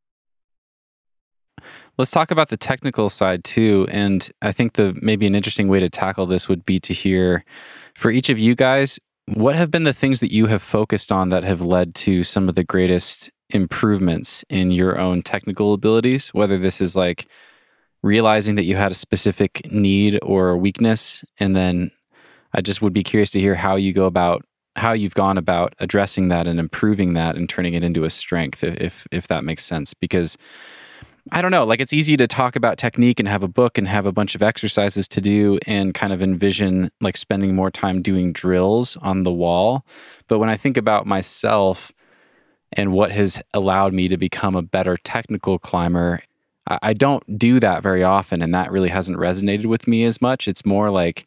[1.97, 3.87] Let's talk about the technical side too.
[3.91, 7.45] And I think the maybe an interesting way to tackle this would be to hear
[7.95, 11.29] for each of you guys, what have been the things that you have focused on
[11.29, 16.29] that have led to some of the greatest improvements in your own technical abilities?
[16.29, 17.27] Whether this is like
[18.01, 21.91] realizing that you had a specific need or weakness, and then
[22.53, 25.73] I just would be curious to hear how you go about how you've gone about
[25.79, 29.63] addressing that and improving that and turning it into a strength, if if that makes
[29.65, 29.93] sense.
[29.93, 30.37] Because
[31.31, 33.87] I don't know, like it's easy to talk about technique and have a book and
[33.87, 38.01] have a bunch of exercises to do and kind of envision like spending more time
[38.01, 39.85] doing drills on the wall.
[40.27, 41.93] But when I think about myself
[42.73, 46.21] and what has allowed me to become a better technical climber,
[46.67, 48.41] I don't do that very often.
[48.41, 50.47] And that really hasn't resonated with me as much.
[50.47, 51.25] It's more like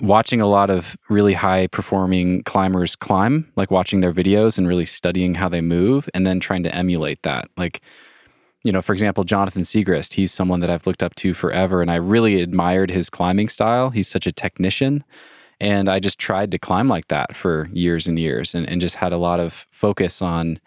[0.00, 4.84] watching a lot of really high performing climbers climb, like watching their videos and really
[4.84, 7.48] studying how they move and then trying to emulate that.
[7.56, 7.80] Like,
[8.64, 11.90] you know, for example, Jonathan Siegrist, he's someone that I've looked up to forever and
[11.90, 13.90] I really admired his climbing style.
[13.90, 15.04] He's such a technician.
[15.60, 18.96] And I just tried to climb like that for years and years and, and just
[18.96, 20.58] had a lot of focus on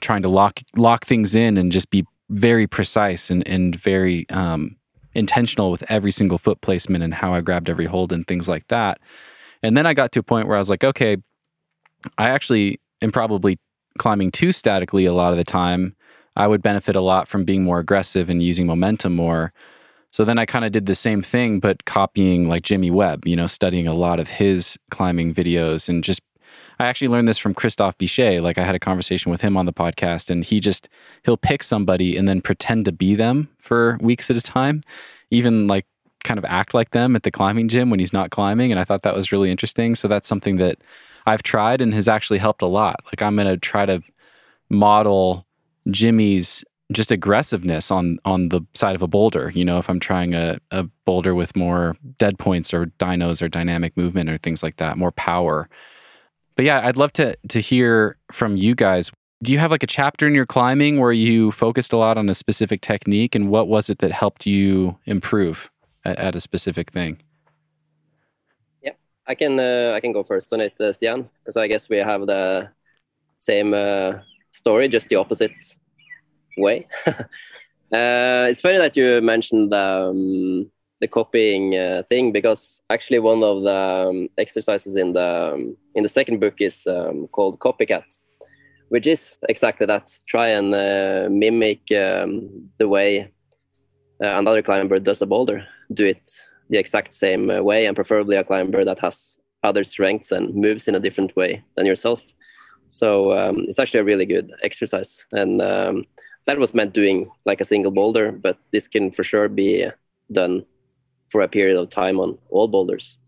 [0.00, 4.76] trying to lock lock things in and just be very precise and, and very um,
[5.14, 8.68] intentional with every single foot placement and how I grabbed every hold and things like
[8.68, 8.98] that.
[9.62, 11.16] And then I got to a point where I was like, okay,
[12.18, 13.58] I actually am probably
[13.98, 15.94] climbing too statically a lot of the time
[16.34, 19.52] I would benefit a lot from being more aggressive and using momentum more.
[20.10, 23.36] So then I kind of did the same thing, but copying like Jimmy Webb, you
[23.36, 26.20] know, studying a lot of his climbing videos and just,
[26.82, 28.42] I actually learned this from Christophe Bichet.
[28.42, 30.88] Like I had a conversation with him on the podcast and he just,
[31.24, 34.82] he'll pick somebody and then pretend to be them for weeks at a time,
[35.30, 35.86] even like
[36.24, 38.72] kind of act like them at the climbing gym when he's not climbing.
[38.72, 39.94] And I thought that was really interesting.
[39.94, 40.78] So that's something that
[41.24, 42.96] I've tried and has actually helped a lot.
[43.06, 44.02] Like I'm to try to
[44.68, 45.46] model
[45.88, 49.52] Jimmy's just aggressiveness on on the side of a boulder.
[49.54, 53.48] You know, if I'm trying a, a boulder with more dead points or dinos or
[53.48, 55.68] dynamic movement or things like that, more power.
[56.56, 59.10] But yeah, I'd love to to hear from you guys.
[59.42, 62.28] Do you have like a chapter in your climbing where you focused a lot on
[62.28, 65.70] a specific technique, and what was it that helped you improve
[66.04, 67.18] at, at a specific thing?
[68.82, 68.92] Yeah,
[69.26, 71.96] I can uh, I can go first on it, uh, Stian, because I guess we
[71.98, 72.70] have the
[73.38, 74.12] same uh,
[74.50, 75.76] story, just the opposite
[76.56, 76.86] way.
[77.06, 80.70] uh, it's funny that you mentioned um,
[81.02, 86.04] the copying uh, thing because actually one of the um, exercises in the um, in
[86.04, 88.06] the second book is um, called copycat,
[88.88, 90.06] which is exactly that.
[90.26, 93.32] Try and uh, mimic um, the way
[94.22, 95.66] uh, another climber does a boulder.
[95.92, 96.30] Do it
[96.70, 100.86] the exact same uh, way, and preferably a climber that has other strengths and moves
[100.86, 102.22] in a different way than yourself.
[102.86, 106.04] So um, it's actually a really good exercise, and um,
[106.46, 109.90] that was meant doing like a single boulder, but this can for sure be
[110.30, 110.64] done
[111.32, 113.18] for a period of time on all boulders.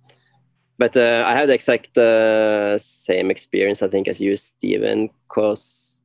[0.79, 6.01] But uh, I had the exact uh, same experience, I think, as you, Steven, because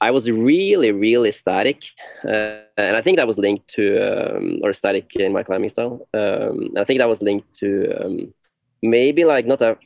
[0.00, 1.84] I was really, really static,
[2.24, 6.06] uh, and I think that was linked to um, or static in my climbing style.
[6.12, 7.68] Um, I think that was linked to
[8.00, 8.34] um,
[8.82, 9.78] maybe like not a.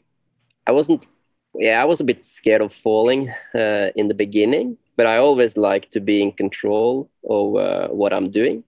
[0.67, 1.07] I wasn't
[1.55, 5.57] yeah, I was a bit scared of falling uh, in the beginning, but I always
[5.57, 8.65] like to be in control of uh, what I'm doing.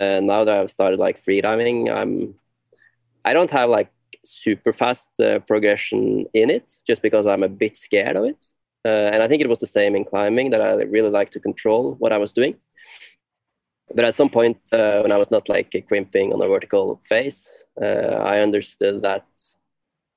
[0.00, 2.34] And now that I've started like freediving, I'm
[3.24, 3.90] I don't have like
[4.24, 8.46] super fast uh, progression in it, just because I'm a bit scared of it.
[8.84, 11.40] Uh, and I think it was the same in climbing that I really like to
[11.40, 12.56] control what I was doing.
[13.94, 17.64] But at some point, uh, when I was not like crimping on a vertical face,
[17.80, 19.26] uh, I understood that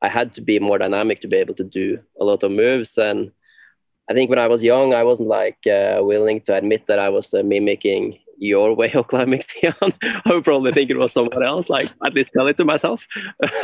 [0.01, 2.97] I had to be more dynamic to be able to do a lot of moves.
[2.97, 3.31] And
[4.09, 7.09] I think when I was young, I wasn't like uh, willing to admit that I
[7.09, 9.93] was uh, mimicking your way of climbing, Stian.
[10.25, 13.07] I would probably think it was someone else, like at least tell it to myself.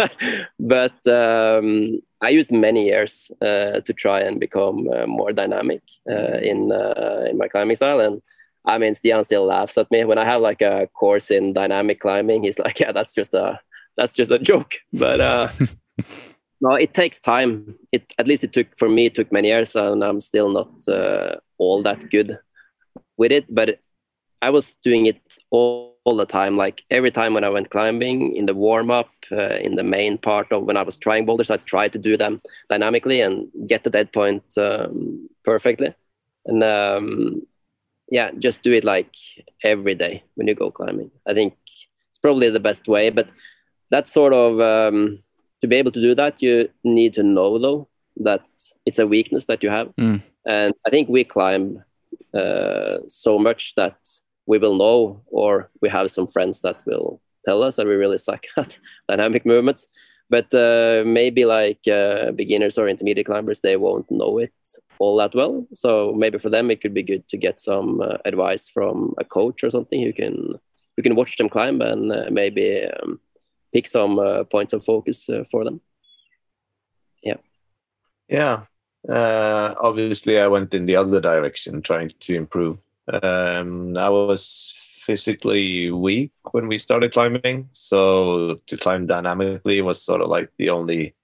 [0.59, 6.37] but um, I used many years uh, to try and become uh, more dynamic uh,
[6.41, 7.99] in uh, in my climbing style.
[7.99, 8.21] And
[8.65, 11.99] I mean, Stian still laughs at me when I have like a course in dynamic
[11.99, 12.43] climbing.
[12.43, 13.59] He's like, "Yeah, that's just a
[13.97, 15.19] that's just a joke." But
[16.61, 17.75] no, it takes time.
[17.91, 19.07] It at least it took for me.
[19.07, 22.37] It took many years, and I'm still not uh, all that good
[23.17, 23.45] with it.
[23.53, 23.79] But
[24.41, 26.57] I was doing it all, all, the time.
[26.57, 30.17] Like every time when I went climbing in the warm up, uh, in the main
[30.17, 33.83] part of when I was trying boulders, I tried to do them dynamically and get
[33.83, 35.93] the dead point um, perfectly.
[36.45, 37.45] And um,
[38.09, 39.13] yeah, just do it like
[39.63, 41.11] every day when you go climbing.
[41.27, 43.09] I think it's probably the best way.
[43.09, 43.29] But
[43.91, 45.19] that's sort of um,
[45.61, 47.87] to be able to do that, you need to know though
[48.17, 48.45] that
[48.85, 49.95] it's a weakness that you have.
[49.95, 50.21] Mm.
[50.45, 51.83] And I think we climb
[52.33, 53.97] uh, so much that
[54.51, 58.17] we will know, or we have some friends that will tell us that we really
[58.17, 59.87] suck at dynamic movements.
[60.29, 64.53] But uh, maybe like uh, beginners or intermediate climbers, they won't know it
[64.99, 65.65] all that well.
[65.73, 69.23] So maybe for them, it could be good to get some uh, advice from a
[69.23, 70.59] coach or something who can
[70.95, 73.19] who can watch them climb and uh, maybe um,
[73.73, 75.79] pick some uh, points of focus uh, for them.
[77.23, 77.39] Yeah.
[78.27, 78.65] Yeah.
[79.87, 82.77] Obviously, I went in the other direction, trying to improve.
[83.11, 84.73] Um, I was
[85.05, 90.69] physically weak when we started climbing, so to climb dynamically was sort of like the
[90.69, 91.15] only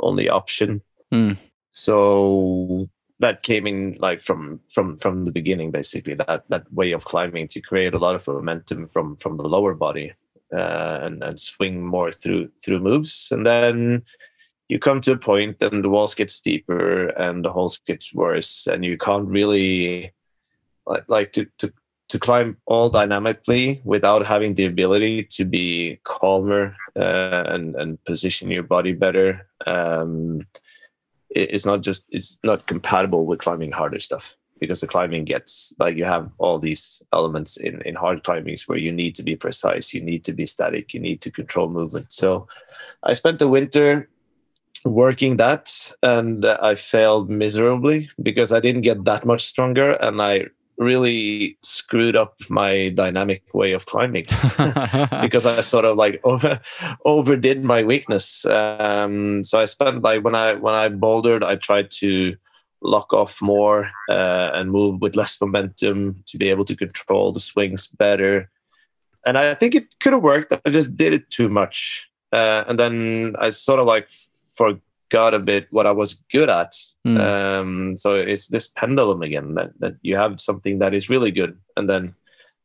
[0.00, 0.82] only option.
[1.12, 1.36] Mm.
[1.72, 2.88] So
[3.20, 7.48] that came in like from from from the beginning, basically that that way of climbing
[7.48, 10.12] to create a lot of momentum from from the lower body
[10.52, 14.02] uh, and and swing more through through moves, and then
[14.68, 18.66] you come to a point and the walls get steeper and the holes get worse
[18.66, 20.12] and you can't really
[21.08, 21.72] like, to, to
[22.08, 28.50] to climb all dynamically without having the ability to be calmer uh, and and position
[28.50, 29.46] your body better.
[29.66, 30.46] Um,
[31.30, 35.72] it, it's not just it's not compatible with climbing harder stuff because the climbing gets
[35.78, 39.36] like you have all these elements in in hard climbings where you need to be
[39.36, 42.12] precise you need to be static you need to control movement.
[42.12, 42.48] So
[43.04, 44.08] i spent the winter
[44.84, 50.46] working that and i failed miserably because i didn't get that much stronger and i
[50.78, 54.24] really screwed up my dynamic way of climbing
[55.20, 56.60] because I sort of like over
[57.04, 58.44] overdid my weakness.
[58.44, 62.36] Um, so I spent like when I when I bouldered, I tried to
[62.80, 67.40] lock off more uh, and move with less momentum to be able to control the
[67.40, 68.48] swings better.
[69.26, 70.54] And I think it could have worked.
[70.64, 74.08] I just did it too much, uh, and then I sort of like
[74.54, 74.80] forgot
[75.12, 76.74] a bit what I was good at
[77.08, 77.20] Mm.
[77.20, 81.56] um, so it's this pendulum again that, that you have something that is really good,
[81.76, 82.14] and then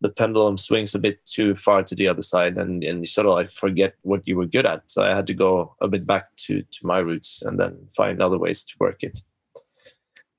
[0.01, 3.27] the pendulum swings a bit too far to the other side, and, and you sort
[3.27, 4.83] of like forget what you were good at.
[4.87, 8.21] So I had to go a bit back to to my roots and then find
[8.21, 9.21] other ways to work it.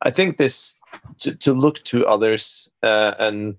[0.02, 0.76] I think this
[1.20, 3.56] to, to look to others uh, and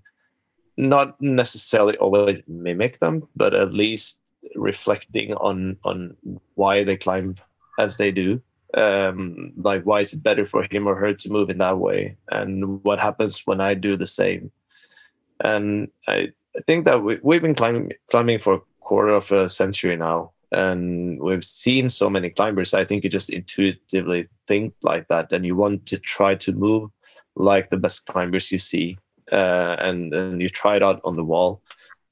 [0.76, 4.20] not necessarily always mimic them, but at least
[4.54, 6.16] reflecting on on
[6.54, 7.34] why they climb
[7.78, 8.40] as they do.
[8.74, 12.16] Um, like why is it better for him or her to move in that way?
[12.30, 14.50] And what happens when i do the same?
[15.40, 19.48] And i, I think that we, we've been climbing, climbing for a quarter of a
[19.48, 22.72] century now and we've seen so many climbers.
[22.72, 26.90] I think you just intuitively think like that and you want to try to move
[27.34, 28.98] like the best climbers you see
[29.32, 31.62] uh, and and you try it out on the wall.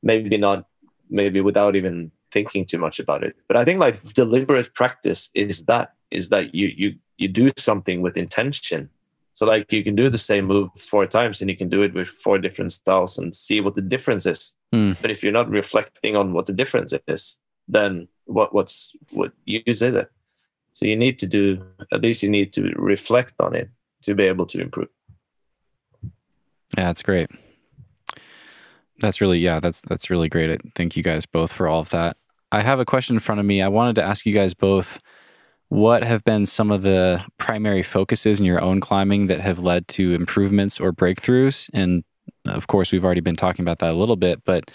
[0.03, 0.66] Maybe not
[1.11, 5.65] maybe without even thinking too much about it but i think like deliberate practice is
[5.70, 6.89] that is that you you
[7.23, 8.90] you do something with intention
[9.36, 11.93] so like you can do the same move four times and you can do it
[11.94, 14.97] with four different styles and see what the difference is Mm.
[15.01, 17.36] but if you're not reflecting on what the difference is
[17.77, 18.77] then what what's
[19.19, 20.09] what use is it
[20.73, 21.44] so you need to do
[21.93, 22.62] at least you need to
[22.94, 23.69] reflect on it
[24.02, 24.89] to be able to improve
[26.77, 27.31] Yeah, that's great.
[29.01, 30.61] That's really yeah, that's that's really great.
[30.74, 32.16] Thank you guys both for all of that.
[32.53, 33.62] I have a question in front of me.
[33.62, 35.01] I wanted to ask you guys both
[35.69, 39.89] what have been some of the primary focuses in your own climbing that have led
[39.89, 41.69] to improvements or breakthroughs?
[41.73, 42.05] And
[42.47, 44.71] of course, we've already been talking about that a little bit, but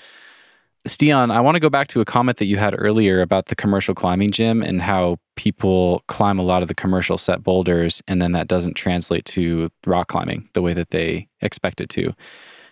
[0.88, 3.56] Stian, I want to go back to a comment that you had earlier about the
[3.56, 8.22] commercial climbing gym and how people climb a lot of the commercial set boulders and
[8.22, 12.14] then that doesn't translate to rock climbing the way that they expect it to.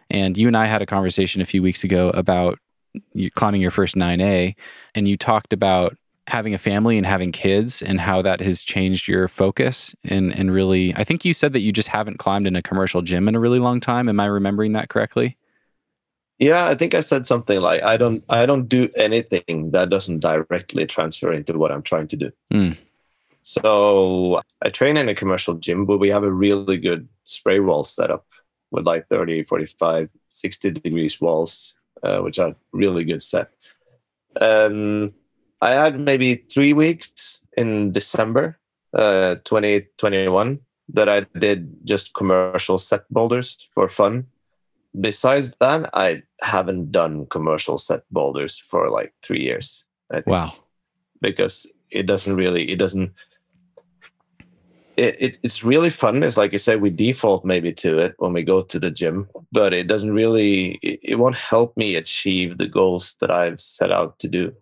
[0.10, 2.60] And you and I had a conversation a few weeks ago about
[3.36, 4.56] climbing your first 9A
[4.96, 5.98] and you talked about
[6.28, 10.52] having a family and having kids and how that has changed your focus and and
[10.52, 13.36] really I think you said that you just haven't climbed in a commercial gym in
[13.36, 14.10] a really long time.
[14.10, 15.38] Am I remembering that correctly?
[16.40, 20.20] yeah i think i said something like i don't i don't do anything that doesn't
[20.20, 22.78] directly transfer into what i'm trying to do Mm.
[23.42, 27.84] so i train in a commercial gym but we have a really good spray wall
[27.84, 28.26] setup
[28.70, 33.50] with like 30 45 60 degrees walls uh, which are really good set
[34.42, 35.14] um,
[35.62, 38.58] i had maybe three weeks in december
[38.94, 40.60] uh, 2021
[40.90, 44.26] that i did just commercial set boulders for fun
[45.00, 49.84] besides that, I haven't done commercial set boulders for like three years.
[50.26, 50.54] Wow.
[51.22, 53.12] because it doesn't really, it doesn't.
[54.98, 56.24] It, it, it's really fun.
[56.24, 59.30] It's like I said, we default maybe to it when we go to the gym,
[59.52, 63.92] but it doesn't really, it, it won't help me achieve the goals that I've set
[63.92, 64.56] out to do.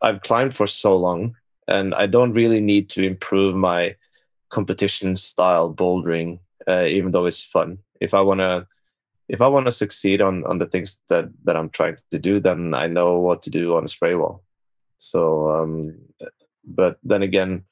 [0.00, 1.36] I've climbed for so long
[1.66, 3.96] and I don't really need to improve my
[4.48, 7.78] competition style bouldering, uh, even though it's fun.
[8.00, 8.66] If I want to,
[9.28, 12.40] if I want to succeed on, on the things that, that I'm trying to do,
[12.40, 14.42] then I know what to do on a spray wall.
[14.96, 15.98] So, um,
[16.64, 17.64] but then again,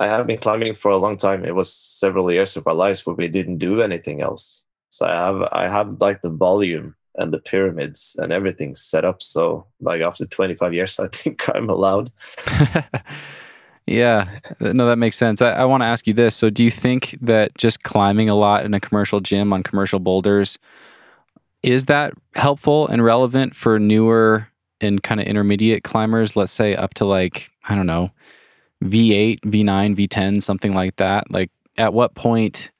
[0.00, 1.44] I have been climbing for a long time.
[1.44, 4.62] It was several years of our lives where we didn't do anything else.
[4.90, 9.22] So I have I have like the volume and the pyramids and everything set up.
[9.22, 12.10] So like after 25 years, I think I'm allowed.
[13.86, 14.28] yeah,
[14.60, 15.40] no, that makes sense.
[15.42, 16.36] I, I want to ask you this.
[16.36, 19.98] So do you think that just climbing a lot in a commercial gym on commercial
[19.98, 20.58] boulders
[21.62, 24.48] is that helpful and relevant for newer
[24.80, 26.34] and kind of intermediate climbers?
[26.34, 28.10] Let's say up to like I don't know
[28.82, 31.30] V8, V9, V10, something like that?
[31.30, 32.70] Like at what point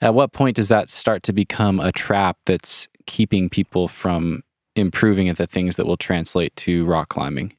[0.00, 4.42] at what point does that start to become a trap that's keeping people from
[4.76, 7.52] improving at the things that will translate to rock climbing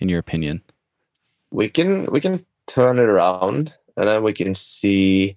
[0.00, 0.62] in your opinion?
[1.50, 5.36] We can we can turn it around and then we can see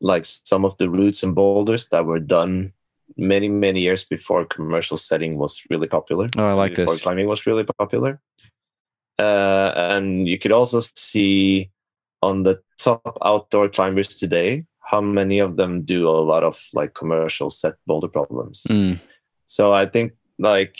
[0.00, 2.72] like some of the routes and boulders that were done
[3.16, 6.26] many many years before commercial setting was really popular.
[6.36, 7.02] Oh, I like before this.
[7.02, 8.20] climbing was really popular.
[9.18, 11.70] Uh, and you could also see
[12.22, 16.94] on the top outdoor climbers today how many of them do a lot of like
[16.94, 18.62] commercial set boulder problems.
[18.68, 18.98] Mm.
[19.46, 20.78] So I think like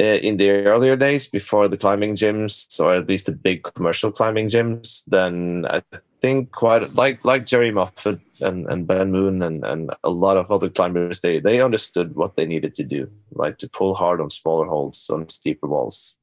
[0.00, 4.10] uh, in the earlier days before the climbing gyms or at least the big commercial
[4.10, 5.82] climbing gyms, then I
[6.20, 10.50] think quite like like Jerry Moffatt and, and Ben Moon and, and a lot of
[10.50, 14.30] other climbers, they they understood what they needed to do, like to pull hard on
[14.30, 16.17] smaller holds on steeper walls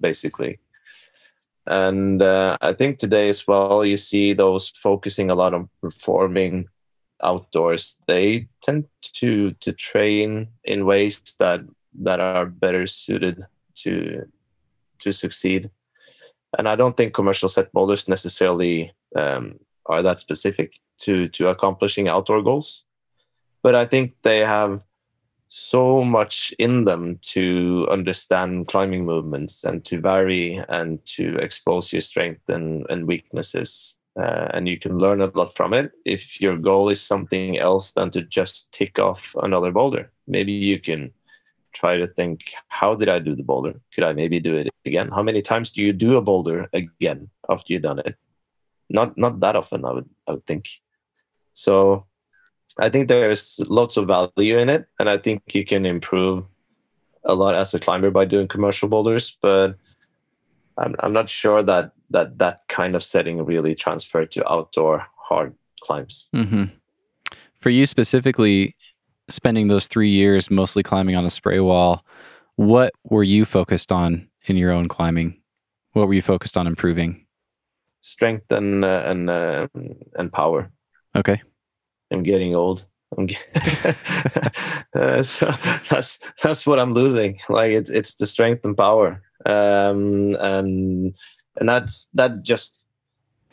[0.00, 0.58] basically.
[1.66, 6.68] And uh, I think today as well, you see those focusing a lot on performing
[7.22, 7.96] outdoors.
[8.06, 8.86] They tend
[9.20, 11.60] to to train in ways that
[12.02, 13.44] that are better suited
[13.82, 14.26] to
[15.00, 15.70] to succeed.
[16.56, 22.08] And I don't think commercial set boulders necessarily um, are that specific to to accomplishing
[22.08, 22.84] outdoor goals.
[23.62, 24.80] But I think they have
[25.48, 32.02] so much in them to understand climbing movements and to vary and to expose your
[32.02, 33.94] strength and, and weaknesses.
[34.18, 37.92] Uh, and you can learn a lot from it if your goal is something else
[37.92, 40.10] than to just tick off another boulder.
[40.26, 41.12] Maybe you can
[41.72, 43.80] try to think, how did I do the boulder?
[43.94, 45.08] Could I maybe do it again?
[45.10, 48.16] How many times do you do a boulder again after you've done it?
[48.90, 50.68] Not not that often, I would I would think.
[51.54, 52.07] So
[52.78, 56.44] I think there's lots of value in it, and I think you can improve
[57.24, 59.36] a lot as a climber by doing commercial boulders.
[59.42, 59.76] But
[60.76, 65.54] I'm I'm not sure that that that kind of setting really transferred to outdoor hard
[65.80, 66.28] climbs.
[66.34, 66.64] Mm-hmm.
[67.60, 68.76] For you specifically,
[69.28, 72.04] spending those three years mostly climbing on a spray wall,
[72.56, 75.40] what were you focused on in your own climbing?
[75.92, 77.26] What were you focused on improving?
[78.02, 79.66] Strength and uh, and uh,
[80.16, 80.70] and power.
[81.16, 81.42] Okay.
[82.10, 82.86] I'm getting old.
[83.16, 83.28] I'm
[84.94, 85.54] uh, so
[85.88, 87.40] that's that's what I'm losing.
[87.48, 91.14] Like it's it's the strength and power, um, and
[91.56, 92.82] and that's that just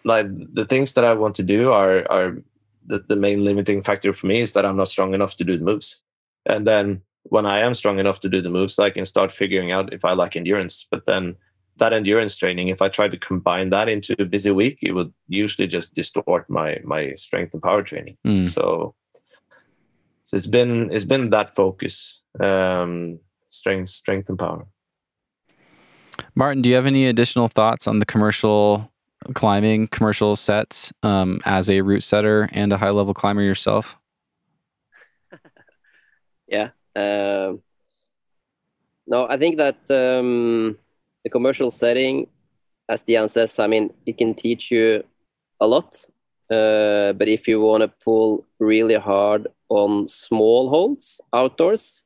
[0.03, 2.38] like the things that I want to do are are
[2.86, 5.57] the, the main limiting factor for me is that I'm not strong enough to do
[5.57, 5.99] the moves.
[6.45, 9.72] And then when I am strong enough to do the moves, I can start figuring
[9.72, 10.86] out if I like endurance.
[10.91, 11.36] But then
[11.78, 15.14] that endurance training, if I try to combine that into a busy week, it would
[15.28, 18.18] usually just distort my my strength and power training.
[18.26, 18.48] Mm.
[18.48, 18.96] So,
[20.24, 23.20] so it's been it's been that focus, um,
[23.50, 24.68] strength, strength and power.
[26.34, 28.92] Martin, do you have any additional thoughts on the commercial
[29.34, 33.98] climbing, commercial sets um, as a route setter and a high level climber yourself?
[36.48, 36.70] yeah.
[36.96, 37.62] Um,
[39.08, 40.78] no, I think that um,
[41.26, 42.28] the commercial setting,
[42.88, 45.04] as Stian says, I mean, it can teach you
[45.60, 46.06] a lot.
[46.50, 52.04] Uh, but if you want to pull really hard on small holds outdoors,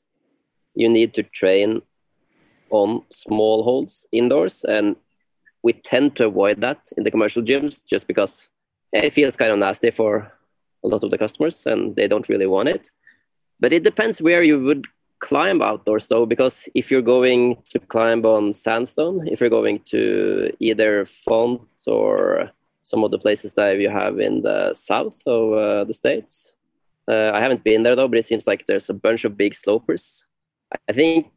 [0.73, 1.81] you need to train
[2.69, 4.63] on small holds indoors.
[4.63, 4.95] And
[5.63, 8.49] we tend to avoid that in the commercial gyms just because
[8.93, 10.31] it feels kind of nasty for
[10.85, 12.89] a lot of the customers and they don't really want it.
[13.59, 14.85] But it depends where you would
[15.19, 20.51] climb outdoors though, because if you're going to climb on sandstone, if you're going to
[20.59, 22.51] either Font or
[22.81, 26.55] some of the places that you have in the south of uh, the states,
[27.07, 29.53] uh, I haven't been there though, but it seems like there's a bunch of big
[29.53, 30.25] slopers.
[30.87, 31.31] I think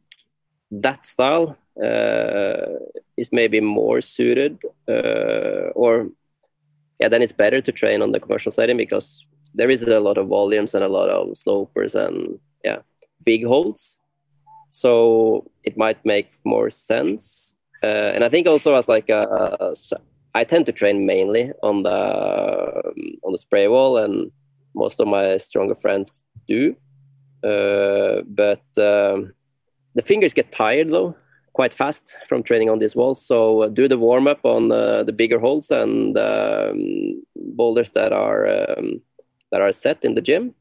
[0.71, 2.79] that style uh,
[3.17, 6.09] is maybe more suited, uh, or
[6.99, 10.17] yeah, then it's better to train on the commercial setting because there is a lot
[10.17, 12.79] of volumes and a lot of slopers and yeah,
[13.23, 13.97] big holds.
[14.69, 17.55] So it might make more sense.
[17.83, 19.19] Uh, and I think also as like a,
[19.59, 19.73] a,
[20.33, 21.91] I tend to train mainly on the
[23.23, 24.31] on the spray wall, and
[24.73, 26.75] most of my stronger friends do.
[27.43, 29.33] Uh, but um,
[29.95, 31.15] the fingers get tired though
[31.53, 33.23] quite fast from training on these walls.
[33.23, 38.11] So uh, do the warm up on uh, the bigger holes and um, boulders that
[38.11, 39.01] are um,
[39.51, 40.55] that are set in the gym,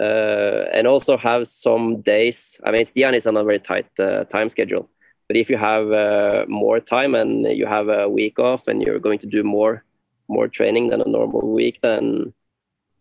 [0.00, 2.60] uh, and also have some days.
[2.64, 4.88] I mean, Stian is on a very tight uh, time schedule,
[5.28, 8.98] but if you have uh, more time and you have a week off and you're
[8.98, 9.84] going to do more
[10.26, 12.32] more training than a normal week, then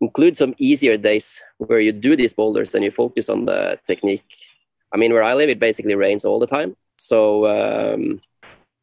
[0.01, 4.25] include some easier days where you do these boulders and you focus on the technique.
[4.91, 8.21] I mean, where I live, it basically rains all the time, so um,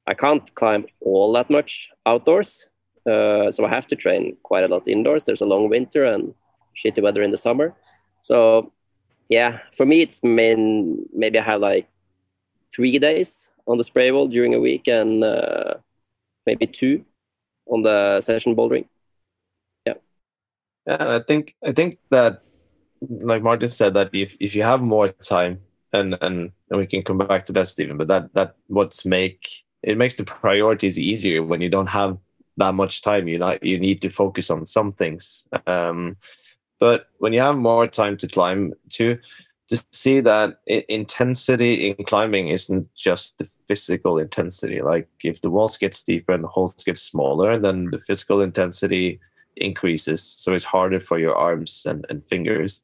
[0.06, 2.68] I can't climb all that much outdoors.
[3.06, 5.24] Uh, so I have to train quite a lot indoors.
[5.24, 6.34] There's a long winter and
[6.76, 7.74] shitty weather in the summer.
[8.20, 8.72] So
[9.28, 11.88] yeah, for me, it's main, maybe I have like
[12.74, 15.74] three days on the spray wall during a week and uh,
[16.46, 17.04] maybe two
[17.66, 18.86] on the session bouldering.
[19.86, 19.94] Yeah.
[20.86, 22.42] Yeah, I think I think that
[23.00, 25.60] like Martin said that if, if you have more time
[25.92, 29.48] and, and and we can come back to that Steven, but that that what's make
[29.82, 32.18] it makes the priorities easier when you don't have
[32.56, 33.28] that much time.
[33.28, 35.44] You not you need to focus on some things.
[35.66, 36.16] Um,
[36.80, 39.18] but when you have more time to climb, to
[39.68, 44.82] to see that intensity in climbing isn't just the physical intensity.
[44.82, 49.20] Like if the walls get steeper and the holes get smaller, then the physical intensity
[49.54, 50.36] increases.
[50.40, 52.80] So it's harder for your arms and, and fingers.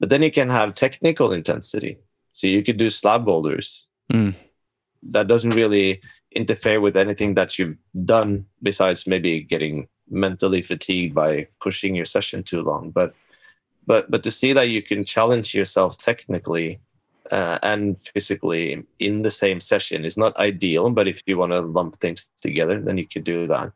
[0.00, 1.96] But then you can have technical intensity.
[2.32, 3.86] So you could do slab boulders.
[4.12, 4.34] Mm.
[5.04, 11.48] That doesn't really interfere with anything that you've done besides maybe getting mentally fatigued by
[11.60, 12.90] pushing your session too long.
[12.90, 13.14] But
[13.86, 16.80] but but to see that you can challenge yourself technically
[17.30, 20.90] uh, and physically in the same session is not ideal.
[20.90, 23.72] But if you want to lump things together, then you could do that.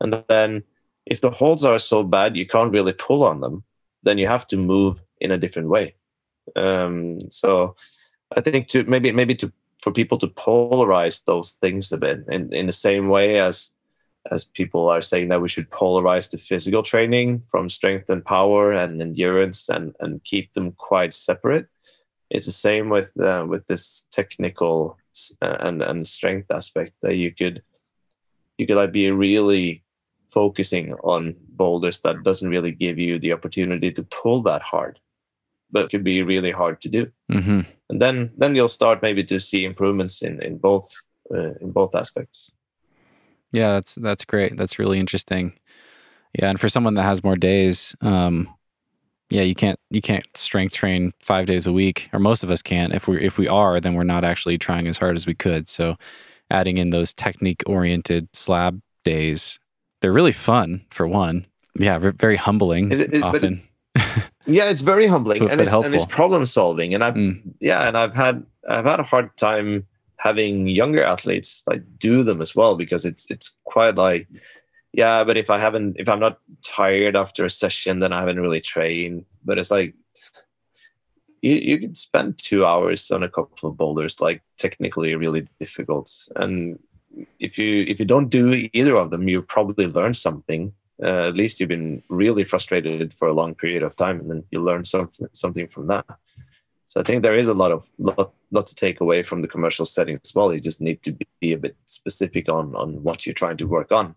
[0.00, 0.62] And then
[1.06, 3.64] if the holds are so bad you can't really pull on them,
[4.02, 5.94] then you have to move in a different way.
[6.56, 7.76] Um, so
[8.36, 9.52] I think to maybe maybe to
[9.82, 13.70] for people to polarize those things a bit in, in the same way as
[14.30, 18.70] as people are saying that we should polarize the physical training from strength and power
[18.70, 21.66] and endurance and, and keep them quite separate.
[22.30, 24.98] It's the same with uh, with this technical
[25.42, 27.62] uh, and and strength aspect that you could
[28.56, 29.82] you could like be really
[30.30, 35.00] focusing on boulders that doesn't really give you the opportunity to pull that hard,
[35.72, 37.10] but it could be really hard to do.
[37.32, 37.60] Mm-hmm.
[37.88, 40.94] And then then you'll start maybe to see improvements in in both
[41.34, 42.52] uh, in both aspects.
[43.52, 44.56] Yeah, that's that's great.
[44.56, 45.54] That's really interesting.
[46.38, 48.48] Yeah, and for someone that has more days, um,
[49.30, 52.62] yeah, you can't you can't strength train five days a week, or most of us
[52.62, 52.94] can't.
[52.94, 55.68] If we if we are, then we're not actually trying as hard as we could.
[55.68, 55.96] So,
[56.50, 59.58] adding in those technique oriented slab days,
[60.00, 60.84] they're really fun.
[60.90, 61.46] For one,
[61.78, 62.92] yeah, very humbling.
[62.92, 63.62] It, it, often,
[64.46, 66.94] yeah, it's very humbling and, it's, and, it's, problem solving.
[66.94, 67.40] And I've mm.
[67.60, 69.86] yeah, and I've had I've had a hard time
[70.20, 74.28] having younger athletes like do them as well because it's it's quite like
[74.92, 78.40] yeah but if i haven't if i'm not tired after a session then i haven't
[78.40, 79.24] really trained.
[79.42, 79.94] But it's like
[81.40, 86.12] you, you can spend two hours on a couple of boulders like technically really difficult.
[86.36, 86.78] And
[87.38, 90.72] if you if you don't do either of them you probably learn something.
[91.02, 94.44] Uh, at least you've been really frustrated for a long period of time and then
[94.50, 96.04] you learn something something from that
[96.90, 99.48] so I think there is a lot of lot, lot to take away from the
[99.48, 100.52] commercial setting as well.
[100.52, 103.92] You just need to be a bit specific on on what you're trying to work
[103.92, 104.16] on.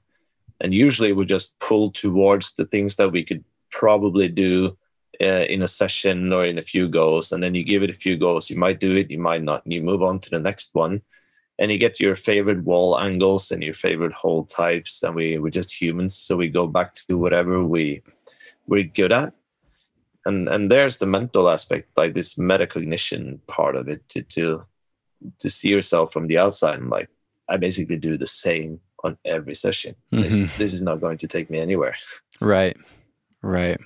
[0.59, 4.75] And usually we just pull towards the things that we could probably do
[5.21, 8.01] uh, in a session or in a few goes, and then you give it a
[8.05, 8.49] few goes.
[8.49, 9.61] You might do it, you might not.
[9.65, 11.03] You move on to the next one,
[11.59, 15.03] and you get your favorite wall angles and your favorite hole types.
[15.03, 18.01] And we we're just humans, so we go back to whatever we
[18.65, 19.35] we're good at
[20.25, 24.63] and and there's the mental aspect like this metacognition part of it to to
[25.39, 27.09] to see yourself from the outside and like
[27.49, 29.95] i basically do the same on every session.
[30.11, 30.23] Mm-hmm.
[30.23, 31.95] this, this is not going to take me anywhere.
[32.39, 32.77] Right.
[33.41, 33.79] Right.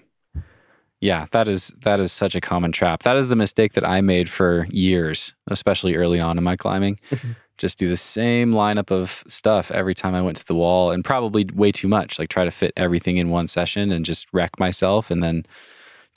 [0.99, 3.03] Yeah that is that is such a common trap.
[3.03, 6.99] That is the mistake that i made for years especially early on in my climbing.
[7.11, 7.31] Mm-hmm.
[7.57, 11.03] just do the same lineup of stuff every time i went to the wall and
[11.03, 14.59] probably way too much like try to fit everything in one session and just wreck
[14.59, 15.43] myself and then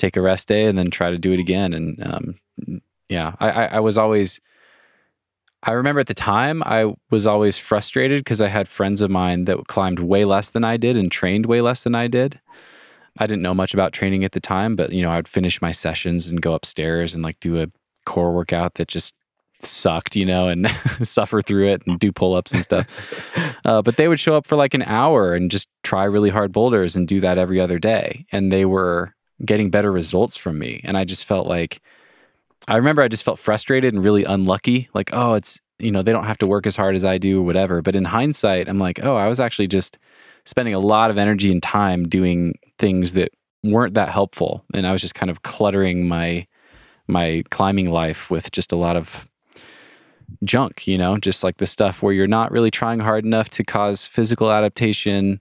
[0.00, 1.72] take a rest day and then try to do it again.
[1.72, 4.40] And um, yeah, I, I, was always,
[5.62, 9.44] I remember at the time I was always frustrated because I had friends of mine
[9.44, 12.40] that climbed way less than I did and trained way less than I did.
[13.18, 15.60] I didn't know much about training at the time, but you know, I would finish
[15.60, 17.66] my sessions and go upstairs and like do a
[18.06, 19.14] core workout that just
[19.62, 20.70] sucked, you know, and
[21.02, 22.86] suffer through it and do pull ups and stuff.
[23.62, 26.50] Uh, but they would show up for like an hour and just try really hard
[26.50, 28.24] boulders and do that every other day.
[28.32, 29.14] And they were
[29.44, 30.80] getting better results from me.
[30.84, 31.80] And I just felt like,
[32.68, 34.88] I remember I just felt frustrated and really unlucky.
[34.92, 37.40] Like, oh, it's, you know, they don't have to work as hard as I do
[37.40, 37.80] or whatever.
[37.82, 39.98] But in hindsight, I'm like, oh, I was actually just
[40.44, 44.64] spending a lot of energy and time doing things that weren't that helpful.
[44.74, 46.46] And I was just kind of cluttering my,
[47.06, 49.26] my climbing life with just a lot of
[50.44, 53.64] junk, you know, just like the stuff where you're not really trying hard enough to
[53.64, 55.40] cause physical adaptation.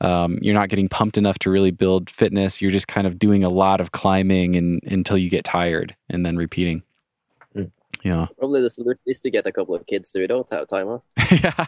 [0.00, 2.60] Um, you're not getting pumped enough to really build fitness.
[2.60, 6.24] You're just kind of doing a lot of climbing and until you get tired and
[6.24, 6.82] then repeating.
[7.54, 7.70] Mm.
[8.02, 8.26] Yeah.
[8.38, 10.86] Probably the solution is to get a couple of kids so you don't have time,
[10.88, 10.98] huh?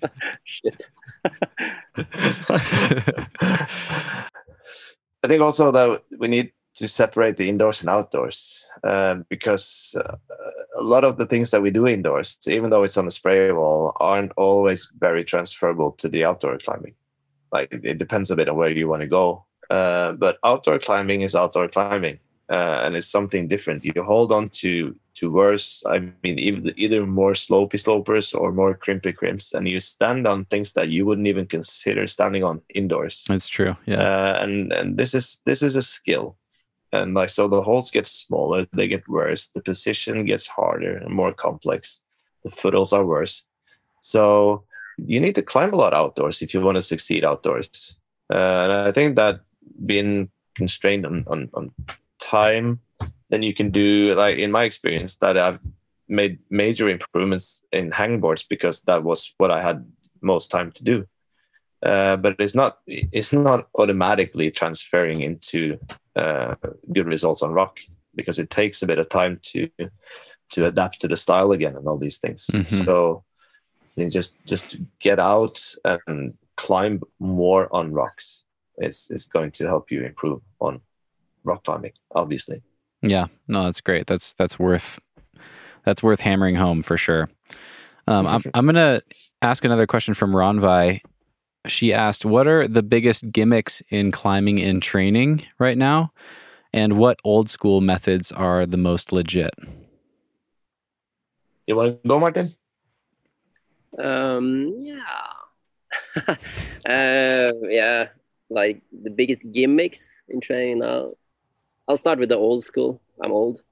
[0.00, 0.08] yeah.
[0.44, 0.90] Shit.
[5.24, 10.16] I think also that we need to separate the indoors and outdoors um, because uh,
[10.76, 13.50] a lot of the things that we do indoors, even though it's on a spray
[13.50, 16.94] wall, aren't always very transferable to the outdoor climbing.
[17.50, 19.44] Like it depends a bit on where you want to go.
[19.70, 22.18] Uh, but outdoor climbing is outdoor climbing,
[22.48, 23.84] uh, and it's something different.
[23.84, 28.76] You hold on to to worse, I mean, either, either more slopey slopers or more
[28.76, 33.24] crimpy crimps, and you stand on things that you wouldn't even consider standing on indoors.
[33.26, 33.76] That's true.
[33.84, 33.96] Yeah.
[33.96, 36.36] Uh, and and this is this is a skill
[36.92, 41.14] and like so the holes get smaller they get worse the position gets harder and
[41.14, 42.00] more complex
[42.44, 43.42] the footholds are worse.
[44.00, 44.64] So
[44.96, 47.96] you need to climb a lot outdoors if you want to succeed outdoors.
[48.30, 49.40] Uh, and i think that
[49.86, 51.72] being constrained on, on, on
[52.18, 52.78] time
[53.30, 55.58] then you can do like in my experience that i've
[56.08, 59.82] made major improvements in hangboards because that was what i had
[60.20, 61.06] most time to do
[61.82, 65.78] uh, but it's not it's not automatically transferring into
[66.16, 66.54] uh,
[66.92, 67.76] good results on rock
[68.14, 69.68] because it takes a bit of time to
[70.50, 72.46] to adapt to the style again and all these things.
[72.52, 72.84] Mhm.
[72.84, 73.24] So
[73.96, 78.42] you just just get out and climb more on rocks.
[78.76, 80.80] It's it's going to help you improve on
[81.44, 82.62] rock climbing, obviously.
[83.02, 84.06] Yeah, no, that's great.
[84.06, 84.98] That's that's worth
[85.84, 87.28] that's worth hammering home for sure.
[88.06, 89.02] Um, I'm I'm gonna
[89.42, 91.00] ask another question from Ronvi.
[91.68, 96.12] She asked, "What are the biggest gimmicks in climbing in training right now,
[96.72, 99.54] and what old school methods are the most legit?"
[101.66, 102.54] You want to go, Martin?
[103.98, 105.28] Um, yeah.
[106.88, 108.08] uh, yeah,
[108.48, 111.12] like the biggest gimmicks in training now.
[111.86, 113.00] I'll start with the old school.
[113.22, 113.62] I'm old.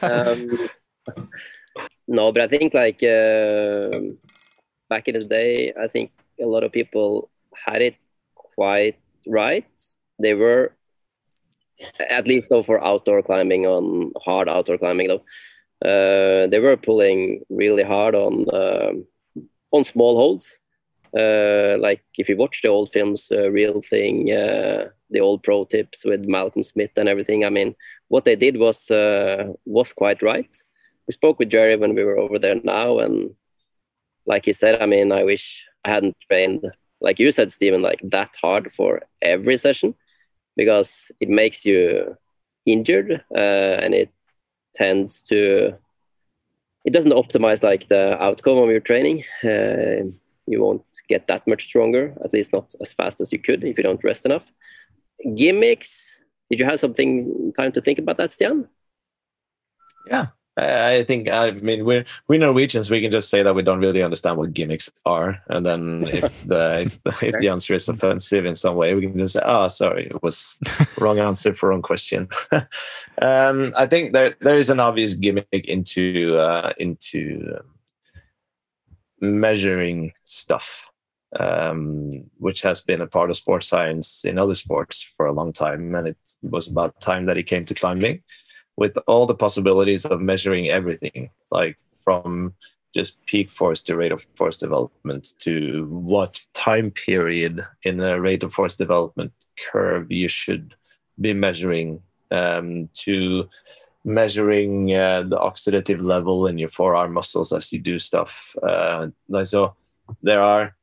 [0.00, 0.68] Um,
[2.08, 4.00] no, but I think like uh,
[4.88, 7.30] back in the day, I think a lot of people
[7.66, 7.96] had it
[8.34, 9.66] quite right.
[10.18, 10.74] They were,
[11.98, 15.24] at least though, for outdoor climbing on hard outdoor climbing though,
[15.84, 19.06] uh, they were pulling really hard on um
[19.72, 20.60] on small holds.
[21.18, 25.64] Uh, like if you watch the old films, uh, Real Thing, uh, the old pro
[25.64, 27.44] tips with Malcolm Smith and everything.
[27.44, 27.74] I mean,
[28.08, 30.56] what they did was uh, was quite right.
[31.06, 33.34] We spoke with Jerry when we were over there now, and
[34.24, 36.64] like he said, I mean, I wish I hadn't trained
[37.02, 39.94] like you said, Steven, like that hard for every session
[40.56, 42.16] because it makes you
[42.64, 44.10] injured uh, and it
[44.74, 45.76] tends to
[46.84, 49.22] it doesn't optimize like the outcome of your training.
[49.44, 50.10] Uh,
[50.46, 53.78] you won't get that much stronger, at least not as fast as you could if
[53.78, 54.50] you don't rest enough.
[55.36, 56.24] Gimmicks.
[56.50, 58.68] Did you have something time to think about that, Stian?
[60.08, 62.90] Yeah, I think I mean we're we're Norwegians.
[62.90, 66.42] We can just say that we don't really understand what gimmicks are, and then if
[66.46, 69.40] the if, the- if the answer is offensive in some way, we can just say,
[69.44, 70.54] "Oh, sorry, it was
[70.98, 72.28] wrong answer for wrong question."
[73.22, 77.64] um, I think there there is an obvious gimmick into uh, into um,
[79.20, 80.86] measuring stuff,
[81.38, 85.52] um, which has been a part of sports science in other sports for a long
[85.52, 88.22] time, and it was about time that it came to climbing
[88.76, 92.54] with all the possibilities of measuring everything, like from
[92.94, 98.42] just peak force to rate of force development to what time period in a rate
[98.42, 99.32] of force development
[99.70, 100.74] curve you should
[101.20, 103.48] be measuring um, to
[104.04, 108.54] measuring uh, the oxidative level in your forearm muscles as you do stuff.
[108.62, 109.08] Uh,
[109.44, 109.74] so,
[110.22, 110.74] there are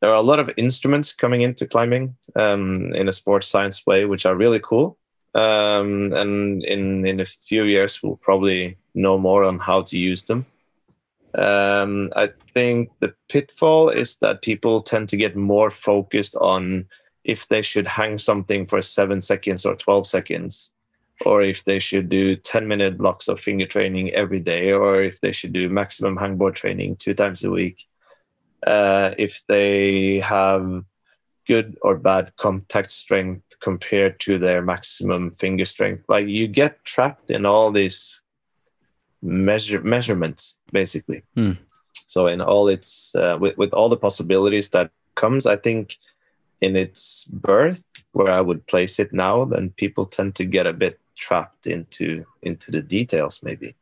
[0.00, 4.04] there are a lot of instruments coming into climbing um, in a sports science way,
[4.04, 4.98] which are really cool
[5.36, 10.24] um, and in in a few years we'll probably know more on how to use
[10.24, 10.46] them.
[11.34, 16.86] Um, I think the pitfall is that people tend to get more focused on
[17.24, 20.70] if they should hang something for seven seconds or 12 seconds,
[21.26, 25.20] or if they should do 10 minute blocks of finger training every day, or if
[25.20, 27.84] they should do maximum hangboard training two times a week.
[28.66, 30.82] Uh, if they have
[31.46, 36.04] good or bad contact strength compared to their maximum finger strength.
[36.08, 38.20] Like you get trapped in all these
[39.22, 41.22] measure measurements, basically.
[41.36, 41.58] Mm.
[42.06, 45.96] So in all its uh, with with all the possibilities that comes, I think
[46.60, 50.72] in its birth, where I would place it now, then people tend to get a
[50.72, 53.74] bit trapped into into the details, maybe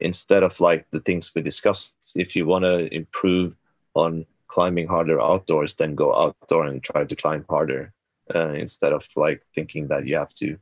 [0.00, 1.96] instead of like the things we discussed.
[2.14, 3.54] If you want to improve
[3.94, 7.92] on climbing harder outdoors, then go outdoor and try to climb harder
[8.34, 10.56] uh, instead of like thinking that you have to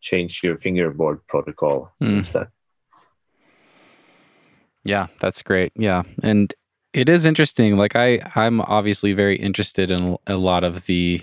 [0.00, 2.16] change your fingerboard protocol Mm.
[2.18, 2.48] instead.
[4.84, 5.72] Yeah, that's great.
[5.76, 6.02] Yeah.
[6.22, 6.54] And
[6.92, 7.76] it is interesting.
[7.76, 11.20] Like I I'm obviously very interested in a lot of the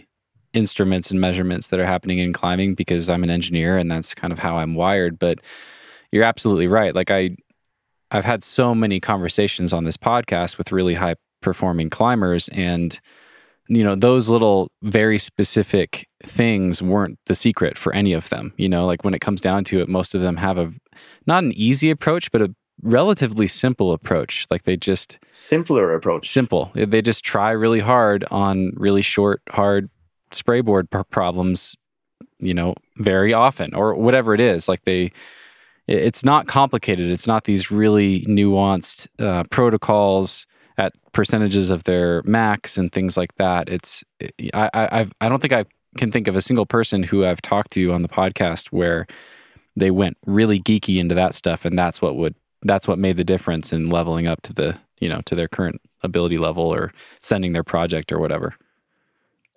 [0.53, 4.31] instruments and measurements that are happening in climbing because I'm an engineer and that's kind
[4.31, 5.39] of how I'm wired, but
[6.11, 6.93] you're absolutely right.
[6.95, 7.35] Like I
[8.11, 11.15] I've had so many conversations on this podcast with really high
[11.45, 12.49] performing climbers.
[12.49, 12.99] And
[13.67, 18.69] you know those little very specific things weren't the secret for any of them you
[18.69, 18.85] know?
[18.85, 20.71] Like when it comes down to it most of them have a
[21.25, 24.45] not an easy approach but a relatively simple approach.
[24.49, 26.29] Like they just Simpler approach.
[26.29, 26.71] simple.
[26.75, 29.89] They just try really hard on really short hard
[30.31, 31.75] spray board problems
[32.39, 34.67] you know very often or whatever it is.
[34.67, 35.11] Like they
[35.87, 37.09] it's not complicated.
[37.11, 40.47] It's not these really nuanced uh, protocols
[40.77, 43.69] at percentages of their max and things like that.
[43.69, 44.03] It's
[44.53, 45.65] i i I've, don't think i
[45.97, 49.07] can think of a single person who i've talked to on the podcast where
[49.75, 53.23] they went really geeky into that stuff and that's what would that's what made the
[53.23, 56.91] difference in leveling up to the you know to their current ability level or
[57.21, 58.55] sending their project or whatever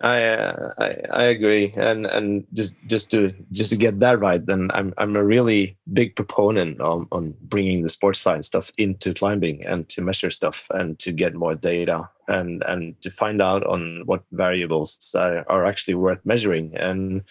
[0.01, 4.45] I, uh, I I agree, and and just just to just to get that right,
[4.45, 9.13] then I'm I'm a really big proponent on on bringing the sports science stuff into
[9.13, 13.67] climbing and to measure stuff and to get more data and and to find out
[13.67, 16.77] on what variables are, are actually worth measuring.
[16.77, 17.25] And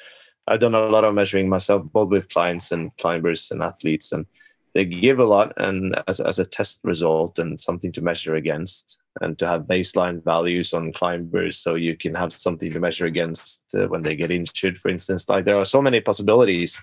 [0.45, 4.25] I've done a lot of measuring myself, both with clients and climbers and athletes, and
[4.73, 8.97] they give a lot and as as a test result and something to measure against
[9.21, 13.63] and to have baseline values on climbers so you can have something to measure against
[13.73, 16.81] uh, when they get injured for instance like there are so many possibilities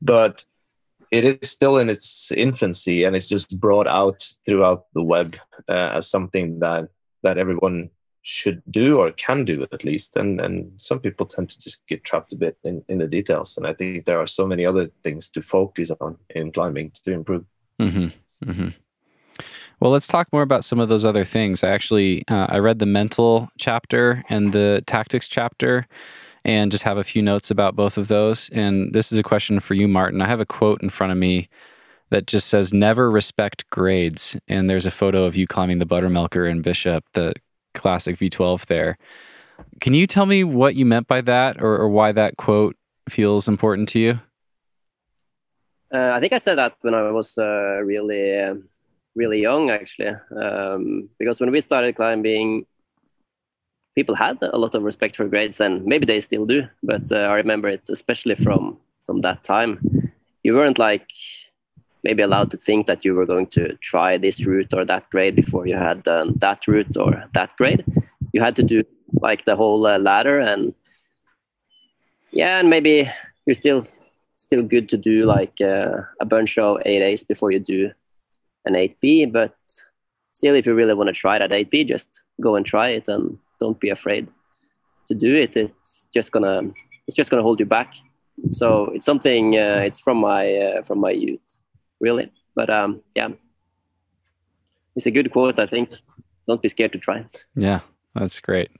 [0.00, 0.44] but
[1.12, 5.36] it is still in its infancy and it's just brought out throughout the web
[5.68, 6.88] uh, as something that
[7.22, 7.90] that everyone
[8.22, 12.02] should do or can do at least and and some people tend to just get
[12.02, 14.90] trapped a bit in, in the details and i think there are so many other
[15.04, 17.44] things to focus on in climbing to improve
[17.80, 18.50] Mm-hmm.
[18.50, 18.68] Mm-hmm.
[19.80, 21.62] Well, let's talk more about some of those other things.
[21.62, 25.86] I actually uh, I read the mental chapter and the tactics chapter,
[26.44, 28.48] and just have a few notes about both of those.
[28.50, 30.22] And this is a question for you, Martin.
[30.22, 31.48] I have a quote in front of me
[32.08, 36.50] that just says "Never respect grades," and there's a photo of you climbing the Buttermilker
[36.50, 37.34] and Bishop, the
[37.74, 38.96] classic V12 there.
[39.80, 42.76] Can you tell me what you meant by that, or, or why that quote
[43.08, 44.20] feels important to you?
[45.92, 48.54] Uh, I think I said that when I was uh, really, uh,
[49.16, 52.66] really young, actually, um, because when we started climbing,
[53.94, 56.68] people had a lot of respect for grades, and maybe they still do.
[56.82, 60.12] But uh, I remember it especially from from that time.
[60.44, 61.10] You weren't like
[62.04, 65.34] maybe allowed to think that you were going to try this route or that grade
[65.34, 67.84] before you had done that route or that grade.
[68.32, 68.84] You had to do
[69.20, 70.74] like the whole uh, ladder, and
[72.30, 73.10] yeah, and maybe
[73.46, 73.84] you're still
[74.34, 77.90] still good to do like uh, a bunch of 8As before you do
[78.66, 79.32] an 8B.
[79.32, 79.56] But
[80.32, 83.38] still, if you really want to try that 8B, just go and try it and
[83.60, 84.30] don't be afraid
[85.08, 85.56] to do it.
[85.56, 86.62] It's just gonna
[87.06, 87.94] it's just gonna hold you back.
[88.50, 89.56] So it's something.
[89.56, 91.60] Uh, it's from my uh, from my youth,
[92.00, 92.30] really.
[92.54, 93.28] But um, yeah,
[94.94, 95.58] it's a good quote.
[95.58, 95.90] I think.
[96.46, 97.26] Don't be scared to try.
[97.56, 97.80] Yeah,
[98.14, 98.70] that's great.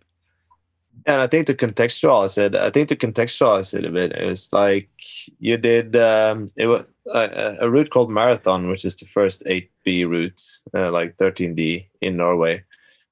[1.06, 4.90] And I think to contextualize it, I think to contextualize it a bit, it's like
[5.38, 10.08] you did um, it was a, a route called Marathon, which is the first 8B
[10.08, 10.42] route,
[10.74, 12.64] uh, like 13D in Norway,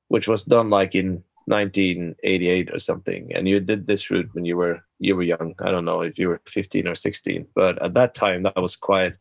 [0.08, 3.32] which was done like in 1988 or something.
[3.32, 5.54] And you did this route when you were you were young.
[5.60, 8.74] I don't know if you were 15 or 16, but at that time that was
[8.74, 9.14] quite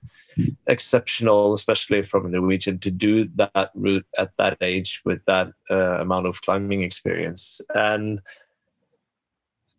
[0.67, 5.99] exceptional, especially from a Norwegian, to do that route at that age with that uh,
[5.99, 7.61] amount of climbing experience.
[7.75, 8.21] And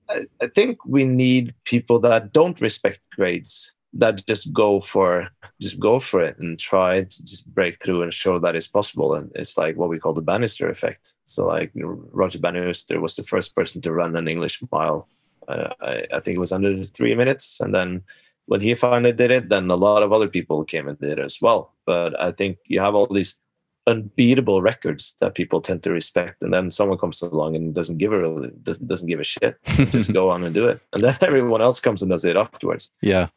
[0.09, 5.28] I, I think we need people that don't respect grades that just go for
[5.60, 9.14] just go for it and try to just break through and show that it's possible.
[9.14, 11.14] And it's like what we call the Bannister effect.
[11.24, 15.09] So like Roger Bannister was the first person to run an English mile.
[15.47, 18.02] Uh, I, I think it was under three minutes, and then
[18.47, 21.24] when he finally did it, then a lot of other people came and did it
[21.24, 21.74] as well.
[21.86, 23.39] But I think you have all these
[23.86, 28.12] unbeatable records that people tend to respect, and then someone comes along and doesn't give
[28.12, 31.62] a doesn't doesn't give a shit, just go on and do it, and then everyone
[31.62, 32.90] else comes and does it afterwards.
[33.01, 33.28] Yeah.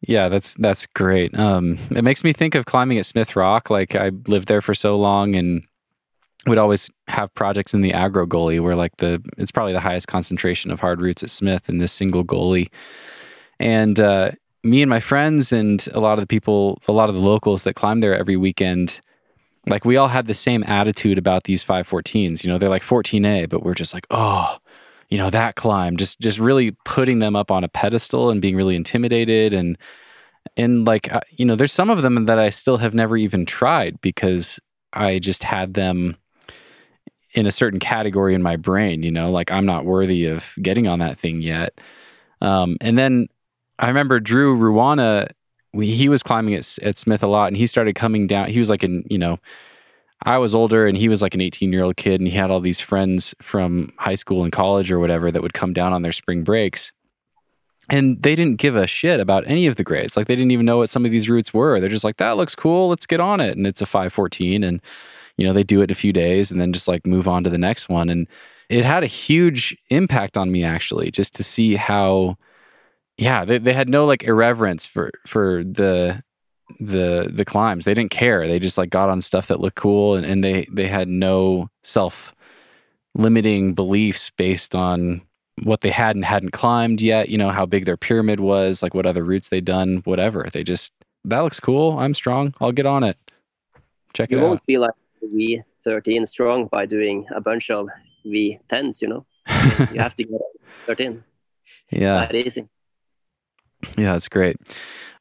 [0.00, 1.36] Yeah, that's that's great.
[1.36, 3.68] Um, it makes me think of climbing at Smith Rock.
[3.68, 5.64] Like I lived there for so long, and
[6.46, 10.06] would always have projects in the Aggro Gully where like the it's probably the highest
[10.06, 12.70] concentration of hard routes at Smith in this single gully
[13.58, 14.32] And uh,
[14.64, 17.64] me and my friends and a lot of the people, a lot of the locals
[17.64, 19.00] that climb there every weekend,
[19.66, 22.42] like we all had the same attitude about these 514s.
[22.42, 24.58] You know, they're like 14A, but we're just like, oh,
[25.08, 28.56] you know, that climb, just just really putting them up on a pedestal and being
[28.56, 29.78] really intimidated and
[30.56, 34.00] and like you know, there's some of them that I still have never even tried
[34.00, 34.60] because
[34.92, 36.16] I just had them
[37.34, 40.86] in a certain category in my brain, you know, like I'm not worthy of getting
[40.86, 41.80] on that thing yet.
[42.40, 43.28] Um, and then
[43.78, 45.28] I remember Drew Ruana,
[45.72, 48.50] we, he was climbing at, at Smith a lot and he started coming down.
[48.50, 49.38] He was like, an, you know,
[50.24, 52.50] I was older and he was like an 18 year old kid and he had
[52.50, 56.02] all these friends from high school and college or whatever that would come down on
[56.02, 56.92] their spring breaks.
[57.90, 60.16] And they didn't give a shit about any of the grades.
[60.16, 61.80] Like they didn't even know what some of these routes were.
[61.80, 62.88] They're just like, that looks cool.
[62.88, 63.56] Let's get on it.
[63.56, 64.62] And it's a 514.
[64.62, 64.82] And,
[65.36, 67.50] you know, they do it a few days and then just like move on to
[67.50, 68.10] the next one.
[68.10, 68.26] And
[68.68, 72.36] it had a huge impact on me actually, just to see how
[73.18, 76.22] yeah, they, they had no like irreverence for for the
[76.78, 77.84] the the climbs.
[77.84, 78.46] They didn't care.
[78.46, 81.68] They just like got on stuff that looked cool and, and they they had no
[81.82, 82.34] self
[83.14, 85.22] limiting beliefs based on
[85.64, 88.94] what they had and hadn't climbed yet, you know, how big their pyramid was, like
[88.94, 90.46] what other routes they'd done, whatever.
[90.52, 90.92] They just
[91.24, 91.98] that looks cool.
[91.98, 92.54] I'm strong.
[92.60, 93.16] I'll get on it.
[94.12, 97.88] Check you it won't be like V thirteen strong by doing a bunch of
[98.24, 99.26] V tens, you know.
[99.92, 100.40] you have to get
[100.86, 101.24] thirteen.
[101.90, 102.26] yeah.
[102.26, 102.68] That easy.
[103.96, 104.56] Yeah, that's great.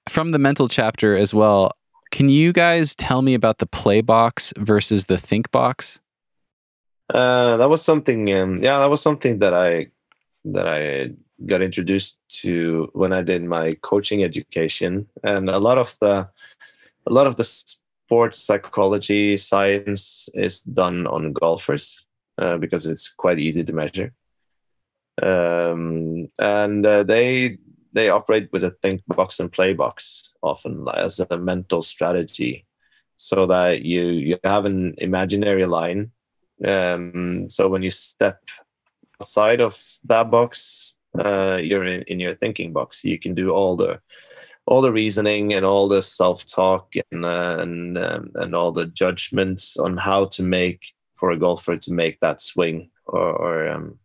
[0.10, 1.72] From the mental chapter as well,
[2.12, 6.00] can you guys tell me about the play box versus the think box?
[7.14, 8.34] Uh, that was something.
[8.34, 9.88] Um, yeah, that was something that I
[10.46, 11.12] that I
[11.46, 16.30] got introduced to when I did my coaching education, and a lot of the
[17.06, 22.06] a lot of the sports psychology science is done on golfers
[22.38, 24.14] uh, because it's quite easy to measure.
[25.22, 27.58] Um, and uh, they
[27.98, 32.66] they operate with a think box and play box often as a mental strategy
[33.18, 36.12] so that you you have an imaginary line.
[36.66, 38.42] Um, so when you step
[39.20, 43.04] outside of that box uh, you're in, in your thinking box.
[43.04, 44.00] You can do all the
[44.66, 49.78] all the reasoning and all the self-talk and uh, and um, and all the judgments
[49.78, 54.00] on how to make for a golfer to make that swing or or, um,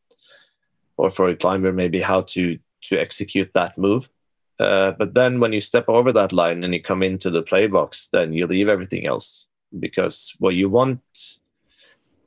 [0.97, 4.09] or for a climber maybe how to to execute that move.
[4.59, 7.67] Uh, but then when you step over that line and you come into the play
[7.67, 9.47] box, then you leave everything else
[9.79, 11.01] because what you want,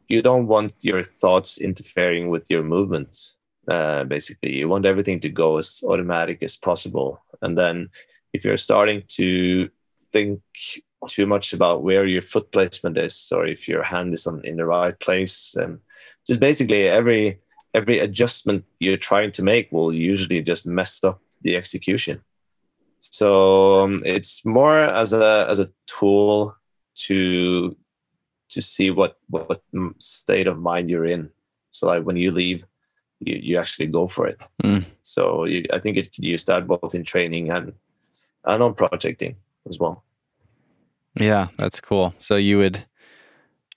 [0.08, 3.36] you don't want your thoughts interfering with your movements.
[3.70, 7.24] Uh, basically, you want everything to go as automatic as possible.
[7.42, 7.90] And then
[8.34, 9.70] if you're starting to
[10.12, 10.42] think
[11.08, 14.58] too much about where your foot placement is or if your hand is on, in
[14.58, 15.80] the right place, and
[16.28, 17.40] just basically every
[17.76, 22.22] every adjustment you're trying to make will usually just mess up the execution.
[23.00, 26.56] So um, it's more as a as a tool
[27.08, 27.76] to
[28.50, 29.62] to see what what
[30.00, 31.30] state of mind you're in.
[31.72, 32.64] So like when you leave,
[33.20, 34.40] you, you actually go for it.
[34.64, 34.86] Mm.
[35.04, 37.74] So you, I think it could use that both in training and
[38.46, 39.36] and on projecting
[39.70, 40.04] as well.
[41.20, 42.14] Yeah, that's cool.
[42.20, 42.86] So you would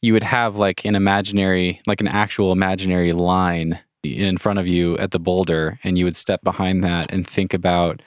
[0.01, 4.97] you would have like an imaginary like an actual imaginary line in front of you
[4.99, 8.03] at the boulder and you would step behind that and think about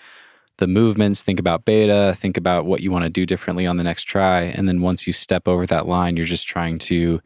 [0.58, 3.84] the movements, think about beta, think about what you want to do differently on the
[3.84, 4.42] next try.
[4.42, 7.20] And then once you step over that line, you're just trying to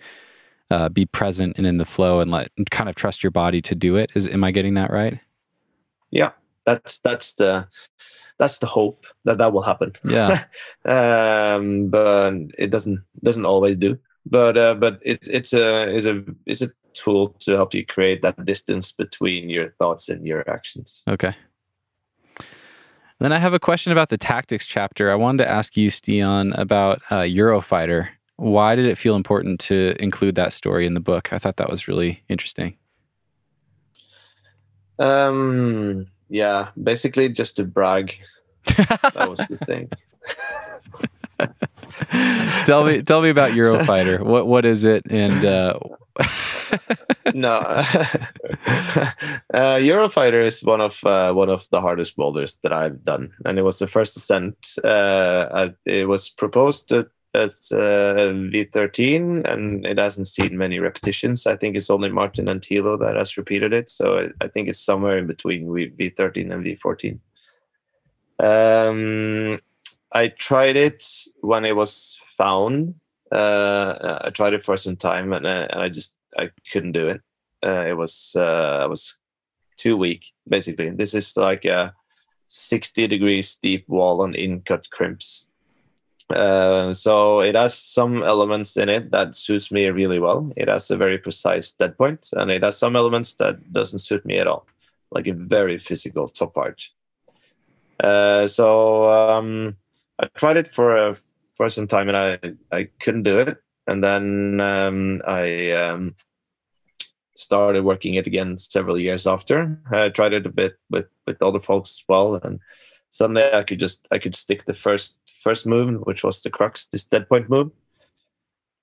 [0.71, 3.75] uh, be present and in the flow and let kind of trust your body to
[3.75, 4.11] do it.
[4.15, 5.19] Is am I getting that right?
[6.11, 6.31] Yeah,
[6.65, 7.67] that's that's the
[8.37, 9.93] that's the hope that that will happen.
[10.05, 10.45] Yeah,
[10.85, 13.99] um, but it doesn't doesn't always do.
[14.25, 18.21] But uh, but it, it's a is a is a tool to help you create
[18.21, 21.03] that distance between your thoughts and your actions.
[21.07, 21.35] Okay.
[23.19, 25.09] Then I have a question about the tactics chapter.
[25.09, 28.09] I wanted to ask you, Stian, about uh, Eurofighter.
[28.35, 31.31] Why did it feel important to include that story in the book?
[31.31, 32.75] I thought that was really interesting.
[34.99, 38.15] Um, yeah, basically just to brag.
[38.65, 39.89] that was the thing.
[42.65, 44.19] tell me, tell me about Eurofighter.
[44.25, 45.03] What what is it?
[45.09, 45.79] And uh...
[47.33, 47.83] no, uh,
[49.53, 53.63] Eurofighter is one of uh, one of the hardest boulders that I've done, and it
[53.63, 54.55] was the first ascent.
[54.83, 56.93] Uh, it was proposed
[57.35, 61.45] as uh, V13, and it hasn't seen many repetitions.
[61.45, 64.79] I think it's only Martin and Tilo that has repeated it, so I think it's
[64.79, 67.19] somewhere in between V13 and V14.
[68.39, 69.59] Um,
[70.11, 71.05] I tried it
[71.41, 72.95] when it was found.
[73.35, 77.09] Uh, I tried it for some time, and, uh, and I just I couldn't do
[77.09, 77.21] it.
[77.65, 79.15] Uh, it was uh, I was
[79.77, 80.23] too weak.
[80.47, 81.93] Basically, this is like a
[82.47, 85.45] 60 degrees steep wall on in-cut crimps.
[86.29, 90.51] Uh, so it has some elements in it that suits me really well.
[90.55, 94.25] It has a very precise dead point, and it has some elements that doesn't suit
[94.25, 94.65] me at all,
[95.11, 96.81] like a very physical top part.
[97.99, 99.75] Uh, so um,
[100.19, 101.15] I tried it for uh,
[101.55, 102.39] for some time, and I
[102.71, 103.57] I couldn't do it.
[103.87, 106.15] And then um, I um,
[107.35, 109.79] started working it again several years after.
[109.91, 112.59] I tried it a bit with with other folks as well, and
[113.11, 116.87] suddenly I could just I could stick the first first move, which was the crux,
[116.87, 117.71] this dead point move,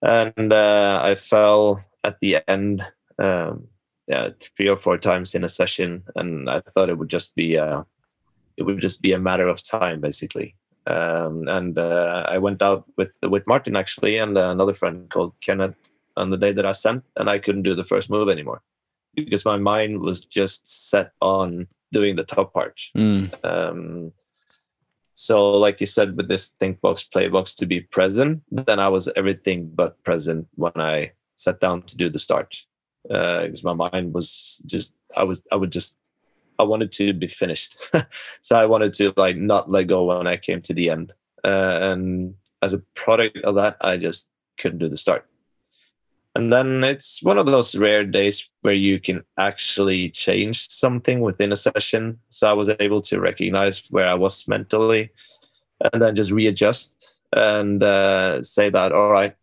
[0.02, 2.84] and uh, I fell at the end,
[3.18, 3.68] um,
[4.08, 7.54] yeah, three or four times in a session, and I thought it would just be
[7.54, 7.86] a,
[8.56, 10.56] it would just be a matter of time, basically.
[10.86, 15.76] Um, and uh, I went out with with Martin actually, and another friend called Kenneth
[16.16, 18.62] on the day that I sent, and I couldn't do the first move anymore
[19.14, 22.80] because my mind was just set on doing the top part.
[22.96, 23.32] Mm.
[23.44, 24.12] Um,
[25.14, 28.88] so, like you said, with this think box, play box to be present, then I
[28.88, 32.56] was everything but present when I sat down to do the start.
[33.04, 35.96] Because uh, my mind was just, I was, I would just,
[36.62, 37.76] I wanted to be finished.
[38.42, 41.12] so I wanted to like not let go when I came to the end.
[41.44, 44.28] Uh, and as a product of that, I just
[44.58, 45.26] couldn't do the start.
[46.34, 51.52] And then it's one of those rare days where you can actually change something within
[51.52, 52.20] a session.
[52.30, 55.10] So I was able to recognize where I was mentally
[55.92, 59.34] and then just readjust and uh, say that, all right,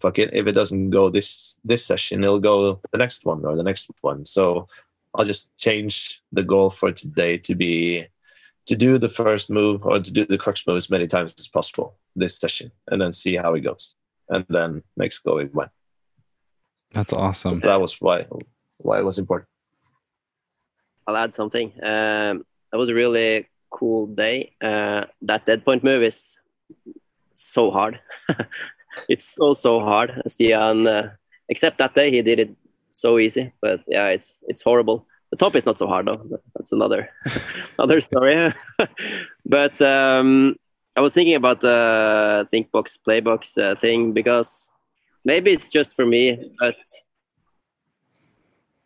[0.00, 0.30] fuck it.
[0.32, 3.90] If it doesn't go this this session, it'll go the next one or the next
[4.00, 4.24] one.
[4.24, 4.68] So
[5.14, 8.06] I'll just change the goal for today to be
[8.66, 11.48] to do the first move or to do the crux move as many times as
[11.48, 13.94] possible this session and then see how it goes.
[14.28, 15.70] And then Mexico it went.
[16.92, 17.60] That's awesome.
[17.60, 18.26] So that was why
[18.78, 19.48] why it was important.
[21.06, 21.72] I'll add something.
[21.82, 24.52] Um, that was a really cool day.
[24.60, 26.38] Uh, that dead point move is
[27.34, 28.00] so hard.
[29.08, 30.22] it's so so hard.
[30.28, 31.10] Stian, uh,
[31.48, 32.56] except that day he did it
[32.90, 33.52] so easy.
[33.60, 35.06] But yeah, it's it's horrible.
[35.30, 36.40] The top is not so hard though.
[36.56, 37.10] That's another
[37.78, 38.52] another story.
[39.46, 40.56] but um,
[40.96, 44.70] I was thinking about the Thinkbox Playbox uh, thing because
[45.24, 46.76] maybe it's just for me, but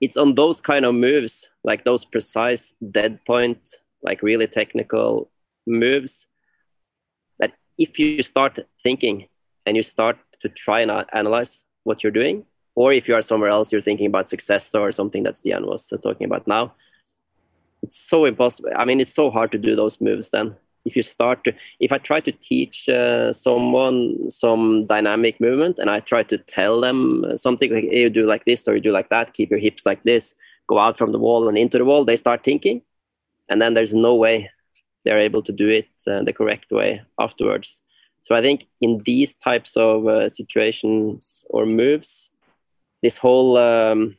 [0.00, 5.30] it's on those kind of moves, like those precise dead point, like really technical
[5.66, 6.26] moves,
[7.38, 9.28] that if you start thinking
[9.64, 12.44] and you start to try and analyze what you're doing,
[12.74, 15.92] or if you are somewhere else, you're thinking about success or something that Stian was
[16.02, 16.74] talking about now.
[17.82, 18.70] It's so impossible.
[18.76, 21.92] I mean, it's so hard to do those moves then if you start to if
[21.92, 27.24] i try to teach uh, someone some dynamic movement and i try to tell them
[27.36, 29.86] something like hey, you do like this or you do like that keep your hips
[29.86, 30.34] like this
[30.66, 32.82] go out from the wall and into the wall they start thinking
[33.48, 34.48] and then there's no way
[35.04, 37.82] they're able to do it uh, the correct way afterwards
[38.22, 42.30] so i think in these types of uh, situations or moves
[43.04, 44.16] this whole um,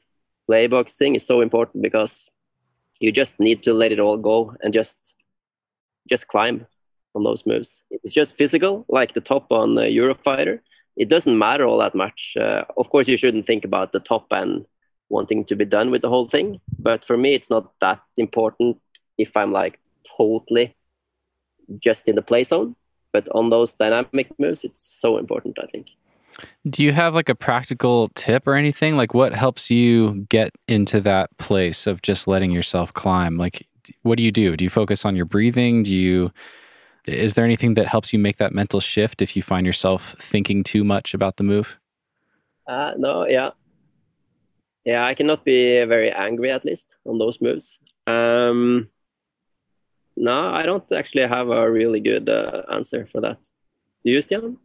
[0.47, 2.29] playbox thing is so important because
[2.99, 5.15] you just need to let it all go and just
[6.07, 6.67] just climb
[7.15, 7.83] on those moves.
[7.89, 10.59] It's just physical, like the top on the Eurofighter.
[10.95, 12.37] It doesn't matter all that much.
[12.39, 14.65] Uh, of course, you shouldn't think about the top and
[15.09, 16.61] wanting to be done with the whole thing.
[16.77, 18.79] But for me, it's not that important
[19.17, 19.79] if I'm like
[20.15, 20.75] totally
[21.79, 22.75] just in the play zone.
[23.11, 25.87] But on those dynamic moves, it's so important, I think.
[26.69, 28.97] Do you have like a practical tip or anything?
[28.97, 33.37] Like what helps you get into that place of just letting yourself climb?
[33.37, 33.67] Like
[34.01, 34.57] what do you do?
[34.57, 35.83] Do you focus on your breathing?
[35.83, 36.31] Do you
[37.05, 40.63] is there anything that helps you make that mental shift if you find yourself thinking
[40.63, 41.77] too much about the move?
[42.67, 43.51] Uh, no, yeah,
[44.85, 45.05] yeah.
[45.05, 47.79] I cannot be very angry at least on those moves.
[48.07, 48.89] Um,
[50.17, 53.37] no, I don't actually have a really good uh, answer for that.
[54.03, 54.57] Do you, Stian?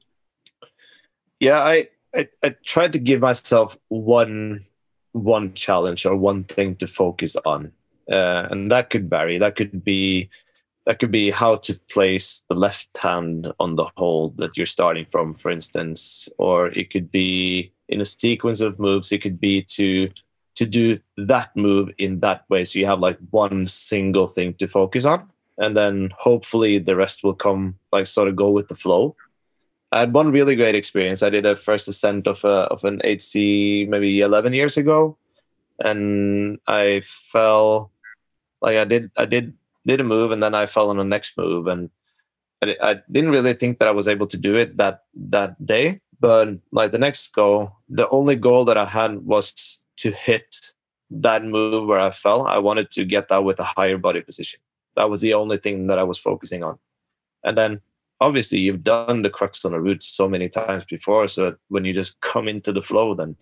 [1.41, 4.65] Yeah, I, I I tried to give myself one
[5.13, 7.73] one challenge or one thing to focus on
[8.11, 9.39] uh, and that could vary.
[9.39, 10.29] That could be
[10.87, 15.05] that could be how to place the left hand on the hold that you're starting
[15.05, 19.13] from, for instance, or it could be in a sequence of moves.
[19.13, 20.11] It could be to
[20.57, 24.67] to do that move in that way, so you have like one single thing to
[24.67, 28.75] focus on, and then hopefully the rest will come like sort of go with the
[28.75, 29.17] flow.
[29.93, 31.23] I had one really great experience.
[31.23, 35.17] I did a first ascent of a of an 8C maybe 11 years ago,
[35.79, 37.91] and I fell
[38.63, 39.55] like I did I did
[39.87, 41.91] did a move and then I fell on the next move and
[42.63, 46.01] I, I didn't really think that I was able to do it that that day.
[46.21, 50.55] But like the next goal, the only goal that I had was to hit
[51.11, 52.47] that move where I fell.
[52.47, 54.61] I wanted to get that with a higher body position.
[54.97, 56.79] That was the only thing that I was focusing on.
[57.43, 57.81] And then
[58.21, 61.29] obviously you've done the crux on the route so many times before.
[61.29, 63.37] So when you just come into the flow, then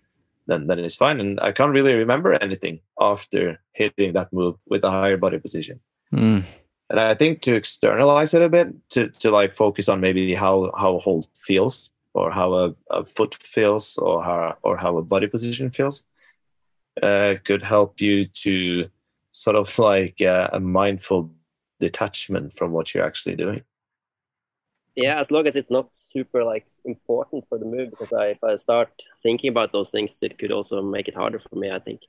[0.46, 1.20] then then it's fine.
[1.20, 5.80] And I can't really remember anything after hitting that move with a higher body position.
[6.12, 6.44] Mm.
[6.90, 10.70] And I think to externalize it a bit, to to like focus on maybe how
[10.76, 15.02] how a hold feels, or how a, a foot feels, or how or how a
[15.02, 16.04] body position feels,
[17.02, 18.88] uh, could help you to
[19.32, 21.30] sort of like uh, a mindful
[21.78, 23.62] detachment from what you're actually doing.
[25.00, 28.42] Yeah, as long as it's not super like important for the move, because I, if
[28.42, 28.90] I start
[29.22, 31.70] thinking about those things, it could also make it harder for me.
[31.70, 32.00] I think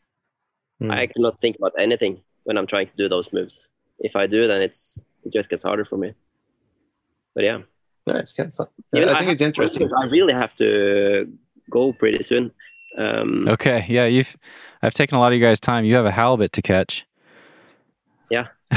[0.82, 0.92] Mm.
[0.92, 3.70] I cannot think about anything when I'm trying to do those moves.
[4.00, 6.14] If I do, then it's it just gets harder for me.
[7.36, 7.60] But yeah,
[8.08, 8.68] Yeah, it's kind of fun.
[8.96, 9.90] Even I think have- it's interesting.
[9.94, 11.28] I really have to
[11.70, 12.52] go pretty soon.
[12.98, 14.38] Um, Okay, yeah, you've
[14.82, 15.84] I've taken a lot of you guys' time.
[15.84, 17.06] You have a halibut to catch.
[18.32, 18.48] Yeah.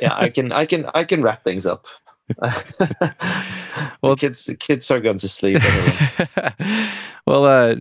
[0.00, 1.84] yeah, I can, I can, I can wrap things up.
[2.38, 5.62] Well- well, kids, kids are going to sleep.
[5.62, 6.54] Anyway.
[7.26, 7.76] well, uh,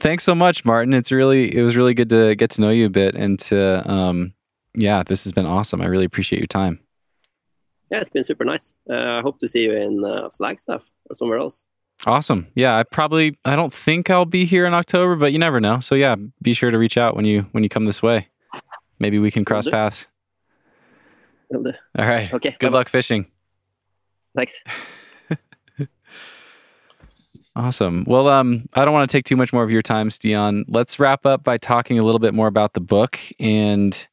[0.00, 0.92] thanks so much, Martin.
[0.94, 3.90] It's really it was really good to get to know you a bit and to
[3.90, 4.34] um,
[4.74, 5.80] yeah, this has been awesome.
[5.80, 6.80] I really appreciate your time.
[7.90, 8.74] yeah, it's been super nice.
[8.88, 11.66] Uh, I hope to see you in uh, Flagstaff or somewhere else.
[12.06, 12.46] Awesome.
[12.54, 15.80] Yeah, I probably I don't think I'll be here in October, but you never know.
[15.80, 18.28] So yeah, be sure to reach out when you when you come this way.
[18.98, 19.70] Maybe we can cross do.
[19.70, 20.06] paths.
[21.50, 21.72] Will do.
[21.98, 22.32] All right.
[22.34, 22.50] Okay.
[22.58, 22.78] Good bye-bye.
[22.78, 23.26] luck fishing.
[24.36, 24.62] Thanks.
[27.58, 28.04] Awesome.
[28.06, 30.62] Well, um, I don't want to take too much more of your time, Stian.
[30.68, 33.18] Let's wrap up by talking a little bit more about the book.
[33.40, 34.06] And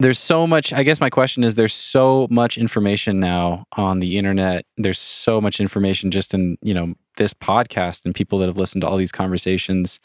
[0.00, 4.18] there's so much, I guess my question is there's so much information now on the
[4.18, 4.66] internet.
[4.76, 8.82] There's so much information just in, you know, this podcast and people that have listened
[8.82, 10.00] to all these conversations.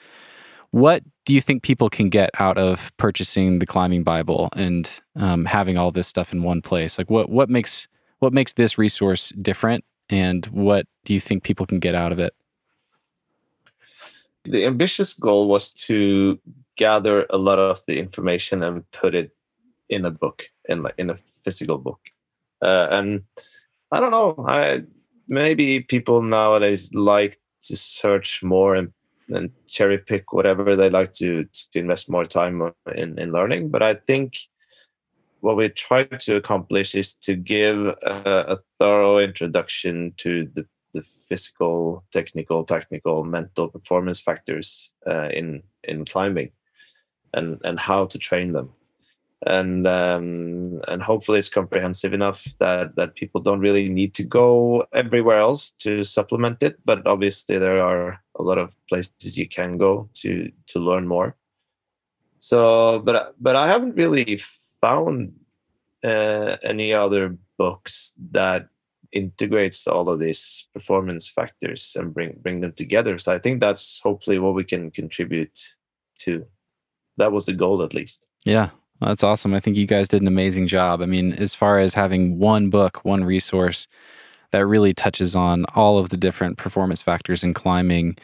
[0.69, 5.45] What do you think people can get out of purchasing the climbing Bible and um,
[5.45, 6.99] having all this stuff in one place?
[6.99, 7.87] Like what what makes
[8.23, 12.19] what makes this resource different and what do you think people can get out of
[12.19, 12.33] it?
[14.45, 16.39] the ambitious goal was to
[16.75, 19.31] gather a lot of the information and put it
[19.89, 21.99] in a book, in like in a physical book.
[22.61, 23.23] Uh, and
[23.91, 24.83] I don't know, I
[25.27, 28.91] maybe people nowadays like to search more and
[29.29, 33.69] and cherry pick whatever they like to to invest more time in in learning.
[33.69, 34.33] But I think
[35.43, 41.03] what we try to accomplish is to give a, a thorough introduction to the the
[41.27, 46.49] physical, technical, technical, mental performance factors uh, in in climbing,
[47.33, 48.69] and and how to train them,
[49.45, 54.85] and um, and hopefully it's comprehensive enough that that people don't really need to go
[54.93, 56.79] everywhere else to supplement it.
[56.85, 61.35] But obviously there are a lot of places you can go to to learn more.
[62.39, 64.39] So, but but I haven't really
[64.83, 65.33] found
[66.03, 68.67] uh, any other books that
[69.13, 73.17] integrates all of these performance factors and bring bring them together.
[73.17, 75.57] So I think that's hopefully what we can contribute
[76.19, 76.45] to.
[77.15, 78.25] That was the goal, at least.
[78.43, 79.53] Yeah, that's awesome.
[79.53, 81.01] I think you guys did an amazing job.
[81.01, 83.87] I mean, as far as having one book, one resource
[84.51, 88.17] that really touches on all of the different performance factors in climbing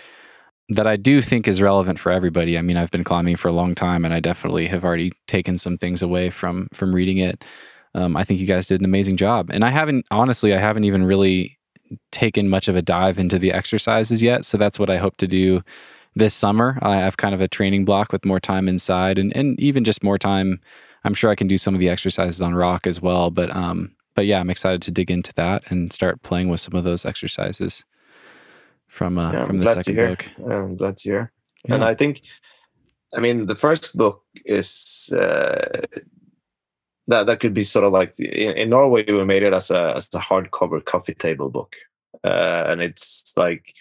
[0.69, 2.57] that I do think is relevant for everybody.
[2.57, 5.57] I mean, I've been climbing for a long time and I definitely have already taken
[5.57, 7.43] some things away from from reading it.
[7.95, 9.49] Um, I think you guys did an amazing job.
[9.51, 11.57] And I haven't honestly, I haven't even really
[12.11, 14.45] taken much of a dive into the exercises yet.
[14.45, 15.63] So that's what I hope to do
[16.15, 16.77] this summer.
[16.83, 20.03] I have kind of a training block with more time inside and, and even just
[20.03, 20.61] more time.
[21.03, 23.31] I'm sure I can do some of the exercises on rock as well.
[23.31, 26.75] But um, but yeah, I'm excited to dig into that and start playing with some
[26.75, 27.83] of those exercises
[28.89, 30.29] from uh, Yeah, from the second book.
[30.45, 31.31] I'm glad to hear.
[31.67, 32.23] And I think,
[33.15, 35.85] I mean, the first book is uh,
[37.07, 39.93] that that could be sort of like in, in Norway we made it as a
[39.95, 41.75] as a hardcover coffee table book,
[42.23, 43.73] uh, and it's like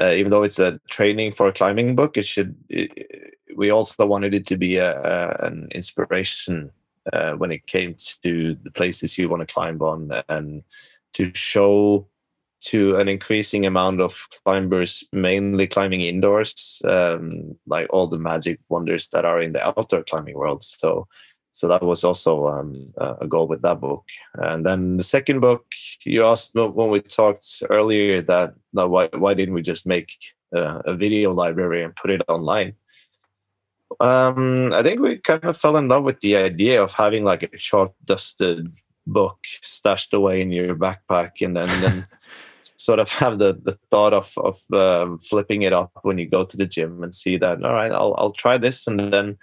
[0.00, 2.56] uh, even though it's a training for a climbing book, it should.
[2.68, 6.70] It, we also wanted it to be a, a an inspiration
[7.12, 10.62] uh, when it came to the places you want to climb on and
[11.14, 12.06] to show
[12.60, 19.08] to an increasing amount of climbers, mainly climbing indoors, um, like all the magic wonders
[19.08, 20.64] that are in the outdoor climbing world.
[20.64, 21.06] So,
[21.52, 24.04] so that was also um, a goal with that book.
[24.34, 25.64] And then the second book,
[26.04, 30.12] you asked when we talked earlier that, why why didn't we just make
[30.52, 32.74] a video library and put it online?
[34.00, 37.42] Um, I think we kind of fell in love with the idea of having like
[37.42, 38.74] a short dusted
[39.06, 42.06] book stashed away in your backpack and then, then
[42.76, 46.44] sort of have the, the thought of, of um, flipping it up when you go
[46.44, 48.86] to the gym and see that, all right, I'll, I'll try this.
[48.86, 49.38] And then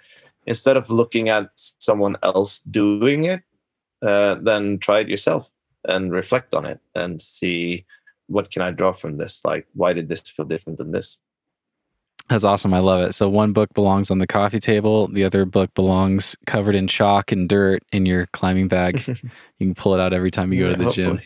[0.46, 3.42] instead of looking at someone else doing it,
[4.02, 5.50] uh, then try it yourself
[5.84, 7.84] and reflect on it and see
[8.28, 9.40] what can I draw from this?
[9.44, 11.18] Like, why did this feel different than this?
[12.28, 12.74] That's awesome.
[12.74, 13.12] I love it.
[13.12, 15.06] So one book belongs on the coffee table.
[15.06, 19.06] The other book belongs covered in chalk and dirt in your climbing bag.
[19.06, 21.20] you can pull it out every time you yeah, go to the gym.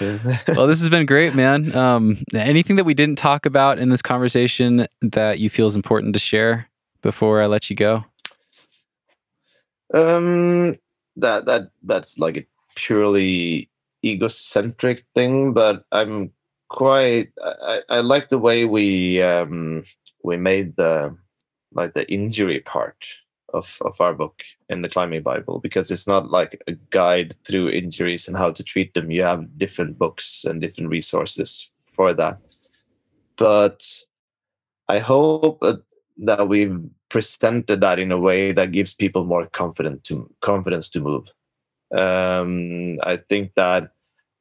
[0.00, 1.74] Well, this has been great, man.
[1.74, 6.14] Um, anything that we didn't talk about in this conversation that you feel is important
[6.14, 6.68] to share
[7.02, 8.04] before I let you go?
[9.92, 10.78] Um,
[11.16, 13.70] that that that's like a purely
[14.04, 16.32] egocentric thing, but I'm
[16.68, 19.84] quite I, I like the way we um
[20.22, 21.16] we made the
[21.72, 23.04] like the injury part
[23.52, 27.70] of of our book in the climbing bible because it's not like a guide through
[27.70, 29.10] injuries and how to treat them.
[29.10, 32.38] You have different books and different resources for that.
[33.36, 33.86] But
[34.90, 35.62] i hope
[36.16, 36.80] that we've
[37.10, 41.28] presented that in a way that gives people more confidence to confidence to move.
[41.92, 43.92] Um, i think that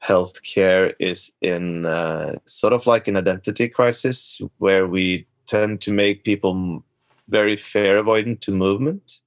[0.03, 6.23] healthcare is in uh, sort of like an identity crisis where we tend to make
[6.23, 6.83] people
[7.29, 9.19] very fear avoidant to movement.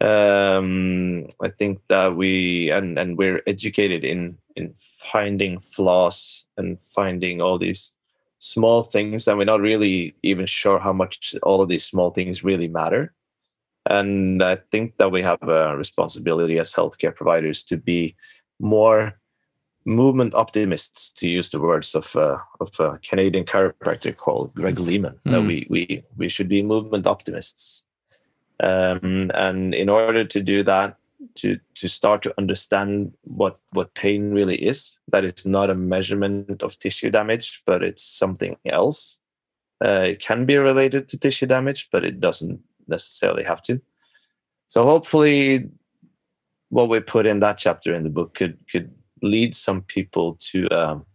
[0.00, 4.74] Um, I think that we and and we're educated in in
[5.12, 7.92] finding flaws and finding all these
[8.38, 12.44] small things, and we're not really even sure how much all of these small things
[12.44, 13.12] really matter.
[13.88, 18.16] And I think that we have a responsibility as healthcare providers to be
[18.58, 19.18] more
[19.86, 25.18] movement optimists, to use the words of uh, of a Canadian chiropractor called Greg Lehman.
[25.24, 25.32] Mm.
[25.32, 25.46] That hmm.
[25.46, 27.84] we we we should be movement optimists,
[28.60, 30.96] um, and in order to do that,
[31.36, 36.62] to to start to understand what what pain really is, that it's not a measurement
[36.62, 39.18] of tissue damage, but it's something else.
[39.84, 43.80] Uh, it can be related to tissue damage, but it doesn't necessarily have to.
[44.68, 45.68] So hopefully,
[46.70, 48.90] what we put in that chapter in the book could could
[49.22, 51.06] lead some people to um,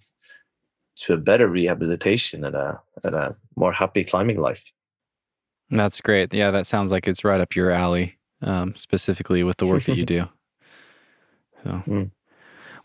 [0.98, 4.64] to a better rehabilitation and a and a more happy climbing life.
[5.72, 6.33] That's great.
[6.33, 9.98] Yeah, that sounds like it's right up your alley, um, specifically with the work that
[9.98, 10.27] you do.
[11.64, 12.11] So, mm.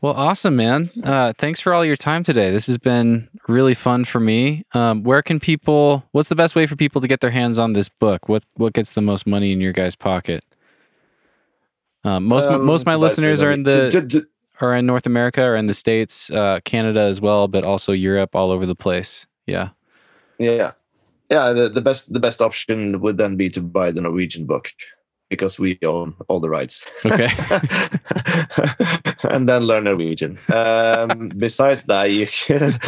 [0.00, 0.90] well, awesome, man.
[1.02, 2.50] Uh, thanks for all your time today.
[2.50, 4.64] This has been really fun for me.
[4.72, 6.04] Um, where can people?
[6.12, 8.28] What's the best way for people to get their hands on this book?
[8.28, 10.44] What what gets the most money in your guys' pocket?
[12.04, 14.26] Um, most um, most of my listeners are in the to, to,
[14.60, 18.36] are in North America or in the States, uh, Canada as well, but also Europe,
[18.36, 19.26] all over the place.
[19.46, 19.70] Yeah.
[20.38, 20.72] Yeah.
[21.30, 21.52] Yeah.
[21.52, 24.70] The, the best the best option would then be to buy the Norwegian book
[25.28, 26.84] because we own all the rights.
[27.04, 27.28] Okay.
[29.28, 30.38] and then learn Norwegian.
[30.52, 32.80] Um, besides that, you could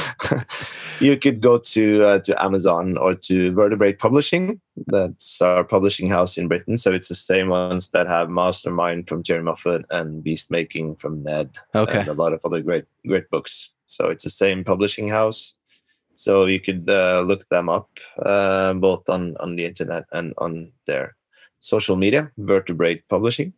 [1.01, 4.61] you could go to uh, to Amazon or to Vertebrate Publishing.
[4.87, 6.77] That's our publishing house in Britain.
[6.77, 11.51] So it's the same ones that have Mastermind from Jerry Moffatt and Beastmaking from Ned.
[11.75, 12.01] Okay.
[12.01, 13.71] And a lot of other great great books.
[13.87, 15.55] So it's the same publishing house.
[16.19, 17.89] So you could uh, look them up
[18.27, 21.15] uh, both on on the internet and on their
[21.61, 23.53] social media, Vertebrate Publishing.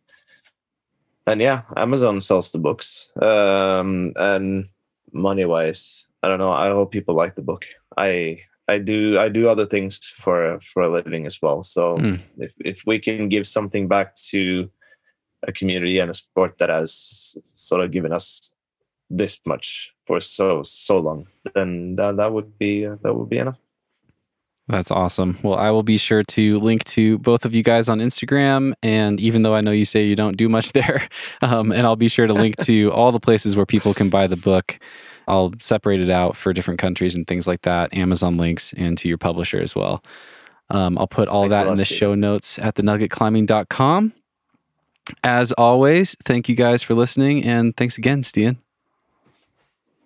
[1.25, 3.09] And yeah, Amazon sells the books.
[3.19, 4.69] Um, and
[5.11, 6.51] money wise, I don't know.
[6.51, 7.65] I hope people like the book.
[7.97, 11.63] I I do I do other things for for a living as well.
[11.63, 12.19] So mm.
[12.37, 14.69] if if we can give something back to
[15.47, 18.50] a community and a sport that has sort of given us
[19.17, 23.37] this much for so so long, then that, that would be uh, that would be
[23.37, 23.57] enough.
[24.67, 25.37] That's awesome.
[25.43, 28.73] Well, I will be sure to link to both of you guys on Instagram.
[28.81, 31.07] And even though I know you say you don't do much there,
[31.41, 34.27] um, and I'll be sure to link to all the places where people can buy
[34.27, 34.79] the book.
[35.27, 39.07] I'll separate it out for different countries and things like that, Amazon links, and to
[39.07, 40.03] your publisher as well.
[40.69, 44.13] Um, I'll put all Thanks that in the show notes at thenuggetclimbing.com.
[45.23, 47.43] As always, thank you guys for listening.
[47.43, 48.57] And thanks again, Stian.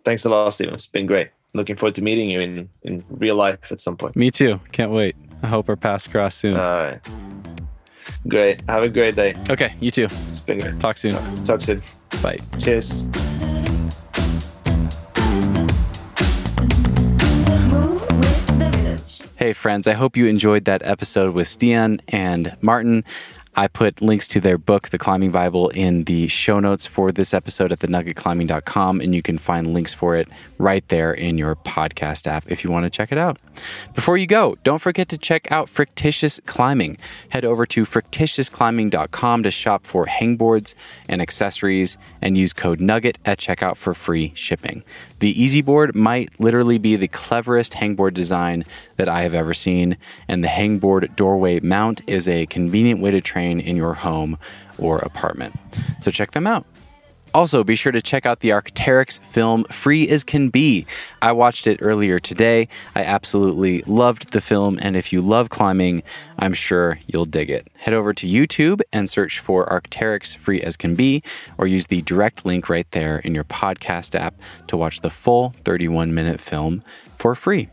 [0.06, 0.76] Thanks a lot, Steven.
[0.76, 4.16] It's been great looking forward to meeting you in, in real life at some point.
[4.16, 4.60] Me too.
[4.72, 5.16] Can't wait.
[5.42, 6.58] I hope our paths cross soon.
[6.58, 7.00] All right.
[8.28, 8.62] Great.
[8.70, 9.36] Have a great day.
[9.50, 10.08] Okay, you too.
[10.30, 10.80] It's been great.
[10.80, 11.14] Talk soon.
[11.46, 11.82] Talk soon.
[12.22, 12.38] Bye.
[12.60, 13.02] Cheers.
[17.72, 19.22] Move with the village.
[19.38, 23.04] Hey, friends, I hope you enjoyed that episode with Stian and Martin.
[23.58, 27.34] I put links to their book, The Climbing Bible, in the show notes for this
[27.34, 30.28] episode at thenuggetclimbing.com, and you can find links for it
[30.58, 33.40] right there in your podcast app if you want to check it out.
[33.94, 36.98] Before you go, don't forget to check out Frictitious Climbing.
[37.30, 40.76] Head over to frictitiousclimbing.com to shop for hangboards
[41.08, 44.84] and accessories and use code NUGGET at checkout for free shipping.
[45.20, 48.66] The EasyBoard might literally be the cleverest hangboard design
[48.98, 53.22] that I have ever seen, and the hangboard doorway mount is a convenient way to
[53.22, 54.38] train in your home
[54.78, 55.56] or apartment.
[56.02, 56.66] So check them out.
[57.36, 60.86] Also, be sure to check out the Arc'teryx film Free as Can Be.
[61.22, 62.70] I watched it earlier today.
[62.96, 66.02] I absolutely loved the film, and if you love climbing,
[66.40, 67.68] I'm sure you'll dig it.
[67.76, 71.24] Head over to YouTube and search for Arc'teryx Free as Can Be,
[71.58, 74.36] or use the direct link right there in your podcast app
[74.68, 76.84] to watch the full 31 minute film
[77.18, 77.68] for free.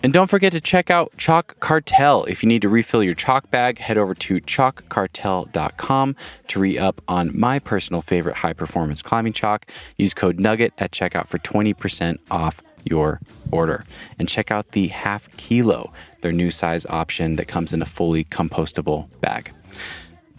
[0.00, 2.24] And don't forget to check out Chalk Cartel.
[2.24, 6.16] If you need to refill your chalk bag, head over to chalkcartel.com
[6.48, 9.66] to re up on my personal favorite high performance climbing chalk.
[9.96, 13.20] Use code NUGGET at checkout for 20% off your
[13.50, 13.84] order.
[14.20, 18.24] And check out the half kilo, their new size option that comes in a fully
[18.24, 19.52] compostable bag.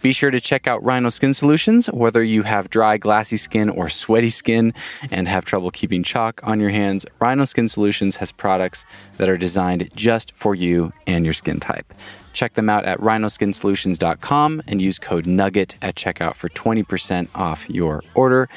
[0.02, 1.86] Be sure to check out Rhino Skin Solutions.
[1.88, 4.72] Whether you have dry, glassy skin or sweaty skin
[5.10, 8.86] and have trouble keeping chalk on your hands, Rhino Skin Solutions has products
[9.18, 11.92] that are designed just for you and your skin type.
[12.32, 18.02] Check them out at rhinoskinsolutions.com and use code NUGGET at checkout for 20% off your
[18.14, 18.48] order.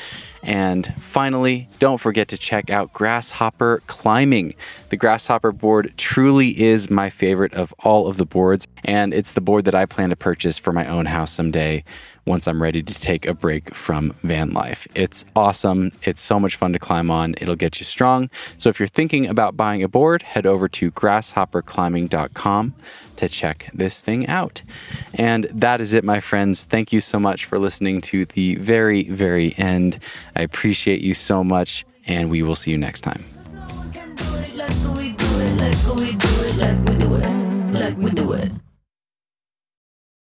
[0.44, 4.56] And finally, don't forget to check out Grasshopper Climbing.
[4.90, 9.42] The Grasshopper board truly is my favorite of all of the boards, and it's the
[9.42, 11.84] board that I plan to purchase for my own house someday
[12.26, 14.88] once I'm ready to take a break from van life.
[14.96, 15.92] It's awesome.
[16.04, 17.36] It's so much fun to climb on.
[17.40, 18.30] It'll get you strong.
[18.58, 22.74] So if you're thinking about buying a board, head over to grasshopperclimbing.com
[23.18, 24.62] to check this thing out.
[25.14, 26.64] And that is it, my friends.
[26.64, 30.00] Thank you so much for listening to the very, very end.
[30.36, 33.24] I appreciate you so much, and we will see you next time.
[37.74, 38.52] Like we do it,